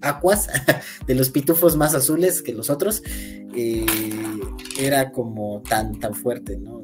acuas, 0.00 0.48
de 1.06 1.14
los 1.14 1.30
pitufos 1.30 1.76
más 1.76 1.94
azules 1.94 2.42
que 2.42 2.54
los 2.54 2.70
otros, 2.70 3.02
eh, 3.54 3.86
era 4.78 5.12
como 5.12 5.62
tan, 5.62 5.98
tan 5.98 6.14
fuerte, 6.14 6.56
¿no? 6.56 6.80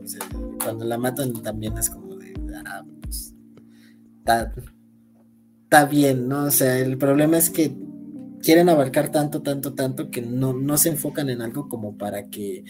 cuando 0.62 0.84
la 0.84 0.98
matan 0.98 1.32
también 1.42 1.78
es 1.78 1.90
como 1.90 2.16
de, 2.16 2.34
ah, 2.66 2.84
pues, 3.02 3.34
bien, 5.85 6.29
¿no? 6.29 6.45
O 6.45 6.51
sea, 6.51 6.79
el 6.79 6.97
problema 6.99 7.39
es 7.39 7.51
que 7.51 7.77
quieren 8.43 8.68
abarcar 8.68 9.11
tanto, 9.11 9.43
tanto, 9.43 9.74
tanto 9.74 10.11
que 10.11 10.22
no, 10.22 10.53
no 10.53 10.79
se 10.79 10.91
enfocan 10.91 11.31
en 11.31 11.43
algo 11.43 11.68
como 11.68 11.97
para 11.97 12.29
que... 12.29 12.64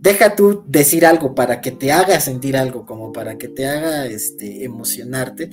Deja 0.00 0.34
tú 0.34 0.64
decir 0.66 1.04
algo 1.04 1.34
para 1.34 1.60
que 1.60 1.72
te 1.72 1.92
haga 1.92 2.18
sentir 2.20 2.56
algo, 2.56 2.86
como 2.86 3.12
para 3.12 3.36
que 3.36 3.48
te 3.48 3.66
haga 3.66 4.06
este, 4.06 4.64
emocionarte. 4.64 5.50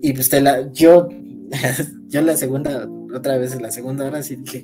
Y 0.00 0.12
pues 0.12 0.28
te 0.28 0.40
la, 0.40 0.72
yo, 0.72 1.08
yo 2.08 2.22
la 2.22 2.36
segunda, 2.36 2.88
otra 3.12 3.36
vez 3.38 3.54
en 3.54 3.62
la 3.62 3.72
segunda 3.72 4.04
hora 4.04 4.22
sí 4.22 4.36
dije, 4.36 4.62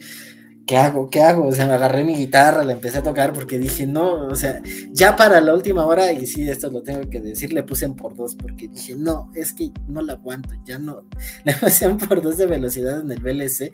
¿qué 0.66 0.76
hago? 0.76 1.10
¿Qué 1.10 1.20
hago? 1.20 1.46
O 1.46 1.52
sea, 1.52 1.66
me 1.66 1.74
agarré 1.74 2.04
mi 2.04 2.14
guitarra, 2.14 2.64
la 2.64 2.72
empecé 2.72 2.98
a 2.98 3.02
tocar 3.02 3.32
porque 3.32 3.58
dije, 3.58 3.86
no, 3.86 4.26
o 4.26 4.34
sea, 4.36 4.62
ya 4.92 5.16
para 5.16 5.40
la 5.40 5.54
última 5.54 5.86
hora, 5.86 6.12
y 6.12 6.26
sí, 6.26 6.48
esto 6.48 6.70
lo 6.70 6.82
tengo 6.82 7.08
que 7.08 7.20
decir, 7.20 7.52
le 7.52 7.62
puse 7.62 7.84
en 7.84 7.94
por 7.94 8.14
dos 8.14 8.34
porque 8.36 8.68
dije, 8.68 8.94
no, 8.96 9.30
es 9.34 9.52
que 9.52 9.70
no 9.88 10.02
la 10.02 10.14
aguanto, 10.14 10.50
ya 10.64 10.78
no, 10.78 11.04
le 11.44 11.54
puse 11.54 11.86
en 11.86 11.98
por 11.98 12.22
dos 12.22 12.36
de 12.36 12.46
velocidad 12.46 13.00
en 13.00 13.10
el 13.10 13.20
VLC 13.20 13.72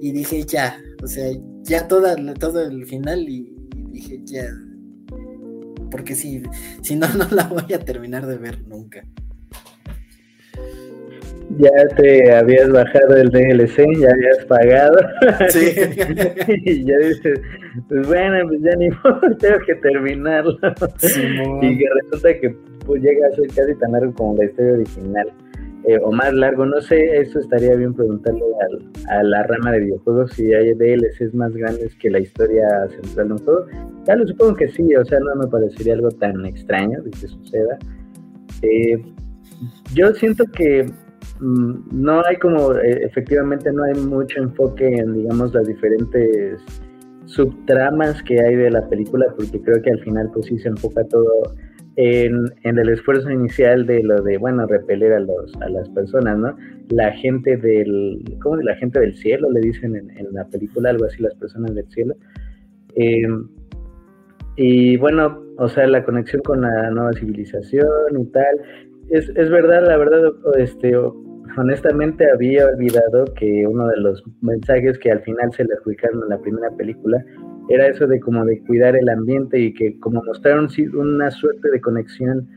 y 0.00 0.12
dije, 0.12 0.44
ya, 0.44 0.76
o 1.02 1.06
sea, 1.06 1.30
ya 1.62 1.86
toda, 1.88 2.16
todo 2.34 2.62
el 2.62 2.86
final 2.86 3.28
y, 3.28 3.54
dije, 3.90 4.20
ya, 4.24 4.46
porque 5.90 6.14
si, 6.14 6.42
si 6.82 6.96
no, 6.96 7.08
no 7.14 7.28
la 7.30 7.44
voy 7.44 7.72
a 7.72 7.80
terminar 7.80 8.26
de 8.26 8.38
ver 8.38 8.66
nunca 8.66 9.04
ya 11.58 11.70
te 11.96 12.32
habías 12.32 12.70
bajado 12.70 13.16
el 13.16 13.30
DLC, 13.30 13.78
ya 13.98 14.10
habías 14.10 14.44
pagado. 14.46 14.98
Sí. 15.48 15.72
y 16.64 16.84
ya 16.84 16.98
dices, 16.98 17.40
pues 17.88 18.06
bueno, 18.06 18.48
pues 18.48 18.60
ya 18.62 18.76
ni 18.76 18.88
modo, 19.04 19.20
tengo 19.38 19.58
que 19.66 19.74
terminarlo. 19.76 20.56
y 21.62 21.78
que 21.78 21.84
resulta 22.02 22.40
que 22.40 22.56
pues, 22.86 23.02
llega 23.02 23.26
a 23.26 23.30
ser 23.32 23.48
casi 23.48 23.74
tan 23.78 23.92
largo 23.92 24.14
como 24.14 24.36
la 24.36 24.44
historia 24.44 24.74
original. 24.74 25.32
Eh, 25.84 25.98
o 26.04 26.12
más 26.12 26.34
largo, 26.34 26.66
no 26.66 26.78
sé, 26.82 27.20
eso 27.20 27.38
estaría 27.38 27.74
bien 27.74 27.94
preguntarle 27.94 28.42
a 29.08 29.22
la 29.22 29.42
rama 29.44 29.72
de 29.72 29.80
videojuegos 29.80 30.30
si 30.32 30.52
hay 30.52 30.74
DLCs 30.74 31.32
más 31.34 31.56
grandes 31.56 31.96
que 31.96 32.10
la 32.10 32.18
historia 32.18 32.86
central 32.90 33.28
de 33.28 33.32
un 33.32 33.38
juego. 33.38 33.66
Ya 34.06 34.14
lo 34.14 34.26
supongo 34.26 34.56
que 34.56 34.68
sí, 34.68 34.94
o 34.94 35.04
sea, 35.06 35.18
no 35.20 35.34
me 35.36 35.46
parecería 35.46 35.94
algo 35.94 36.10
tan 36.10 36.44
extraño 36.44 37.00
de 37.02 37.10
que 37.10 37.26
suceda. 37.26 37.78
Eh, 38.60 39.02
yo 39.94 40.12
siento 40.12 40.44
que 40.54 40.92
no 41.40 42.22
hay 42.26 42.36
como, 42.36 42.74
eh, 42.74 43.04
efectivamente 43.04 43.72
no 43.72 43.84
hay 43.84 43.94
mucho 43.94 44.40
enfoque 44.40 44.86
en, 44.86 45.14
digamos, 45.14 45.54
las 45.54 45.66
diferentes 45.66 46.62
subtramas 47.24 48.22
que 48.22 48.40
hay 48.40 48.56
de 48.56 48.70
la 48.70 48.86
película, 48.88 49.26
porque 49.36 49.60
creo 49.60 49.80
que 49.82 49.90
al 49.90 50.00
final 50.00 50.30
pues 50.32 50.46
sí 50.46 50.58
se 50.58 50.68
enfoca 50.68 51.04
todo 51.04 51.54
en, 51.96 52.50
el 52.64 52.88
esfuerzo 52.88 53.30
inicial 53.30 53.86
de 53.86 54.02
lo 54.02 54.22
de, 54.22 54.38
bueno, 54.38 54.66
repeler 54.66 55.12
a, 55.12 55.20
los, 55.20 55.54
a 55.60 55.68
las 55.68 55.88
personas, 55.90 56.38
¿no? 56.38 56.56
La 56.88 57.12
gente 57.12 57.56
del, 57.56 58.22
¿cómo 58.42 58.56
la 58.56 58.74
gente 58.76 59.00
del 59.00 59.16
cielo? 59.16 59.50
Le 59.50 59.60
dicen 59.60 59.96
en, 59.96 60.32
la 60.32 60.46
película, 60.46 60.90
algo 60.90 61.04
así, 61.04 61.22
las 61.22 61.34
personas 61.34 61.74
del 61.74 61.88
cielo. 61.90 62.14
Em, 62.94 63.48
y 64.56 64.96
bueno, 64.96 65.42
o 65.58 65.68
sea, 65.68 65.86
la 65.86 66.04
conexión 66.04 66.42
con 66.42 66.62
la 66.62 66.90
nueva 66.90 67.12
civilización 67.12 68.18
y 68.18 68.24
tal. 68.26 68.60
Es, 69.10 69.28
es 69.34 69.50
verdad, 69.50 69.86
la 69.86 69.96
verdad, 69.96 70.32
este, 70.58 70.94
honestamente 71.56 72.30
había 72.30 72.66
olvidado 72.66 73.24
que 73.34 73.66
uno 73.66 73.88
de 73.88 73.96
los 73.98 74.22
mensajes 74.40 74.98
que 74.98 75.10
al 75.10 75.20
final 75.20 75.52
se 75.52 75.64
le 75.64 75.74
adjudicaron 75.74 76.22
en 76.22 76.28
la 76.28 76.38
primera 76.38 76.70
película 76.76 77.24
era 77.68 77.86
eso 77.86 78.06
de 78.06 78.20
como 78.20 78.44
de 78.44 78.60
cuidar 78.60 78.96
el 78.96 79.08
ambiente 79.08 79.58
y 79.58 79.72
que 79.72 79.98
como 80.00 80.22
mostraron 80.22 80.68
una 80.94 81.30
suerte 81.30 81.70
de 81.70 81.80
conexión 81.80 82.48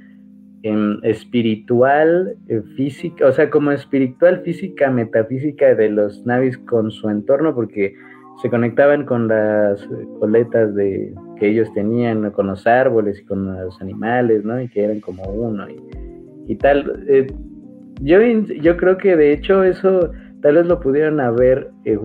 em, 0.63 0.97
espiritual, 1.03 2.35
eh, 2.47 2.61
física, 2.75 3.27
o 3.27 3.31
sea, 3.31 3.49
como 3.49 3.71
espiritual, 3.71 4.41
física, 4.43 4.89
metafísica 4.89 5.75
de 5.75 5.89
los 5.89 6.25
navis 6.25 6.57
con 6.57 6.89
su 6.89 7.09
entorno, 7.09 7.53
porque 7.53 7.93
se 8.41 8.49
conectaban 8.49 9.05
con 9.05 9.27
las 9.27 9.87
coletas 10.19 10.73
de, 10.73 11.13
que 11.37 11.49
ellos 11.49 11.71
tenían, 11.73 12.31
con 12.31 12.47
los 12.47 12.65
árboles 12.65 13.19
y 13.19 13.25
con 13.25 13.45
los 13.45 13.79
animales, 13.81 14.43
¿no? 14.43 14.59
Y 14.59 14.67
que 14.69 14.83
eran 14.83 14.99
como 14.99 15.23
uno 15.23 15.69
y, 15.69 15.79
y 16.47 16.55
tal. 16.55 17.05
Eh, 17.07 17.27
yo, 18.01 18.19
yo 18.21 18.77
creo 18.77 18.97
que 18.97 19.15
de 19.15 19.33
hecho 19.33 19.63
eso 19.63 20.11
tal 20.43 20.55
vez 20.55 20.65
lo 20.67 20.79
pudieron 20.81 21.21
haber 21.21 21.71
eh, 21.85 21.97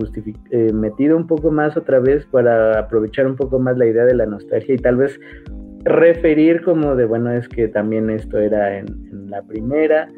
eh, 0.52 0.72
metido 0.72 1.16
un 1.16 1.26
poco 1.26 1.50
más 1.50 1.76
otra 1.76 1.98
vez 1.98 2.24
para 2.26 2.78
aprovechar 2.78 3.26
un 3.26 3.34
poco 3.34 3.58
más 3.58 3.76
la 3.76 3.86
idea 3.86 4.04
de 4.04 4.14
la 4.14 4.26
nostalgia 4.26 4.76
y 4.76 4.78
tal 4.78 4.96
vez 4.96 5.18
referir 5.84 6.62
como 6.62 6.94
de, 6.94 7.04
bueno, 7.04 7.32
es 7.32 7.48
que 7.48 7.66
también 7.66 8.10
esto 8.10 8.38
era 8.38 8.78
en, 8.78 8.86
la 9.28 9.42
primera. 9.42 10.08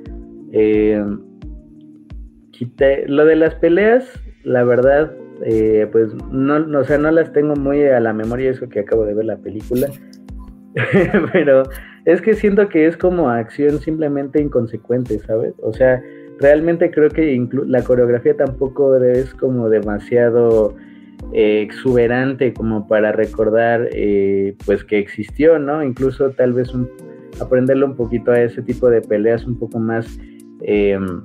Eh, 0.53 1.03
lo 3.07 3.25
de 3.25 3.37
las 3.37 3.55
peleas, 3.55 4.05
la 4.45 4.64
verdad, 4.64 5.12
pues 5.91 6.14
no, 6.31 6.61
no, 6.61 6.81
o 6.81 6.85
sea, 6.85 6.99
no 6.99 7.11
las 7.11 7.33
tengo 7.33 7.57
muy 7.57 7.83
a 7.85 8.01
la 8.01 8.12
memoria, 8.12 8.51
eso 8.51 8.68
que 8.68 8.81
acabo 8.81 9.07
de 9.07 9.14
ver 9.14 9.25
la 9.25 9.39
película. 9.39 9.89
Pero 11.33 11.62
es 12.05 12.21
que 12.21 12.35
siento 12.35 12.68
que 12.68 12.87
es 12.87 12.97
como 12.97 13.29
acción 13.29 13.81
simplemente 13.81 14.41
inconsecuente, 14.41 15.18
¿sabes? 15.21 15.55
O 15.62 15.73
sea, 15.73 16.03
realmente 16.39 16.91
creo 16.91 17.11
que 17.11 17.49
la 17.66 17.83
coreografía 17.83 18.37
tampoco 18.37 18.97
es 18.97 19.35
como 19.35 19.68
demasiado 19.68 20.75
eh, 21.33 21.61
exuberante 21.62 22.53
como 22.55 22.89
para 22.89 23.12
recordar 23.12 23.89
eh, 23.93 24.57
pues 24.64 24.85
que 24.85 24.99
existió, 24.99 25.59
¿no? 25.59 25.83
Incluso 25.83 26.31
tal 26.31 26.53
vez 26.53 26.73
aprenderlo 27.41 27.87
un 27.87 27.97
poquito 27.97 28.33
a 28.33 28.41
ese 28.41 28.62
tipo 28.62 28.89
de 28.89 29.01
peleas 29.03 29.45
un 29.45 29.59
poco 29.59 29.79
más 29.79 30.18
em, 30.62 31.23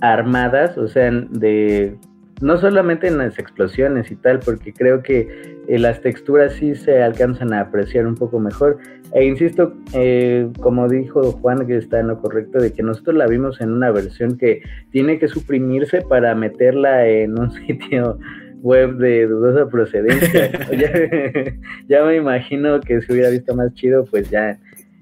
armadas, 0.00 0.76
o 0.76 0.88
sea, 0.88 1.10
de 1.10 1.96
no 2.42 2.58
solamente 2.58 3.06
en 3.06 3.18
las 3.18 3.38
explosiones 3.38 4.10
y 4.10 4.16
tal, 4.16 4.40
porque 4.40 4.72
creo 4.72 5.02
que 5.02 5.53
eh, 5.68 5.78
las 5.78 6.00
texturas 6.00 6.52
sí 6.54 6.74
se 6.74 7.02
alcanzan 7.02 7.52
a 7.52 7.60
apreciar 7.60 8.06
un 8.06 8.14
poco 8.14 8.38
mejor. 8.38 8.78
E 9.12 9.24
insisto, 9.24 9.74
eh, 9.92 10.48
como 10.60 10.88
dijo 10.88 11.32
Juan, 11.32 11.66
que 11.66 11.76
está 11.76 12.00
en 12.00 12.08
lo 12.08 12.18
correcto, 12.18 12.58
de 12.58 12.72
que 12.72 12.82
nosotros 12.82 13.16
la 13.16 13.26
vimos 13.26 13.60
en 13.60 13.70
una 13.70 13.90
versión 13.90 14.36
que 14.36 14.62
tiene 14.90 15.18
que 15.18 15.28
suprimirse 15.28 16.02
para 16.02 16.34
meterla 16.34 17.06
en 17.06 17.38
un 17.38 17.50
sitio 17.66 18.18
web 18.62 18.96
de 18.96 19.26
dudosa 19.26 19.68
procedencia. 19.68 20.50
ya, 21.88 22.04
me 22.04 22.16
imagino 22.16 22.80
que 22.80 23.00
si 23.02 23.12
hubiera 23.12 23.30
visto 23.30 23.54
más 23.54 23.72
chido, 23.74 24.04
pues 24.04 24.30
ya 24.30 24.58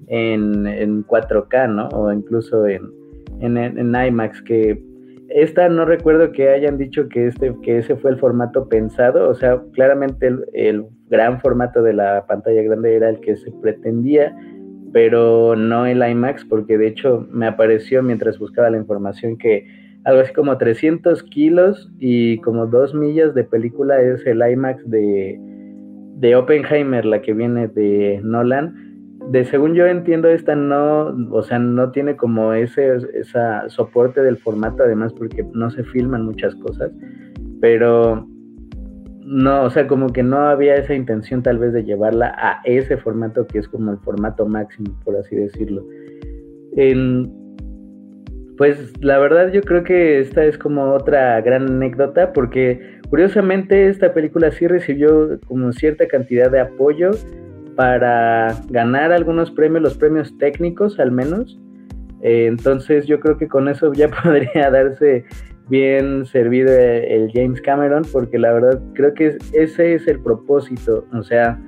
en, 0.07 0.67
en 0.67 1.05
4K, 1.05 1.69
¿no? 1.73 1.87
O 1.89 2.11
incluso 2.11 2.67
en, 2.67 2.91
en, 3.39 3.57
en 3.57 3.95
IMAX, 3.95 4.41
que 4.41 4.92
esta 5.33 5.67
no 5.67 5.85
recuerdo 5.85 6.31
que 6.31 6.49
hayan 6.49 6.77
dicho 6.77 7.09
que, 7.09 7.27
este, 7.27 7.55
que 7.63 7.79
ese 7.79 7.95
fue 7.95 8.11
el 8.11 8.19
formato 8.19 8.69
pensado, 8.69 9.29
o 9.29 9.33
sea, 9.33 9.61
claramente 9.73 10.31
el, 10.53 10.85
gran 11.09 11.39
formato 11.41 11.83
de 11.83 11.93
la 11.93 12.25
pantalla 12.25 12.63
grande 12.63 12.95
era 12.95 13.09
el 13.09 13.19
que 13.19 13.35
se 13.35 13.51
pretendía, 13.61 14.35
pero 14.91 15.55
no 15.55 15.85
el 15.85 16.07
IMAX, 16.07 16.43
porque 16.45 16.77
de 16.77 16.87
hecho 16.87 17.27
me 17.29 17.45
apareció 17.45 18.01
mientras 18.01 18.39
buscaba 18.39 18.71
la 18.71 18.77
información 18.77 19.37
que 19.37 19.67
algo 20.05 20.21
así 20.21 20.33
como 20.33 20.57
300 20.57 21.21
kilos 21.23 21.91
y 21.99 22.39
como 22.39 22.65
2 22.65 22.95
millas 22.95 23.35
de 23.35 23.43
película 23.43 24.01
es 24.01 24.25
el 24.25 24.41
IMAX 24.41 24.89
de, 24.89 25.39
de 26.15 26.35
Oppenheimer, 26.35 27.05
la 27.05 27.21
que 27.21 27.33
viene 27.33 27.67
de 27.67 28.19
Nolan 28.23 28.92
de 29.31 29.45
según 29.45 29.73
yo 29.73 29.85
entiendo, 29.85 30.27
esta 30.27 30.55
no, 30.55 31.15
o 31.31 31.43
sea, 31.43 31.59
no 31.59 31.91
tiene 31.91 32.15
como 32.15 32.53
ese 32.53 32.97
esa 33.13 33.69
soporte 33.69 34.21
del 34.21 34.37
formato, 34.37 34.83
además 34.83 35.13
porque 35.13 35.45
no 35.53 35.69
se 35.69 35.83
filman 35.83 36.25
muchas 36.25 36.55
cosas, 36.55 36.91
pero 37.61 38.27
no, 39.25 39.63
o 39.63 39.69
sea, 39.69 39.87
como 39.87 40.11
que 40.11 40.21
no 40.21 40.37
había 40.37 40.75
esa 40.75 40.93
intención 40.93 41.41
tal 41.41 41.57
vez 41.57 41.73
de 41.73 41.83
llevarla 41.83 42.35
a 42.37 42.61
ese 42.65 42.97
formato 42.97 43.47
que 43.47 43.59
es 43.59 43.67
como 43.67 43.91
el 43.91 43.97
formato 43.99 44.45
máximo, 44.45 44.93
por 45.03 45.15
así 45.15 45.35
decirlo. 45.35 45.83
pues 48.57 48.93
la 49.01 49.17
verdad 49.17 49.51
yo 49.51 49.61
creo 49.61 49.83
que 49.83 50.19
esta 50.19 50.43
es 50.45 50.57
como 50.57 50.93
otra 50.93 51.41
gran 51.41 51.67
anécdota 51.67 52.33
porque 52.33 52.99
curiosamente 53.09 53.87
esta 53.87 54.13
película 54.13 54.51
sí 54.51 54.67
recibió 54.67 55.39
como 55.47 55.71
cierta 55.71 56.07
cantidad 56.07 56.51
de 56.51 56.59
apoyo 56.59 57.11
para 57.75 58.55
ganar 58.69 59.11
algunos 59.11 59.51
premios, 59.51 59.81
los 59.81 59.97
premios 59.97 60.37
técnicos 60.37 60.99
al 60.99 61.11
menos. 61.11 61.59
Eh, 62.21 62.45
entonces 62.47 63.05
yo 63.05 63.19
creo 63.19 63.37
que 63.37 63.47
con 63.47 63.67
eso 63.67 63.91
ya 63.93 64.07
podría 64.09 64.69
darse 64.69 65.25
bien 65.69 66.25
servido 66.25 66.71
el 66.73 67.31
James 67.33 67.61
Cameron, 67.61 68.03
porque 68.11 68.37
la 68.37 68.53
verdad 68.53 68.81
creo 68.93 69.13
que 69.13 69.37
ese 69.53 69.95
es 69.95 70.07
el 70.07 70.19
propósito. 70.19 71.05
O 71.13 71.23
sea, 71.23 71.59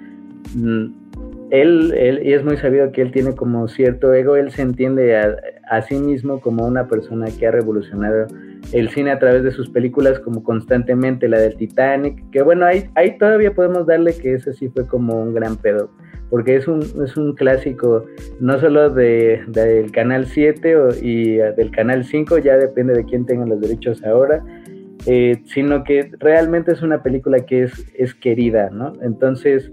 mm, 0.55 1.04
él, 1.51 1.93
él, 1.95 2.21
y 2.23 2.33
es 2.33 2.43
muy 2.43 2.57
sabido 2.57 2.91
que 2.91 3.01
él 3.01 3.11
tiene 3.11 3.35
como 3.35 3.67
cierto 3.67 4.13
ego, 4.13 4.35
él 4.35 4.51
se 4.51 4.63
entiende 4.63 5.15
a, 5.15 5.81
sí 5.83 5.95
mismo 5.95 6.39
como 6.41 6.65
una 6.65 6.87
persona 6.87 7.27
que 7.37 7.47
ha 7.47 7.51
revolucionado 7.51 8.27
el 8.71 8.89
cine 8.89 9.11
a 9.11 9.19
través 9.19 9.43
de 9.43 9.51
sus 9.51 9.69
películas 9.69 10.19
como 10.19 10.43
constantemente 10.43 11.27
la 11.27 11.39
del 11.39 11.55
Titanic, 11.55 12.29
que 12.31 12.41
bueno, 12.41 12.65
ahí, 12.65 13.17
todavía 13.19 13.53
podemos 13.53 13.85
darle 13.85 14.15
que 14.15 14.33
ese 14.33 14.53
sí 14.53 14.69
fue 14.69 14.87
como 14.87 15.21
un 15.21 15.33
gran 15.33 15.55
pedo, 15.57 15.91
porque 16.29 16.55
es 16.55 16.67
un, 16.67 16.81
es 16.81 17.15
un 17.15 17.35
clásico 17.35 18.05
no 18.39 18.59
solo 18.59 18.89
de, 18.89 19.43
del 19.47 19.91
Canal 19.91 20.25
7 20.25 20.75
y 21.01 21.39
uh, 21.39 21.55
del 21.55 21.69
Canal 21.71 22.05
5, 22.05 22.39
ya 22.39 22.57
depende 22.57 22.93
de 22.93 23.05
quién 23.05 23.25
tenga 23.25 23.45
los 23.45 23.61
derechos 23.61 24.03
ahora, 24.03 24.43
eh, 25.05 25.41
sino 25.45 25.83
que 25.83 26.09
realmente 26.19 26.71
es 26.71 26.81
una 26.81 27.03
película 27.03 27.39
que 27.41 27.63
es, 27.63 27.85
es 27.95 28.15
querida, 28.15 28.71
¿no? 28.71 28.93
Entonces, 29.03 29.71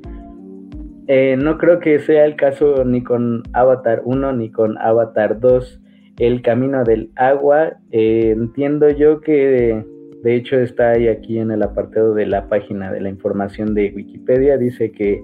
eh, 1.14 1.36
no 1.36 1.58
creo 1.58 1.78
que 1.78 1.98
sea 1.98 2.24
el 2.24 2.36
caso 2.36 2.86
ni 2.86 3.02
con 3.02 3.42
Avatar 3.52 4.00
1 4.06 4.32
ni 4.32 4.50
con 4.50 4.78
Avatar 4.78 5.40
2 5.40 5.78
el 6.18 6.40
camino 6.40 6.84
del 6.84 7.10
agua. 7.16 7.74
Eh, 7.90 8.30
entiendo 8.30 8.88
yo 8.88 9.20
que 9.20 9.84
de 10.22 10.34
hecho 10.34 10.58
está 10.58 10.92
ahí 10.92 11.08
aquí 11.08 11.38
en 11.38 11.50
el 11.50 11.62
apartado 11.62 12.14
de 12.14 12.24
la 12.24 12.48
página 12.48 12.90
de 12.90 13.02
la 13.02 13.10
información 13.10 13.74
de 13.74 13.92
Wikipedia. 13.94 14.56
Dice 14.56 14.90
que 14.90 15.22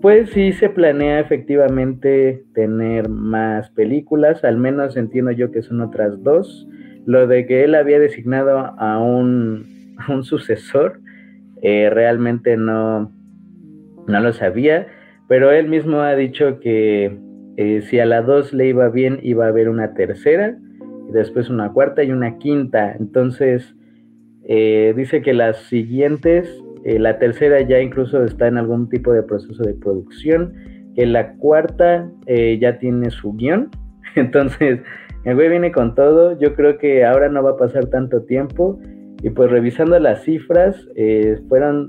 pues 0.00 0.30
sí 0.30 0.54
se 0.54 0.70
planea 0.70 1.20
efectivamente 1.20 2.42
tener 2.54 3.10
más 3.10 3.68
películas, 3.72 4.42
al 4.42 4.56
menos 4.56 4.96
entiendo 4.96 5.32
yo 5.32 5.50
que 5.50 5.60
son 5.60 5.82
otras 5.82 6.22
dos. 6.22 6.66
Lo 7.04 7.26
de 7.26 7.44
que 7.44 7.64
él 7.64 7.74
había 7.74 7.98
designado 7.98 8.74
a 8.78 8.98
un, 9.02 9.66
sucesor, 10.22 11.00
eh, 11.60 11.90
realmente 11.90 12.56
no, 12.56 13.12
no 14.06 14.20
lo 14.20 14.32
sabía, 14.32 14.86
pero 15.28 15.50
él 15.50 15.68
mismo 15.68 16.00
ha 16.00 16.14
dicho 16.14 16.60
que 16.60 17.18
eh, 17.56 17.82
si 17.82 18.00
a 18.00 18.06
la 18.06 18.22
2 18.22 18.52
le 18.52 18.68
iba 18.68 18.88
bien, 18.88 19.20
iba 19.22 19.46
a 19.46 19.48
haber 19.48 19.68
una 19.68 19.94
tercera, 19.94 20.56
y 21.08 21.12
después 21.12 21.48
una 21.48 21.72
cuarta 21.72 22.02
y 22.02 22.10
una 22.10 22.38
quinta. 22.38 22.94
Entonces, 22.98 23.74
eh, 24.46 24.92
dice 24.96 25.22
que 25.22 25.32
las 25.32 25.58
siguientes, 25.64 26.62
eh, 26.84 26.98
la 26.98 27.18
tercera 27.18 27.60
ya 27.60 27.80
incluso 27.80 28.24
está 28.24 28.48
en 28.48 28.58
algún 28.58 28.88
tipo 28.88 29.12
de 29.12 29.22
proceso 29.22 29.62
de 29.62 29.74
producción, 29.74 30.52
que 30.94 31.06
la 31.06 31.34
cuarta 31.34 32.08
ya 32.26 32.78
tiene 32.78 33.10
su 33.10 33.32
guion. 33.32 33.70
Entonces, 34.14 34.80
el 35.24 35.34
güey 35.34 35.48
viene 35.48 35.72
con 35.72 35.94
todo. 35.94 36.38
Yo 36.38 36.54
creo 36.54 36.78
que 36.78 37.04
ahora 37.04 37.28
no 37.28 37.42
va 37.42 37.52
a 37.52 37.56
pasar 37.56 37.86
tanto 37.86 38.22
tiempo. 38.22 38.78
Y 39.20 39.30
pues 39.30 39.50
revisando 39.50 39.98
las 39.98 40.22
cifras, 40.22 40.88
fueron 41.48 41.88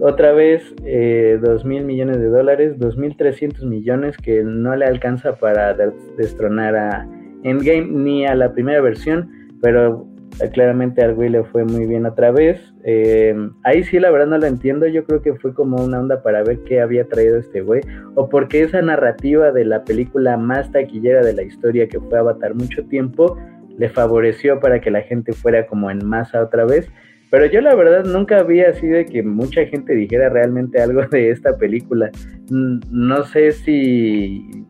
otra 0.00 0.32
vez 0.32 0.74
eh, 0.84 1.38
mil 1.64 1.84
millones 1.84 2.18
de 2.18 2.28
dólares, 2.28 2.78
dos 2.78 2.96
mil 2.96 3.16
trescientos 3.16 3.64
millones 3.64 4.16
que 4.16 4.42
no 4.42 4.74
le 4.76 4.86
alcanza 4.86 5.36
para 5.36 5.74
destronar 6.16 6.76
a 6.76 7.08
Endgame 7.42 7.86
ni 7.86 8.26
a 8.26 8.34
la 8.34 8.52
primera 8.52 8.80
versión, 8.80 9.30
pero 9.62 10.06
eh, 10.40 10.50
claramente 10.50 11.02
al 11.02 11.14
güey 11.14 11.28
le 11.28 11.44
fue 11.44 11.64
muy 11.64 11.86
bien 11.86 12.06
otra 12.06 12.32
vez. 12.32 12.74
Eh, 12.84 13.34
ahí 13.62 13.84
sí, 13.84 14.00
la 14.00 14.10
verdad 14.10 14.26
no 14.26 14.38
lo 14.38 14.46
entiendo. 14.46 14.86
Yo 14.86 15.04
creo 15.04 15.22
que 15.22 15.34
fue 15.34 15.54
como 15.54 15.82
una 15.82 16.00
onda 16.00 16.22
para 16.22 16.42
ver 16.42 16.58
qué 16.64 16.80
había 16.80 17.06
traído 17.08 17.38
este 17.38 17.60
güey, 17.60 17.82
o 18.14 18.28
porque 18.28 18.62
esa 18.62 18.82
narrativa 18.82 19.52
de 19.52 19.64
la 19.64 19.84
película 19.84 20.36
más 20.36 20.72
taquillera 20.72 21.24
de 21.24 21.34
la 21.34 21.42
historia 21.42 21.88
que 21.88 22.00
fue 22.00 22.18
Avatar 22.18 22.54
mucho 22.54 22.84
tiempo 22.86 23.36
le 23.76 23.88
favoreció 23.88 24.60
para 24.60 24.80
que 24.80 24.90
la 24.90 25.02
gente 25.02 25.32
fuera 25.32 25.66
como 25.66 25.90
en 25.90 26.04
masa 26.04 26.42
otra 26.42 26.64
vez. 26.64 26.88
Pero 27.34 27.46
yo 27.46 27.60
la 27.62 27.74
verdad 27.74 28.04
nunca 28.04 28.38
había 28.38 28.72
sido 28.74 28.94
de 28.94 29.06
que 29.06 29.20
mucha 29.24 29.66
gente 29.66 29.92
dijera 29.92 30.28
realmente 30.28 30.80
algo 30.80 31.02
de 31.10 31.30
esta 31.30 31.58
película. 31.58 32.12
No 32.48 33.24
sé 33.24 33.50
si 33.50 34.64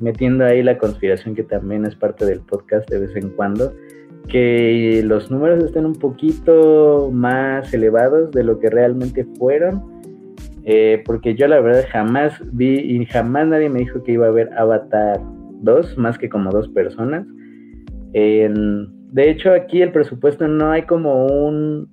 metiendo 0.00 0.44
ahí 0.44 0.64
la 0.64 0.76
conspiración 0.76 1.36
que 1.36 1.44
también 1.44 1.84
es 1.84 1.94
parte 1.94 2.26
del 2.26 2.40
podcast 2.40 2.90
de 2.90 2.98
vez 2.98 3.14
en 3.14 3.30
cuando, 3.30 3.72
que 4.26 5.02
los 5.04 5.30
números 5.30 5.62
estén 5.62 5.86
un 5.86 5.94
poquito 5.94 7.10
más 7.12 7.72
elevados 7.72 8.32
de 8.32 8.42
lo 8.42 8.58
que 8.58 8.70
realmente 8.70 9.24
fueron. 9.38 10.02
Eh, 10.64 11.00
porque 11.06 11.36
yo 11.36 11.46
la 11.46 11.60
verdad 11.60 11.84
jamás 11.92 12.42
vi 12.50 12.74
y 12.74 13.06
jamás 13.06 13.46
nadie 13.46 13.70
me 13.70 13.78
dijo 13.78 14.02
que 14.02 14.10
iba 14.10 14.26
a 14.26 14.30
haber 14.30 14.52
Avatar 14.58 15.20
2, 15.60 15.96
más 15.96 16.18
que 16.18 16.28
como 16.28 16.50
dos 16.50 16.68
personas. 16.70 17.24
En, 18.14 19.03
de 19.14 19.30
hecho, 19.30 19.52
aquí 19.52 19.80
el 19.80 19.92
presupuesto 19.92 20.48
no 20.48 20.72
hay 20.72 20.82
como 20.82 21.26
un, 21.26 21.88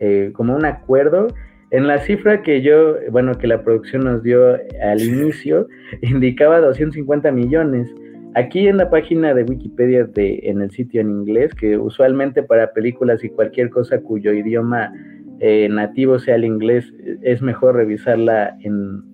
eh, 0.00 0.32
como 0.34 0.56
un 0.56 0.64
acuerdo. 0.64 1.28
En 1.70 1.86
la 1.86 2.00
cifra 2.00 2.42
que 2.42 2.62
yo, 2.62 2.96
bueno, 3.12 3.38
que 3.38 3.46
la 3.46 3.62
producción 3.62 4.02
nos 4.02 4.24
dio 4.24 4.58
al 4.82 5.00
inicio, 5.04 5.68
indicaba 6.02 6.58
250 6.58 7.30
millones. 7.30 7.88
Aquí 8.34 8.66
en 8.66 8.78
la 8.78 8.90
página 8.90 9.34
de 9.34 9.44
Wikipedia 9.44 10.02
de, 10.02 10.40
en 10.42 10.62
el 10.62 10.72
sitio 10.72 11.00
en 11.00 11.10
inglés, 11.10 11.54
que 11.54 11.78
usualmente 11.78 12.42
para 12.42 12.72
películas 12.72 13.22
y 13.22 13.28
cualquier 13.28 13.70
cosa 13.70 14.00
cuyo 14.00 14.32
idioma 14.32 14.92
eh, 15.38 15.68
nativo 15.70 16.18
sea 16.18 16.34
el 16.34 16.44
inglés, 16.44 16.92
es 17.22 17.40
mejor 17.40 17.76
revisarla 17.76 18.56
en 18.62 19.04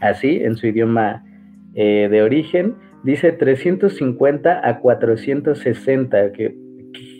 así, 0.00 0.36
en 0.36 0.54
su 0.54 0.68
idioma 0.68 1.24
eh, 1.74 2.06
de 2.08 2.22
origen. 2.22 2.76
Dice 3.04 3.32
350 3.32 4.68
a 4.68 4.78
460, 4.78 6.32
que, 6.32 6.56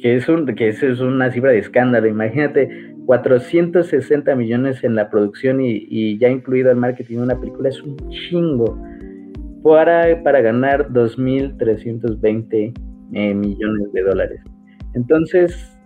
que, 0.01 0.17
es 0.17 0.29
un, 0.29 0.47
que 0.47 0.69
es 0.69 0.83
una 1.01 1.31
cifra 1.33 1.51
de 1.51 1.59
escándalo. 1.59 2.07
Imagínate, 2.07 2.93
460 3.07 4.35
millones 4.37 4.85
en 4.85 4.95
la 4.95 5.11
producción 5.11 5.61
y, 5.61 6.19
ya 6.19 6.29
incluido 6.29 6.71
el 6.71 6.77
marketing 6.77 7.17
de 7.17 7.23
una 7.23 7.41
película 7.41 7.69
es 7.69 7.83
un 7.83 7.97
chingo 8.11 8.81
para, 9.63 10.23
para 10.23 10.41
ganar 10.41 10.89
2.320 10.91 12.73
eh, 13.13 13.35
millones 13.35 13.93
de 13.93 14.03
dólares. 14.03 14.41
Entonces, 14.95 15.79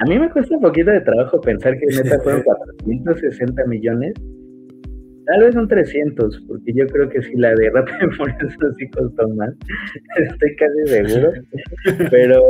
a 0.00 0.04
mí 0.08 0.18
me 0.18 0.30
cuesta 0.30 0.56
un 0.56 0.62
poquito 0.62 0.90
de 0.90 1.00
trabajo 1.00 1.40
pensar 1.40 1.74
que 1.78 1.86
neta 1.86 2.18
fueron 2.20 2.42
460 2.84 3.64
millones. 3.66 4.14
Tal 5.26 5.40
vez 5.40 5.54
son 5.54 5.68
300, 5.68 6.44
porque 6.46 6.72
yo 6.74 6.86
creo 6.86 7.08
que 7.08 7.22
si 7.22 7.34
la 7.36 7.54
de 7.54 7.70
Rápido 7.70 8.10
Furioso 8.12 8.72
sí 8.78 8.88
costó 8.90 9.28
más, 9.30 9.50
estoy 10.16 10.56
casi 10.56 10.86
seguro. 10.86 11.32
Pero 12.10 12.42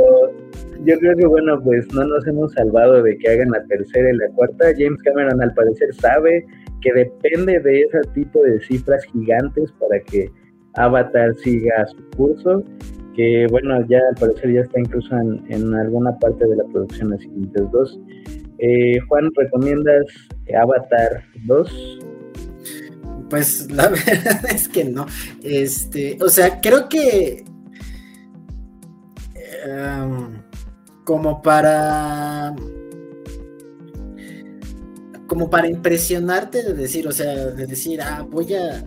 yo 0.83 0.99
creo 0.99 1.15
que, 1.15 1.25
bueno, 1.25 1.61
pues 1.63 1.91
no 1.93 2.05
nos 2.05 2.27
hemos 2.27 2.51
salvado 2.53 3.01
de 3.01 3.17
que 3.17 3.29
hagan 3.29 3.51
la 3.51 3.63
tercera 3.65 4.09
y 4.11 4.17
la 4.17 4.27
cuarta. 4.35 4.65
James 4.77 5.01
Cameron 5.03 5.41
al 5.41 5.53
parecer 5.53 5.93
sabe 5.93 6.45
que 6.81 6.93
depende 6.93 7.59
de 7.59 7.81
ese 7.81 8.01
tipo 8.13 8.43
de 8.43 8.59
cifras 8.61 9.03
gigantes 9.05 9.71
para 9.79 9.99
que 10.01 10.29
Avatar 10.73 11.33
siga 11.37 11.85
su 11.87 12.17
curso 12.17 12.63
que 13.15 13.47
bueno, 13.49 13.85
ya 13.87 13.99
al 14.09 14.15
parecer 14.15 14.53
ya 14.53 14.61
está 14.61 14.79
incluso 14.79 15.15
en, 15.15 15.73
alguna 15.73 16.17
parte 16.19 16.45
de 16.45 16.55
la 16.57 16.63
producción 16.65 17.11
de 17.11 17.19
siguientes 17.19 17.71
dos. 17.71 17.99
Eh, 18.59 18.99
Juan, 19.07 19.31
¿recomiendas 19.35 20.05
Avatar 20.53 21.23
2? 21.45 21.99
Pues 23.29 23.71
la 23.71 23.87
verdad 23.89 24.45
es 24.49 24.67
que 24.67 24.85
no. 24.85 25.05
Este, 25.43 26.17
o 26.21 26.29
sea, 26.29 26.61
creo 26.61 26.87
que 26.89 27.45
em, 29.65 30.41
como 31.03 31.41
para 31.41 32.55
como 35.27 35.49
para 35.49 35.67
impresionarte 35.67 36.61
de 36.61 36.73
decir, 36.73 37.07
o 37.07 37.11
sea, 37.11 37.33
de 37.33 37.65
decir, 37.65 38.01
ah, 38.01 38.25
voy 38.29 38.53
a 38.53 38.85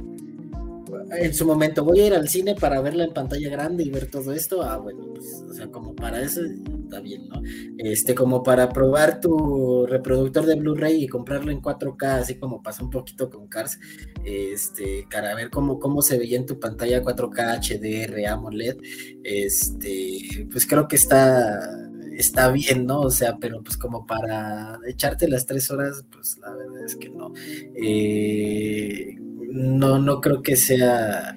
en 1.10 1.34
su 1.34 1.46
momento 1.46 1.84
voy 1.84 2.00
a 2.00 2.06
ir 2.06 2.14
al 2.14 2.28
cine 2.28 2.54
para 2.54 2.80
verla 2.80 3.04
en 3.04 3.12
pantalla 3.12 3.48
grande 3.48 3.84
y 3.84 3.90
ver 3.90 4.10
todo 4.10 4.32
esto, 4.32 4.62
ah, 4.62 4.76
bueno, 4.76 5.06
pues, 5.14 5.44
o 5.48 5.54
sea, 5.54 5.68
como 5.68 5.94
para 5.94 6.20
eso 6.20 6.40
está 6.84 7.00
bien, 7.00 7.28
¿no? 7.28 7.42
Este, 7.78 8.14
como 8.14 8.42
para 8.42 8.68
probar 8.68 9.20
tu 9.20 9.86
reproductor 9.86 10.46
de 10.46 10.56
Blu-ray 10.56 11.04
y 11.04 11.08
comprarlo 11.08 11.50
en 11.50 11.60
4K, 11.60 12.20
así 12.20 12.34
como 12.36 12.62
pasó 12.62 12.84
un 12.84 12.90
poquito 12.90 13.30
con 13.30 13.48
Cars, 13.48 13.78
este, 14.24 15.06
para 15.10 15.34
ver 15.34 15.50
cómo, 15.50 15.78
cómo 15.78 16.02
se 16.02 16.18
veía 16.18 16.38
en 16.38 16.46
tu 16.46 16.58
pantalla 16.58 17.02
4K 17.02 17.58
HDR 17.60 18.26
AMOLED, 18.26 18.76
este, 19.24 20.46
pues 20.50 20.66
creo 20.66 20.88
que 20.88 20.96
está 20.96 21.88
está 22.18 22.50
bien, 22.50 22.84
¿no? 22.84 23.02
O 23.02 23.10
sea, 23.10 23.36
pero 23.40 23.62
pues 23.62 23.76
como 23.76 24.04
para 24.04 24.80
echarte 24.88 25.28
las 25.28 25.46
tres 25.46 25.70
horas, 25.70 26.04
pues 26.10 26.36
la 26.38 26.52
verdad 26.52 26.84
es 26.84 26.96
que 26.96 27.10
no. 27.10 27.32
Eh, 27.76 29.14
no, 29.50 29.98
no 29.98 30.20
creo 30.20 30.42
que 30.42 30.56
sea 30.56 31.36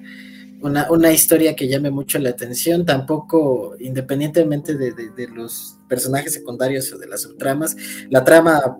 una, 0.62 1.12
historia 1.12 1.56
que 1.56 1.68
llame 1.68 1.90
mucho 1.90 2.18
la 2.18 2.30
atención, 2.30 2.86
tampoco 2.86 3.74
independientemente 3.80 4.76
de, 4.76 5.28
los 5.28 5.78
personajes 5.88 6.34
secundarios 6.34 6.92
o 6.92 6.98
de 6.98 7.08
las 7.08 7.22
subtramas, 7.22 7.76
la 8.10 8.24
trama 8.24 8.78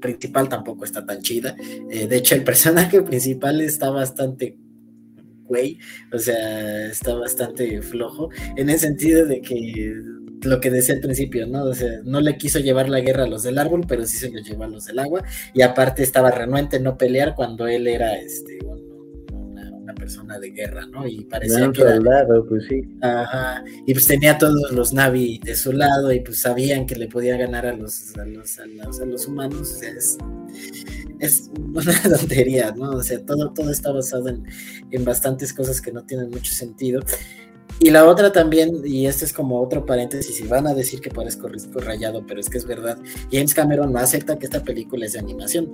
principal 0.00 0.48
tampoco 0.48 0.84
está 0.84 1.06
tan 1.06 1.22
chida. 1.22 1.56
Eh, 1.90 2.06
de 2.06 2.16
hecho, 2.16 2.34
el 2.34 2.44
personaje 2.44 3.02
principal 3.10 3.60
está 3.60 3.90
bastante 3.90 4.58
güey, 5.46 5.78
o 6.10 6.18
sea, 6.18 6.86
está 6.86 7.14
bastante 7.14 7.82
flojo, 7.82 8.30
en 8.56 8.70
el 8.70 8.78
sentido 8.78 9.26
de 9.26 9.42
que 9.42 9.94
lo 10.46 10.60
que 10.60 10.70
decía 10.70 10.94
al 10.94 11.00
principio, 11.00 11.46
¿no? 11.46 11.64
O 11.64 11.74
sea, 11.74 11.90
no 12.04 12.20
le 12.20 12.36
quiso 12.36 12.58
llevar 12.58 12.88
la 12.88 13.00
guerra 13.00 13.24
a 13.24 13.28
los 13.28 13.42
del 13.42 13.58
árbol, 13.58 13.84
pero 13.86 14.06
sí 14.06 14.16
se 14.16 14.30
lo 14.30 14.40
llevó 14.40 14.64
a 14.64 14.68
los 14.68 14.84
del 14.86 14.98
agua, 14.98 15.22
y 15.52 15.62
aparte 15.62 16.02
estaba 16.02 16.30
renuente 16.30 16.80
no 16.80 16.96
pelear 16.96 17.34
cuando 17.34 17.66
él 17.66 17.86
era 17.86 18.14
este 18.14 18.58
una, 18.62 19.94
persona 19.94 20.38
de 20.38 20.50
guerra, 20.50 20.86
¿no? 20.86 21.06
Y 21.06 21.24
parecía 21.24 21.70
que 21.72 21.82
era, 21.82 22.26
pues 22.48 22.64
sí. 22.68 22.82
Ajá, 23.00 23.64
y 23.86 23.92
pues 23.92 24.06
tenía 24.06 24.36
todos 24.36 24.70
los 24.72 24.92
Navi 24.92 25.38
de 25.38 25.54
su 25.54 25.72
lado, 25.72 26.12
y 26.12 26.20
pues 26.20 26.40
sabían 26.40 26.86
que 26.86 26.96
le 26.96 27.06
podía 27.06 27.36
ganar 27.36 27.66
a 27.66 27.74
los, 27.74 28.16
a 28.18 28.24
los, 28.24 28.58
a 28.58 29.04
los, 29.06 29.26
humanos, 29.26 29.60
o 29.60 29.78
sea, 29.78 29.90
es, 29.90 30.18
es 31.20 31.50
una 31.56 31.92
tontería, 32.18 32.72
¿no? 32.76 32.90
O 32.90 33.02
sea, 33.02 33.24
todo, 33.24 33.52
todo 33.52 33.70
está 33.70 33.92
basado 33.92 34.28
en, 34.28 34.44
en 34.90 35.04
bastantes 35.04 35.52
cosas 35.52 35.80
que 35.80 35.92
no 35.92 36.04
tienen 36.04 36.30
mucho 36.30 36.52
sentido. 36.52 37.00
Y 37.80 37.90
la 37.90 38.06
otra 38.06 38.30
también, 38.32 38.82
y 38.84 39.06
este 39.06 39.24
es 39.24 39.32
como 39.32 39.60
otro 39.60 39.84
paréntesis, 39.84 40.40
y 40.40 40.46
van 40.46 40.66
a 40.66 40.74
decir 40.74 41.00
que 41.00 41.10
parezco 41.10 41.48
risco 41.48 41.80
rayado, 41.80 42.24
pero 42.26 42.40
es 42.40 42.48
que 42.48 42.58
es 42.58 42.66
verdad, 42.66 42.98
James 43.32 43.52
Cameron 43.52 43.92
no 43.92 43.98
acepta 43.98 44.38
que 44.38 44.46
esta 44.46 44.62
película 44.62 45.06
es 45.06 45.14
de 45.14 45.18
animación, 45.18 45.72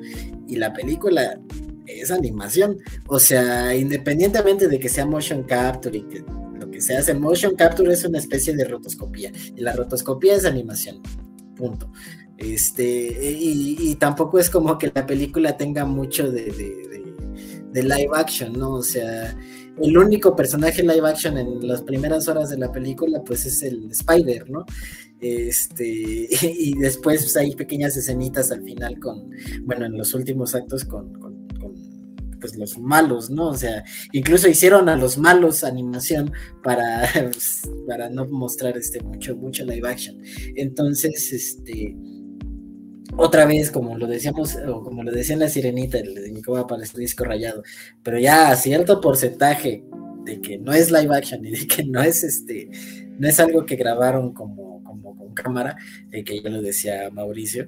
y 0.48 0.56
la 0.56 0.72
película 0.72 1.38
es 1.86 2.10
animación, 2.10 2.78
o 3.06 3.18
sea, 3.18 3.74
independientemente 3.74 4.68
de 4.68 4.78
que 4.78 4.88
sea 4.88 5.04
motion 5.04 5.42
capture 5.42 5.98
y 5.98 6.02
que 6.02 6.24
lo 6.58 6.70
que 6.70 6.80
se 6.80 6.96
hace, 6.96 7.14
motion 7.14 7.54
capture 7.54 7.92
es 7.92 8.04
una 8.04 8.18
especie 8.18 8.56
de 8.56 8.64
rotoscopía, 8.64 9.30
y 9.54 9.60
la 9.60 9.72
rotoscopía 9.72 10.36
es 10.36 10.44
animación, 10.44 11.02
punto. 11.54 11.92
Este, 12.38 13.34
y, 13.38 13.94
tampoco 13.96 14.38
es 14.38 14.48
como 14.48 14.78
que 14.78 14.90
la 14.94 15.04
película 15.04 15.58
tenga 15.58 15.84
mucho 15.84 16.30
de, 16.32 16.50
de 17.72 17.82
live 17.82 18.10
action, 18.14 18.52
¿no? 18.54 18.72
O 18.74 18.82
sea, 18.82 19.36
el 19.82 19.96
único 19.96 20.36
personaje 20.36 20.82
live 20.82 21.08
action 21.08 21.38
en 21.38 21.66
las 21.66 21.82
primeras 21.82 22.28
horas 22.28 22.50
de 22.50 22.58
la 22.58 22.70
película, 22.70 23.22
pues 23.24 23.46
es 23.46 23.62
el 23.62 23.90
Spider, 23.90 24.50
¿no? 24.50 24.64
Este, 25.20 26.28
y 26.42 26.78
después 26.78 27.22
pues, 27.22 27.36
hay 27.36 27.54
pequeñas 27.54 27.96
escenitas 27.96 28.50
al 28.52 28.62
final 28.62 28.98
con, 28.98 29.30
bueno, 29.62 29.86
en 29.86 29.96
los 29.96 30.14
últimos 30.14 30.54
actos 30.54 30.84
con, 30.84 31.12
con, 31.14 31.48
pues 32.40 32.56
los 32.56 32.78
malos, 32.78 33.28
¿no? 33.28 33.48
O 33.48 33.56
sea, 33.56 33.84
incluso 34.12 34.48
hicieron 34.48 34.88
a 34.88 34.96
los 34.96 35.18
malos 35.18 35.62
animación 35.62 36.32
para, 36.62 37.06
pues, 37.12 37.62
para 37.86 38.08
no 38.08 38.26
mostrar 38.26 38.76
este 38.76 39.00
mucho, 39.02 39.36
mucho 39.36 39.64
live 39.64 39.88
action. 39.88 40.16
Entonces, 40.56 41.32
este 41.32 41.94
otra 43.16 43.44
vez, 43.46 43.70
como 43.70 43.96
lo 43.96 44.06
decíamos, 44.06 44.56
o 44.56 44.82
como 44.82 45.02
lo 45.02 45.12
decía 45.12 45.36
la 45.36 45.48
sirenita, 45.48 45.98
de 45.98 46.42
cómo 46.44 46.66
para 46.66 46.82
este 46.82 47.00
disco 47.00 47.24
rayado, 47.24 47.62
pero 48.02 48.18
ya 48.18 48.50
a 48.50 48.56
cierto 48.56 49.00
porcentaje 49.00 49.84
de 50.24 50.40
que 50.40 50.58
no 50.58 50.72
es 50.72 50.90
live 50.90 51.14
action 51.14 51.44
y 51.44 51.50
de 51.50 51.66
que 51.66 51.84
no 51.84 52.02
es 52.02 52.22
este, 52.22 52.70
no 53.18 53.28
es 53.28 53.40
algo 53.40 53.64
que 53.64 53.76
grabaron 53.76 54.32
como, 54.32 54.82
como 54.84 55.16
con 55.16 55.34
cámara, 55.34 55.76
de 56.08 56.24
que 56.24 56.40
ya 56.42 56.50
lo 56.50 56.62
decía 56.62 57.10
Mauricio, 57.10 57.66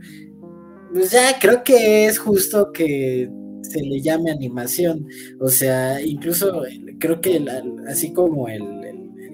pues 0.92 1.10
ya 1.10 1.38
creo 1.40 1.64
que 1.64 2.06
es 2.06 2.18
justo 2.18 2.72
que 2.72 3.30
se 3.62 3.80
le 3.80 4.00
llame 4.00 4.30
animación. 4.30 5.06
O 5.40 5.48
sea, 5.48 6.00
incluso 6.00 6.62
creo 6.98 7.20
que 7.20 7.44
así 7.88 8.12
como 8.12 8.48
el, 8.48 8.81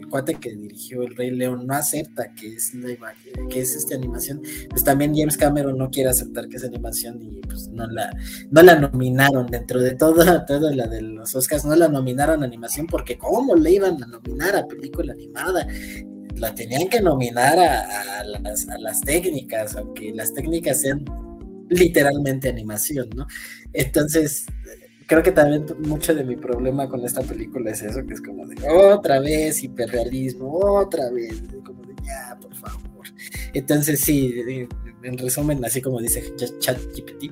cuate 0.08 0.34
que 0.34 0.54
dirigió 0.54 1.02
El 1.02 1.16
Rey 1.16 1.30
León 1.30 1.66
no 1.66 1.74
acepta 1.74 2.32
que 2.34 2.54
es 2.54 2.72
que 3.50 3.60
es 3.60 3.74
esta 3.74 3.94
animación, 3.94 4.42
pues 4.70 4.84
también 4.84 5.14
James 5.14 5.36
Cameron 5.36 5.78
no 5.78 5.90
quiere 5.90 6.10
aceptar 6.10 6.48
que 6.48 6.56
es 6.56 6.64
animación 6.64 7.20
y 7.22 7.40
pues 7.40 7.68
no 7.68 7.86
la, 7.86 8.10
no 8.50 8.62
la 8.62 8.78
nominaron 8.78 9.46
dentro 9.46 9.80
de 9.80 9.94
toda, 9.94 10.44
toda 10.46 10.74
la 10.74 10.86
de 10.86 11.02
los 11.02 11.34
Oscars, 11.34 11.64
no 11.64 11.76
la 11.76 11.88
nominaron 11.88 12.42
a 12.42 12.46
animación 12.46 12.86
porque 12.86 13.18
¿cómo 13.18 13.54
le 13.54 13.72
iban 13.72 14.02
a 14.02 14.06
nominar 14.06 14.56
a 14.56 14.66
película 14.66 15.12
animada? 15.12 15.66
La 16.36 16.54
tenían 16.54 16.88
que 16.88 17.00
nominar 17.00 17.58
a, 17.58 18.24
las, 18.24 18.68
a 18.68 18.78
las 18.78 19.00
técnicas, 19.00 19.74
aunque 19.76 20.12
las 20.14 20.32
técnicas 20.32 20.80
sean 20.80 21.04
literalmente 21.68 22.48
animación, 22.48 23.10
¿no? 23.14 23.26
Entonces, 23.72 24.46
creo 25.08 25.22
que 25.22 25.32
también 25.32 25.64
mucho 25.80 26.14
de 26.14 26.22
mi 26.22 26.36
problema 26.36 26.86
con 26.86 27.02
esta 27.02 27.22
película 27.22 27.70
es 27.70 27.82
eso, 27.82 28.06
que 28.06 28.12
es 28.12 28.20
como 28.20 28.46
de 28.46 28.56
otra 28.68 29.18
vez 29.20 29.64
hiperrealismo, 29.64 30.52
otra 30.52 31.10
vez, 31.10 31.42
como 31.64 31.82
de 31.82 31.94
ya, 32.04 32.38
por 32.38 32.54
favor. 32.54 33.06
Entonces 33.54 34.00
sí, 34.00 34.34
en 35.02 35.18
resumen, 35.18 35.64
así 35.64 35.80
como 35.80 35.98
dice 36.00 36.22
ChatGPT, 36.36 37.24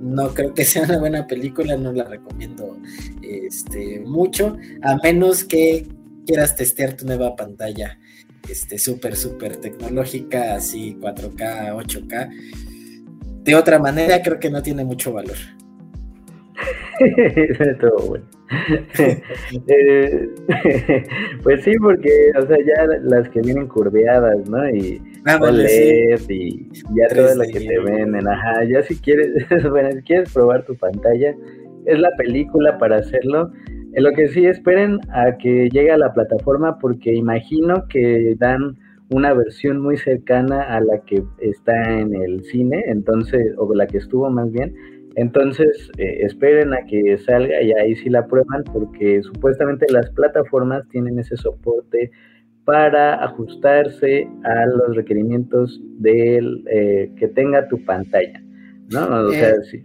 no 0.00 0.34
creo 0.34 0.52
que 0.52 0.64
sea 0.64 0.82
una 0.82 0.98
buena 0.98 1.26
película, 1.28 1.76
no 1.76 1.92
la 1.92 2.04
recomiendo 2.04 2.76
este, 3.22 4.00
mucho, 4.00 4.56
a 4.82 4.96
menos 4.96 5.44
que 5.44 5.86
quieras 6.26 6.56
testear 6.56 6.96
tu 6.96 7.06
nueva 7.06 7.36
pantalla 7.36 7.98
este 8.48 8.76
súper 8.78 9.16
súper 9.16 9.56
tecnológica 9.56 10.54
así 10.56 10.96
4K 11.00 11.74
8K 11.76 13.42
de 13.44 13.54
otra 13.54 13.78
manera 13.78 14.20
creo 14.22 14.38
que 14.38 14.50
no 14.50 14.62
tiene 14.62 14.84
mucho 14.84 15.12
valor 15.12 15.36
Todo 17.80 18.08
bueno. 18.08 18.24
Eh, 19.68 20.28
pues 21.42 21.62
sí, 21.62 21.72
porque, 21.80 22.32
o 22.38 22.46
sea, 22.46 22.56
ya 22.58 22.86
las 23.02 23.28
que 23.30 23.40
vienen 23.40 23.66
curveadas, 23.66 24.48
¿no? 24.48 24.68
Y 24.68 25.00
ah, 25.26 25.38
OLED 25.40 26.20
y 26.28 26.68
ya 26.94 27.08
todas 27.14 27.36
las 27.36 27.48
que 27.48 27.60
te 27.60 27.78
venden, 27.78 28.28
ajá, 28.28 28.64
ya 28.64 28.82
si 28.82 28.96
quieres, 29.00 29.32
bueno, 29.70 29.90
si 29.92 30.02
quieres 30.02 30.32
probar 30.32 30.64
tu 30.64 30.74
pantalla, 30.76 31.34
es 31.86 31.98
la 31.98 32.10
película 32.16 32.78
para 32.78 32.96
hacerlo. 32.96 33.50
En 33.94 34.04
lo 34.04 34.12
que 34.12 34.28
sí 34.28 34.46
esperen 34.46 35.00
a 35.10 35.36
que 35.36 35.68
llegue 35.70 35.90
a 35.90 35.98
la 35.98 36.12
plataforma 36.12 36.78
porque 36.78 37.14
imagino 37.14 37.86
que 37.88 38.36
dan 38.38 38.76
una 39.10 39.34
versión 39.34 39.80
muy 39.80 39.98
cercana 39.98 40.62
a 40.62 40.80
la 40.80 41.00
que 41.00 41.22
está 41.40 41.98
en 41.98 42.14
el 42.14 42.42
cine, 42.44 42.84
entonces, 42.86 43.54
o 43.58 43.72
la 43.74 43.86
que 43.86 43.98
estuvo 43.98 44.30
más 44.30 44.50
bien, 44.50 44.74
entonces, 45.16 45.90
eh, 45.98 46.18
esperen 46.20 46.72
a 46.72 46.84
que 46.86 47.18
salga 47.18 47.62
y 47.62 47.72
ahí 47.72 47.94
sí 47.96 48.08
la 48.08 48.26
prueban 48.26 48.64
porque 48.64 49.22
supuestamente 49.22 49.86
las 49.90 50.10
plataformas 50.10 50.88
tienen 50.88 51.18
ese 51.18 51.36
soporte 51.36 52.10
para 52.64 53.22
ajustarse 53.24 54.28
a 54.44 54.66
los 54.66 54.96
requerimientos 54.96 55.80
del 55.98 56.64
eh, 56.70 57.10
que 57.18 57.28
tenga 57.28 57.68
tu 57.68 57.84
pantalla, 57.84 58.40
¿no? 58.90 59.28
O 59.28 59.32
sea, 59.32 59.50
eh, 59.50 59.62
sí. 59.70 59.84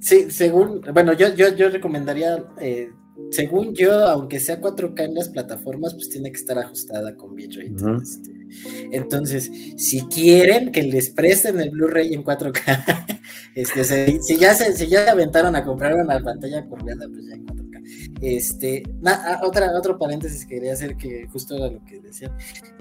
Sí, 0.00 0.30
según, 0.30 0.82
bueno, 0.92 1.12
yo, 1.12 1.34
yo, 1.34 1.54
yo 1.54 1.70
recomendaría, 1.70 2.44
según 3.30 3.74
yo, 3.74 3.92
aunque 4.08 4.40
sea 4.40 4.60
4K 4.60 5.04
en 5.04 5.14
las 5.14 5.28
plataformas, 5.28 5.94
pues 5.94 6.08
tiene 6.08 6.30
que 6.30 6.38
estar 6.38 6.58
ajustada 6.58 7.14
con 7.16 7.34
bitrate. 7.34 7.72
este, 8.02 8.30
entonces, 8.90 9.50
si 9.76 10.02
quieren 10.06 10.72
que 10.72 10.82
les 10.82 11.10
presten 11.10 11.60
el 11.60 11.70
Blu-ray 11.70 12.14
en 12.14 12.24
4K, 12.24 13.20
este, 13.54 14.20
si, 14.20 14.36
ya 14.36 14.54
se, 14.54 14.72
si 14.76 14.86
ya 14.86 15.10
aventaron 15.10 15.56
a 15.56 15.64
comprar 15.64 15.94
una 15.94 16.20
pantalla 16.20 16.64
curveada, 16.66 17.06
pues 17.08 17.26
ya 17.26 17.34
en 17.34 17.46
4K. 17.46 18.18
Este, 18.20 18.82
ah, 19.04 19.40
otra, 19.42 19.76
otro 19.76 19.98
paréntesis 19.98 20.46
que 20.46 20.56
quería 20.56 20.72
hacer 20.72 20.96
que 20.96 21.26
justo 21.28 21.56
era 21.56 21.68
lo 21.68 21.84
que 21.84 22.00
decían, 22.00 22.36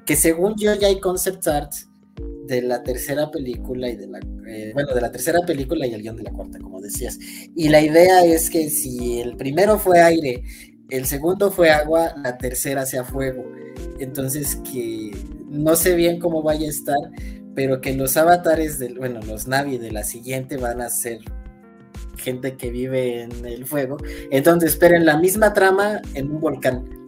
que 0.06 0.16
según 0.16 0.56
yo 0.58 0.76
ya 0.76 0.88
hay 0.88 1.00
concept 1.00 1.48
art 1.48 1.72
de 2.46 2.62
la 2.62 2.84
tercera 2.84 3.30
película 3.32 3.90
y 3.90 3.96
de 3.96 4.08
la 4.08 4.20
eh, 4.48 4.72
bueno 4.74 4.94
de 4.94 5.02
la 5.02 5.12
tercera 5.12 5.40
película 5.46 5.88
y 5.88 5.94
el 5.94 6.02
guion 6.02 6.18
de 6.18 6.24
la 6.24 6.32
cuarta 6.32 6.60
como 6.60 6.82
decías 6.82 7.18
y 7.56 7.70
la 7.70 7.82
idea 7.82 8.26
es 8.26 8.50
que 8.50 8.70
si 8.70 9.20
el 9.20 9.38
primero 9.38 9.78
fue 9.80 10.02
aire 10.02 10.44
el 10.90 11.06
segundo 11.06 11.52
fue 11.52 11.70
agua 11.70 12.14
la 12.18 12.38
tercera 12.38 12.86
sea 12.86 13.04
fuego 13.04 13.46
entonces 14.00 14.58
que 14.72 15.12
no 15.52 15.76
sé 15.76 15.96
bien 15.96 16.20
cómo 16.20 16.42
vaya 16.42 16.66
a 16.66 16.70
estar, 16.70 16.98
pero 17.54 17.82
que 17.82 17.94
los 17.94 18.18
avatares 18.18 18.80
bueno, 18.98 19.20
los 19.28 19.48
Navi 19.48 19.78
de 19.78 19.92
la 19.92 20.04
siguiente 20.04 20.58
van 20.58 20.82
a 20.82 20.90
ser 20.90 21.20
gente 22.18 22.56
que 22.56 22.72
vive 22.72 23.24
en 23.24 23.46
el 23.46 23.66
fuego. 23.66 23.98
Entonces 24.32 24.72
esperen 24.72 25.06
la 25.06 25.18
misma 25.18 25.54
trama 25.54 26.02
en 26.14 26.32
un 26.32 26.40
volcán. 26.40 27.01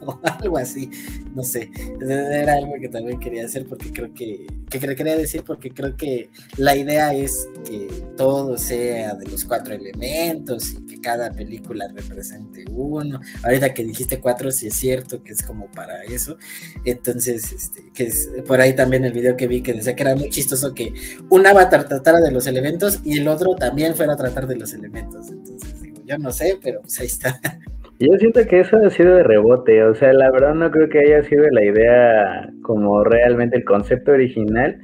O 0.00 0.20
algo 0.40 0.58
así, 0.58 0.90
no 1.34 1.42
sé, 1.42 1.70
era 2.00 2.54
algo 2.54 2.74
que 2.80 2.88
también 2.88 3.18
quería 3.18 3.44
hacer 3.44 3.66
porque 3.66 3.92
creo 3.92 4.14
que, 4.14 4.46
que 4.70 4.78
quería 4.78 5.16
decir 5.16 5.42
porque 5.44 5.70
creo 5.70 5.96
que 5.96 6.30
la 6.56 6.76
idea 6.76 7.12
es 7.14 7.48
que 7.64 7.88
todo 8.16 8.56
sea 8.56 9.14
de 9.14 9.26
los 9.26 9.44
cuatro 9.44 9.74
elementos 9.74 10.72
y 10.72 10.86
que 10.86 11.00
cada 11.00 11.32
película 11.32 11.88
represente 11.92 12.64
uno. 12.70 13.20
Ahorita 13.42 13.74
que 13.74 13.84
dijiste 13.84 14.20
cuatro, 14.20 14.50
sí 14.50 14.68
es 14.68 14.74
cierto 14.74 15.22
que 15.22 15.32
es 15.32 15.42
como 15.42 15.70
para 15.70 16.02
eso. 16.04 16.36
Entonces, 16.84 17.52
este, 17.52 17.90
que 17.92 18.04
es 18.04 18.30
por 18.46 18.60
ahí 18.60 18.74
también 18.74 19.04
el 19.04 19.12
video 19.12 19.36
que 19.36 19.46
vi 19.46 19.62
que 19.62 19.74
decía 19.74 19.96
que 19.96 20.02
era 20.02 20.14
muy 20.14 20.30
chistoso 20.30 20.74
que 20.74 20.94
un 21.28 21.46
avatar 21.46 21.88
tratara 21.88 22.20
de 22.20 22.30
los 22.30 22.46
elementos 22.46 23.00
y 23.04 23.18
el 23.18 23.28
otro 23.28 23.54
también 23.56 23.94
fuera 23.94 24.14
a 24.14 24.16
tratar 24.16 24.46
de 24.46 24.56
los 24.56 24.72
elementos. 24.72 25.28
Entonces, 25.30 25.80
digo, 25.80 26.02
yo 26.04 26.18
no 26.18 26.32
sé, 26.32 26.58
pero 26.62 26.80
pues 26.82 26.98
ahí 27.00 27.06
está. 27.06 27.40
Yo 28.02 28.18
siento 28.18 28.40
que 28.48 28.58
eso 28.58 28.78
ha 28.78 28.90
sido 28.90 29.14
de 29.14 29.22
rebote, 29.22 29.84
o 29.84 29.94
sea, 29.94 30.12
la 30.12 30.28
verdad 30.32 30.56
no 30.56 30.72
creo 30.72 30.88
que 30.88 30.98
haya 30.98 31.22
sido 31.22 31.48
la 31.52 31.64
idea 31.64 32.50
como 32.62 33.04
realmente 33.04 33.58
el 33.58 33.64
concepto 33.64 34.10
original. 34.10 34.76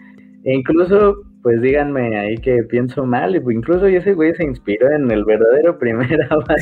E 0.44 0.54
incluso, 0.54 1.16
pues 1.42 1.60
díganme 1.60 2.16
ahí 2.16 2.36
que 2.36 2.62
pienso 2.62 3.04
mal, 3.04 3.34
incluso 3.34 3.86
ese 3.86 4.14
güey 4.14 4.36
se 4.36 4.44
inspiró 4.44 4.92
en 4.92 5.10
el 5.10 5.24
verdadero 5.24 5.76
primer 5.80 6.22
avatar 6.30 6.58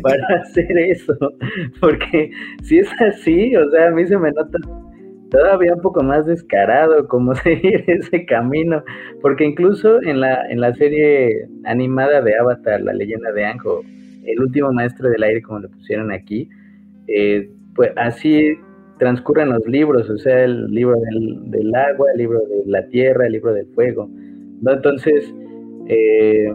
para 0.00 0.40
hacer 0.40 0.78
eso, 0.78 1.16
porque 1.80 2.30
si 2.62 2.78
es 2.78 2.88
así, 3.00 3.56
o 3.56 3.68
sea, 3.72 3.88
a 3.88 3.90
mí 3.90 4.06
se 4.06 4.16
me 4.16 4.30
nota 4.30 4.58
todavía 5.28 5.74
un 5.74 5.80
poco 5.80 6.04
más 6.04 6.24
descarado 6.24 7.08
como 7.08 7.34
seguir 7.42 7.82
ese 7.88 8.24
camino, 8.26 8.84
porque 9.20 9.44
incluso 9.44 10.00
en 10.02 10.20
la, 10.20 10.48
en 10.50 10.60
la 10.60 10.72
serie 10.72 11.48
animada 11.64 12.20
de 12.20 12.36
Avatar, 12.36 12.80
la 12.80 12.92
leyenda 12.92 13.32
de 13.32 13.44
Anjo, 13.44 13.82
el 14.32 14.40
último 14.40 14.72
maestro 14.72 15.08
del 15.08 15.22
aire, 15.22 15.42
como 15.42 15.60
lo 15.60 15.70
pusieron 15.70 16.12
aquí, 16.12 16.48
eh, 17.06 17.50
pues 17.74 17.90
así 17.96 18.56
transcurren 18.98 19.48
los 19.48 19.66
libros, 19.66 20.08
o 20.10 20.18
sea, 20.18 20.44
el 20.44 20.66
libro 20.66 20.96
del, 21.00 21.74
agua, 21.74 22.06
el 22.12 22.18
libro 22.18 22.40
de 22.40 22.62
la 22.66 22.86
tierra, 22.88 23.26
el 23.26 23.32
libro 23.32 23.54
del 23.54 23.66
fuego. 23.74 24.08
¿no? 24.60 24.72
Entonces, 24.72 25.34
eh, 25.88 26.52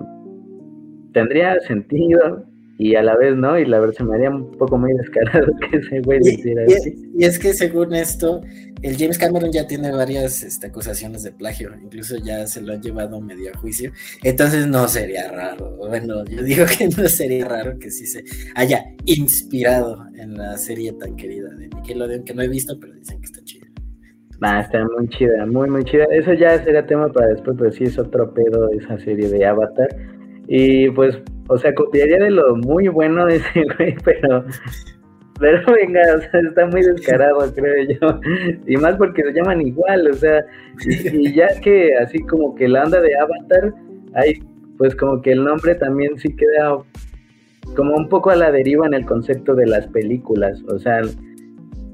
tendría 1.11 1.59
sentido 1.61 2.45
y 2.78 2.95
a 2.95 3.03
la 3.03 3.15
vez 3.15 3.36
no, 3.36 3.57
y 3.57 3.65
la 3.65 3.80
verdad 3.80 3.95
se 3.95 4.03
me 4.03 4.15
haría 4.15 4.30
un 4.30 4.51
poco 4.51 4.78
muy 4.78 4.93
descarado 4.93 5.47
que 5.71 5.78
ese 5.78 6.01
güey 6.01 6.19
hiciera 6.21 6.63
así. 6.65 6.93
Y 7.17 7.23
es 7.23 7.39
que 7.39 7.53
según 7.53 7.93
esto, 7.93 8.41
el 8.82 8.97
James 8.97 9.17
Cameron 9.17 9.51
ya 9.51 9.65
tiene 9.65 9.91
varias 9.91 10.43
este, 10.43 10.67
acusaciones 10.67 11.23
de 11.23 11.32
plagio, 11.32 11.71
incluso 11.82 12.17
ya 12.17 12.45
se 12.47 12.61
lo 12.61 12.73
han 12.73 12.82
llevado 12.82 13.21
medio 13.21 13.51
a 13.53 13.57
juicio, 13.57 13.91
entonces 14.23 14.67
no 14.67 14.88
sería 14.88 15.32
raro, 15.32 15.76
bueno, 15.78 16.26
yo 16.26 16.43
digo 16.43 16.65
que 16.65 16.88
no 16.88 17.07
sería 17.07 17.47
raro 17.47 17.80
que 17.80 17.89
sí 17.89 18.05
se 18.05 18.23
haya 18.55 18.84
inspirado 19.05 20.05
en 20.15 20.36
la 20.36 20.57
serie 20.57 20.91
tan 20.93 21.15
querida 21.15 21.49
de 21.55 21.69
Nickelodeon, 21.69 22.23
que 22.23 22.34
no 22.34 22.41
he 22.41 22.47
visto, 22.49 22.78
pero 22.80 22.93
dicen 22.93 23.19
que 23.21 23.26
está 23.26 23.41
chida. 23.43 23.65
Ah, 24.41 24.59
está 24.59 24.86
muy 24.97 25.07
chida, 25.09 25.45
muy, 25.45 25.69
muy 25.69 25.84
chida. 25.86 26.03
Eso 26.11 26.34
ya 26.34 26.61
sería 26.63 26.86
tema 26.86 27.11
para 27.11 27.28
después, 27.28 27.55
pero 27.57 27.71
sí 27.71 27.86
es 27.86 27.97
otro 27.97 28.34
pedo 28.34 28.69
esa 28.71 28.99
serie 28.99 29.30
de 29.30 29.45
Avatar. 29.45 29.88
Y 30.48 30.89
pues 30.91 31.20
o 31.48 31.58
sea, 31.58 31.74
copiaría 31.74 32.18
de 32.18 32.32
lo 32.32 32.56
muy 32.56 32.88
bueno 32.88 33.26
de 33.28 33.38
ese 33.38 33.64
güey, 33.78 33.96
pero. 34.04 34.46
Pero 35.38 35.74
venga, 35.74 36.02
o 36.16 36.20
sea, 36.22 36.39
está 36.48 36.66
muy 36.68 36.82
descarado, 36.82 37.54
creo 37.54 37.98
yo. 38.00 38.20
Y 38.68 38.78
más 38.78 38.96
porque 38.96 39.22
se 39.22 39.34
llaman 39.34 39.62
igual, 39.62 40.08
o 40.10 40.14
sea, 40.14 40.46
y, 40.86 41.34
ya 41.34 41.48
que 41.62 41.93
así 41.98 42.20
como 42.20 42.56
que 42.56 42.70
la 42.70 42.84
onda 42.84 43.02
de 43.02 43.12
Avatar, 43.18 43.74
hay 44.14 44.41
pues 44.78 44.96
como 44.96 45.22
que 45.22 45.34
el 45.34 45.43
nombre 45.43 45.76
también 45.76 46.18
sí 46.20 46.34
queda 46.36 46.78
como 47.76 47.96
un 47.96 48.08
poco 48.08 48.30
a 48.30 48.36
la 48.38 48.52
deriva 48.52 48.88
en 48.88 48.93
el 48.93 49.06
concepto 49.06 49.56
de 49.56 49.68
las 49.68 49.88
películas. 49.88 50.64
O 50.70 50.80
sea, 50.80 51.02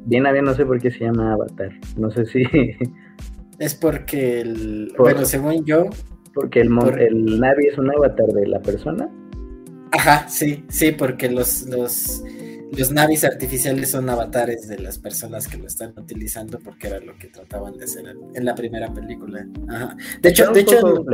bien 0.06 0.28
a 0.28 0.32
bien 0.32 0.46
no 0.46 0.54
sé 0.54 0.64
por 0.64 0.80
qué 0.80 0.92
se 0.92 1.06
llama 1.06 1.34
Avatar. 1.34 1.72
No 1.98 2.12
sé 2.12 2.26
si. 2.26 2.44
Es 3.58 3.74
porque 3.74 4.42
el. 4.42 4.94
bueno, 5.00 5.26
según 5.26 5.66
yo. 5.66 5.90
Porque 6.34 6.62
el, 6.62 6.70
el 7.00 7.40
Navi 7.40 7.68
es 7.68 7.78
un 7.78 7.90
avatar 7.92 8.28
de 8.28 8.48
la 8.48 8.62
persona. 8.62 9.10
Ajá, 9.92 10.28
sí, 10.30 10.64
sí, 10.70 10.92
porque 10.92 11.30
los, 11.30 11.64
los, 11.64 12.24
los 12.72 12.92
navis 12.92 13.26
artificiales 13.26 13.92
son 13.92 14.10
avatares 14.10 14.68
de 14.70 14.80
las 14.80 14.98
personas 14.98 15.50
que 15.50 15.58
lo 15.58 15.68
están 15.68 15.94
utilizando 15.98 16.60
porque 16.60 16.88
era 16.88 17.00
lo 17.02 17.18
que 17.18 17.28
trataban 17.28 17.78
de 17.78 17.84
hacer 17.84 18.06
en, 18.34 18.46
la 18.46 18.56
primera 18.56 18.94
película. 18.94 19.46
Ajá. 19.68 19.98
De 20.22 20.30
hecho, 20.30 20.52
de 20.52 20.60
hecho. 20.62 20.78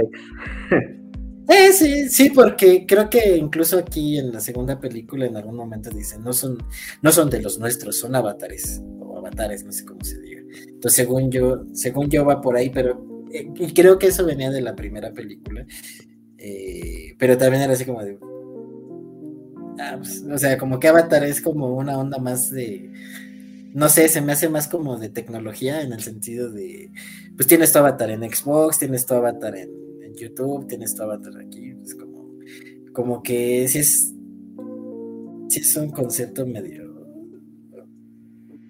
Eh, 1.50 1.72
sí, 1.72 2.10
sí, 2.10 2.30
porque 2.30 2.86
creo 2.86 3.10
que 3.10 3.38
incluso 3.38 3.78
aquí 3.78 4.18
en 4.18 4.34
la 4.34 4.42
segunda 4.42 4.82
película 4.82 5.26
en 5.26 5.38
algún 5.38 5.56
momento 5.56 5.90
dicen, 5.90 6.22
no 6.22 6.34
son, 6.34 6.58
no 7.02 7.10
son 7.14 7.30
de 7.30 7.42
los 7.42 7.58
nuestros, 7.58 7.98
son 7.98 8.16
avatares, 8.16 8.82
o 9.00 9.18
avatares, 9.18 9.64
no 9.64 9.72
sé 9.72 9.86
cómo 9.86 10.04
se 10.04 10.20
diga. 10.20 10.42
Entonces, 10.68 10.94
según 10.94 11.32
yo, 11.32 11.64
según 11.72 12.10
yo 12.10 12.26
va 12.26 12.42
por 12.42 12.58
ahí, 12.58 12.70
pero 12.70 13.02
y 13.32 13.74
creo 13.74 13.98
que 14.00 14.08
eso 14.08 14.26
venía 14.26 14.50
de 14.52 14.62
la 14.62 14.76
primera 14.76 15.14
película. 15.14 15.66
Eh, 16.38 17.16
pero 17.18 17.38
también 17.38 17.64
era 17.64 17.74
así 17.74 17.86
como 17.86 18.04
de, 18.04 18.18
Ah, 19.80 19.96
pues, 19.98 20.24
o 20.24 20.38
sea, 20.38 20.58
como 20.58 20.80
que 20.80 20.88
Avatar 20.88 21.24
es 21.24 21.42
como 21.42 21.76
una 21.76 21.98
onda 21.98 22.18
más 22.18 22.50
de, 22.50 22.92
no 23.74 23.90
sé, 23.90 24.10
se 24.10 24.22
me 24.22 24.32
hace 24.32 24.50
más 24.50 24.68
como 24.68 24.98
de 24.98 25.10
tecnología 25.10 25.82
en 25.82 25.94
el 25.94 26.02
sentido 26.02 26.52
de, 26.52 26.92
pues 27.36 27.48
tienes 27.48 27.72
tu 27.72 27.80
avatar 27.80 28.10
en 28.10 28.24
Xbox, 28.24 28.80
tienes 28.80 29.06
tu 29.06 29.14
avatar 29.14 29.56
en, 29.56 29.86
YouTube, 30.20 30.66
tienes 30.66 30.96
tu 30.96 31.04
avatar 31.04 31.34
aquí, 31.40 31.76
es 31.86 31.94
como, 31.94 32.34
como 32.92 33.22
que 33.22 33.68
si 33.68 33.78
es, 33.78 34.12
si 35.48 35.60
es 35.60 35.76
un 35.76 35.92
concepto 35.92 36.44
medio, 36.44 36.92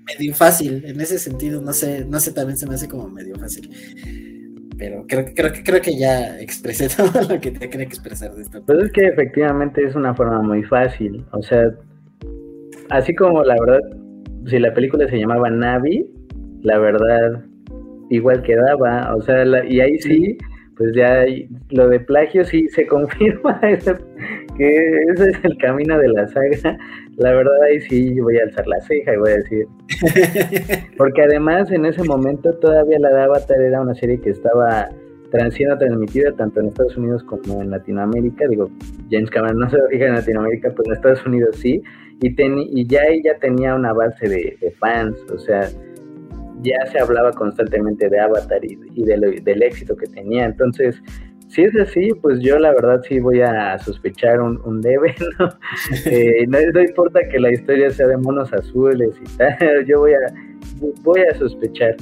medio 0.05 0.35
fácil, 0.35 0.83
en 0.83 0.99
ese 0.99 1.19
sentido, 1.19 1.61
no 1.61 1.71
sé, 1.71 2.03
no 2.03 2.19
sé, 2.19 2.33
también 2.33 2.57
se 2.57 2.67
me 2.67 2.75
hace 2.75 2.89
como 2.89 3.07
medio 3.07 3.39
fácil 3.39 3.71
pero 4.78 5.05
creo, 5.07 5.25
creo, 5.36 5.51
creo 5.63 5.82
que 5.82 5.97
ya 5.97 6.39
expresé 6.39 6.88
todo 6.97 7.21
lo 7.34 7.39
que 7.39 7.51
te 7.51 7.69
quería 7.69 7.86
expresar 7.86 8.34
de 8.36 8.43
esto. 8.43 8.61
Pues 8.65 8.86
es 8.86 8.91
que 8.91 9.07
efectivamente 9.07 9.84
es 9.84 9.95
una 9.95 10.13
forma 10.13 10.41
muy 10.41 10.63
fácil, 10.63 11.25
o 11.32 11.41
sea, 11.41 11.71
así 12.89 13.13
como 13.15 13.43
la 13.43 13.55
verdad, 13.59 13.80
si 14.45 14.59
la 14.59 14.73
película 14.73 15.07
se 15.07 15.19
llamaba 15.19 15.49
Navi, 15.49 16.05
la 16.61 16.78
verdad 16.80 17.43
igual 18.09 18.41
quedaba, 18.43 19.15
o 19.15 19.21
sea, 19.21 19.43
y 19.65 19.80
ahí 19.80 19.97
sí, 19.99 20.38
pues 20.78 20.93
ya 20.95 21.25
lo 21.71 21.89
de 21.89 21.99
plagio 21.99 22.43
sí 22.45 22.67
se 22.69 22.86
confirma 22.88 23.59
que 24.57 24.75
ese 25.13 25.30
es 25.30 25.43
el 25.43 25.57
camino 25.57 25.97
de 25.97 26.09
la 26.09 26.28
saga. 26.28 26.78
La 27.18 27.32
verdad 27.32 27.61
ahí 27.63 27.82
sí 27.82 28.20
voy 28.20 28.38
a 28.38 28.43
alzar 28.43 28.68
la 28.68 28.80
ceja 28.82 29.13
y 29.13 29.18
voy 29.18 29.32
a 29.32 29.38
decir. 29.38 29.68
Porque 30.97 31.24
además 31.24 31.72
en 31.72 31.86
ese 31.86 32.03
momento 32.03 32.53
todavía 32.53 32.99
la 32.99 33.09
de 33.09 33.22
Avatar 33.22 33.59
era 33.59 33.82
una 33.82 33.95
serie 33.95 34.22
que 34.22 34.30
estaba 34.30 34.89
siendo 35.51 35.78
transmitida 35.78 36.32
tanto 36.34 36.59
en 36.59 36.68
Estados 36.68 36.97
Unidos 36.97 37.24
como 37.24 37.61
en 37.61 37.72
Latinoamérica. 37.72 38.47
Digo, 38.47 38.70
James 39.09 39.30
Cameron 39.30 39.59
no 39.59 39.70
se 39.70 39.78
lo 39.78 39.88
fija 39.88 40.05
en 40.05 40.13
Latinoamérica, 40.13 40.70
pero 40.70 40.84
en 40.86 40.93
Estados 40.93 41.26
Unidos 41.26 41.55
sí. 41.57 41.82
Y, 42.22 42.36
y 42.38 42.88
ya 42.88 43.03
ella 43.05 43.38
tenía 43.39 43.76
una 43.76 43.93
base 43.93 44.28
de, 44.28 44.74
fans, 44.80 45.18
o 45.32 45.38
sea, 45.38 45.70
ya 46.61 46.86
se 46.91 46.99
hablaba 46.99 47.32
constantemente 47.32 48.09
de 48.09 48.20
Avatar 48.20 48.61
y, 48.63 49.03
del 49.03 49.63
éxito 49.63 49.95
que 49.95 50.07
tenía. 50.07 50.45
Entonces, 50.45 51.01
si 51.47 51.63
es 51.63 51.75
así, 51.75 52.11
pues 52.21 52.39
yo 52.39 52.59
la 52.59 52.73
verdad 52.73 53.01
sí 53.07 53.19
voy 53.19 53.41
a 53.41 53.77
sospechar 53.79 54.41
un, 54.41 54.59
un 54.65 54.81
debe, 54.81 55.15
¿no? 55.39 55.49
Eh, 56.05 56.45
¿no? 56.47 56.81
importa 56.81 57.21
que 57.29 57.39
la 57.39 57.51
historia 57.51 57.89
sea 57.89 58.07
de 58.07 58.17
monos 58.17 58.53
azules 58.53 59.09
y 59.21 59.37
tal, 59.37 59.85
yo 59.87 59.99
voy 59.99 60.13
a, 60.13 60.33
voy 61.03 61.21
a 61.21 61.35
sospechar. 61.37 61.95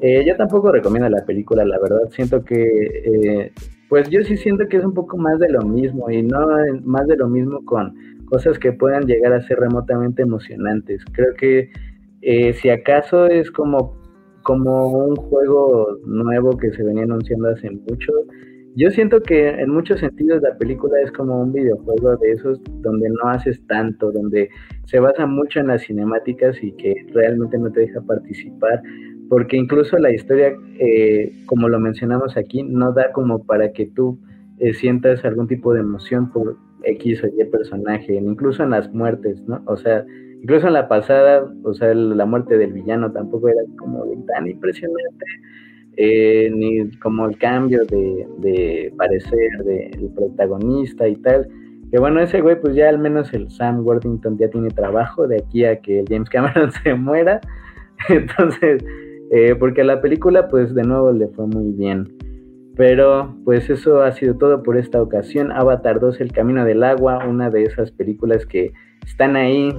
Eh, 0.00 0.24
yo 0.26 0.36
tampoco 0.36 0.72
recomiendo 0.72 1.08
la 1.08 1.24
película, 1.24 1.64
la 1.64 1.78
verdad. 1.78 2.08
Siento 2.10 2.44
que, 2.44 2.62
eh, 3.04 3.52
pues 3.88 4.08
yo 4.10 4.22
sí 4.22 4.36
siento 4.36 4.66
que 4.68 4.76
es 4.76 4.84
un 4.84 4.94
poco 4.94 5.16
más 5.16 5.38
de 5.38 5.48
lo 5.48 5.62
mismo 5.62 6.10
y 6.10 6.22
no 6.22 6.46
más 6.84 7.06
de 7.06 7.16
lo 7.16 7.28
mismo 7.28 7.64
con 7.64 7.94
cosas 8.26 8.58
que 8.58 8.72
puedan 8.72 9.06
llegar 9.06 9.32
a 9.32 9.40
ser 9.42 9.58
remotamente 9.58 10.22
emocionantes. 10.22 11.02
Creo 11.12 11.34
que 11.34 11.70
eh, 12.22 12.52
si 12.54 12.68
acaso 12.68 13.26
es 13.26 13.50
como, 13.50 13.96
como 14.42 14.88
un 14.88 15.16
juego 15.16 15.98
nuevo 16.04 16.56
que 16.58 16.70
se 16.72 16.82
venía 16.82 17.04
anunciando 17.04 17.48
hace 17.48 17.70
mucho, 17.70 18.12
yo 18.76 18.90
siento 18.90 19.20
que 19.22 19.48
en 19.48 19.70
muchos 19.70 20.00
sentidos 20.00 20.42
la 20.42 20.56
película 20.56 21.00
es 21.02 21.10
como 21.12 21.40
un 21.40 21.52
videojuego 21.52 22.16
de 22.16 22.32
esos 22.32 22.60
donde 22.82 23.08
no 23.08 23.30
haces 23.30 23.60
tanto, 23.66 24.12
donde 24.12 24.48
se 24.84 25.00
basa 25.00 25.26
mucho 25.26 25.60
en 25.60 25.68
las 25.68 25.82
cinemáticas 25.82 26.62
y 26.62 26.72
que 26.72 26.94
realmente 27.12 27.58
no 27.58 27.70
te 27.72 27.80
deja 27.80 28.00
participar 28.02 28.82
porque 29.28 29.56
incluso 29.56 29.98
la 29.98 30.12
historia, 30.12 30.56
eh, 30.78 31.32
como 31.46 31.68
lo 31.68 31.80
mencionamos 31.80 32.36
aquí, 32.36 32.62
no 32.62 32.92
da 32.92 33.12
como 33.12 33.44
para 33.44 33.72
que 33.72 33.86
tú 33.86 34.18
eh, 34.58 34.72
sientas 34.74 35.24
algún 35.24 35.48
tipo 35.48 35.74
de 35.74 35.80
emoción 35.80 36.30
por 36.30 36.56
X 36.84 37.24
o 37.24 37.26
Y 37.26 37.44
personaje, 37.46 38.14
incluso 38.14 38.62
en 38.62 38.70
las 38.70 38.92
muertes, 38.92 39.42
¿no? 39.48 39.62
O 39.66 39.76
sea, 39.76 40.04
incluso 40.40 40.68
en 40.68 40.74
la 40.74 40.88
pasada, 40.88 41.44
o 41.64 41.74
sea, 41.74 41.92
la 41.94 42.26
muerte 42.26 42.56
del 42.56 42.72
villano 42.72 43.10
tampoco 43.12 43.48
era 43.48 43.60
como 43.78 44.04
tan 44.26 44.46
impresionante, 44.46 45.24
eh, 45.96 46.50
ni 46.54 46.90
como 46.98 47.26
el 47.26 47.38
cambio 47.38 47.84
de, 47.84 48.26
de 48.38 48.92
parecer 48.96 49.64
del 49.64 50.10
protagonista 50.14 51.08
y 51.08 51.16
tal. 51.16 51.48
Que 51.90 51.98
bueno, 51.98 52.20
ese 52.20 52.40
güey, 52.40 52.60
pues 52.60 52.74
ya 52.74 52.88
al 52.88 52.98
menos 52.98 53.32
el 53.32 53.50
Sam 53.50 53.86
Worthington 53.86 54.36
ya 54.38 54.50
tiene 54.50 54.70
trabajo 54.70 55.28
de 55.28 55.38
aquí 55.38 55.64
a 55.64 55.80
que 55.80 56.04
James 56.08 56.28
Cameron 56.28 56.70
se 56.82 56.94
muera. 56.94 57.40
Entonces, 58.08 58.84
eh, 59.30 59.54
porque 59.58 59.84
la 59.84 60.00
película 60.00 60.48
pues 60.48 60.74
de 60.74 60.82
nuevo 60.82 61.12
le 61.12 61.28
fue 61.28 61.46
muy 61.46 61.72
bien. 61.72 62.12
Pero 62.76 63.34
pues 63.44 63.70
eso 63.70 64.02
ha 64.02 64.12
sido 64.12 64.36
todo 64.36 64.62
por 64.62 64.76
esta 64.76 65.00
ocasión. 65.00 65.50
Avatar 65.50 65.98
2, 65.98 66.20
El 66.20 66.32
Camino 66.32 66.64
del 66.64 66.82
Agua, 66.82 67.26
una 67.26 67.48
de 67.48 67.62
esas 67.62 67.90
películas 67.90 68.44
que 68.44 68.72
están 69.06 69.36
ahí 69.36 69.72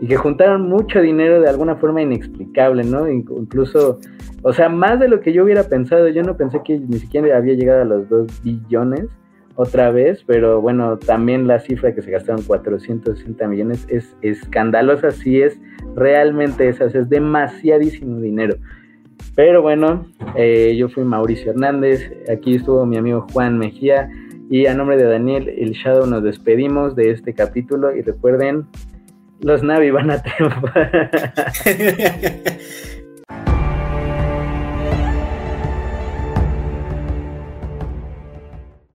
y 0.00 0.06
que 0.06 0.16
juntaron 0.16 0.68
mucho 0.68 1.00
dinero 1.00 1.40
de 1.40 1.48
alguna 1.48 1.76
forma 1.76 2.02
inexplicable, 2.02 2.84
¿no? 2.84 3.08
Incluso, 3.08 3.98
o 4.42 4.52
sea, 4.52 4.68
más 4.68 5.00
de 5.00 5.08
lo 5.08 5.20
que 5.20 5.32
yo 5.32 5.44
hubiera 5.44 5.64
pensado. 5.64 6.08
Yo 6.08 6.22
no 6.22 6.36
pensé 6.36 6.60
que 6.64 6.78
ni 6.78 6.98
siquiera 6.98 7.36
había 7.36 7.54
llegado 7.54 7.82
a 7.82 7.84
los 7.84 8.08
2 8.08 8.42
billones 8.42 9.06
otra 9.56 9.90
vez, 9.90 10.22
pero 10.24 10.60
bueno, 10.60 10.98
también 10.98 11.48
la 11.48 11.58
cifra 11.58 11.92
que 11.92 12.00
se 12.00 12.12
gastaron 12.12 12.42
460 12.42 13.48
millones 13.48 13.86
es 13.88 14.16
escandalosa, 14.22 15.10
sí 15.10 15.42
es 15.42 15.58
realmente 15.96 16.68
esas, 16.68 16.94
es 16.94 17.08
demasiadísimo 17.08 18.20
dinero. 18.20 18.54
Pero 19.34 19.60
bueno, 19.60 20.06
eh, 20.36 20.76
yo 20.78 20.88
fui 20.88 21.02
Mauricio 21.02 21.50
Hernández, 21.50 22.08
aquí 22.30 22.54
estuvo 22.54 22.86
mi 22.86 22.98
amigo 22.98 23.26
Juan 23.32 23.58
Mejía 23.58 24.08
y 24.48 24.66
a 24.66 24.74
nombre 24.74 24.96
de 24.96 25.04
Daniel 25.04 25.48
El 25.48 25.72
Shadow 25.72 26.06
nos 26.06 26.22
despedimos 26.22 26.94
de 26.94 27.10
este 27.10 27.34
capítulo 27.34 27.94
y 27.94 28.02
recuerden, 28.02 28.64
los 29.40 29.62
Navi 29.62 29.90
van 29.90 30.10
a 30.10 30.22
triunfar. 30.22 31.32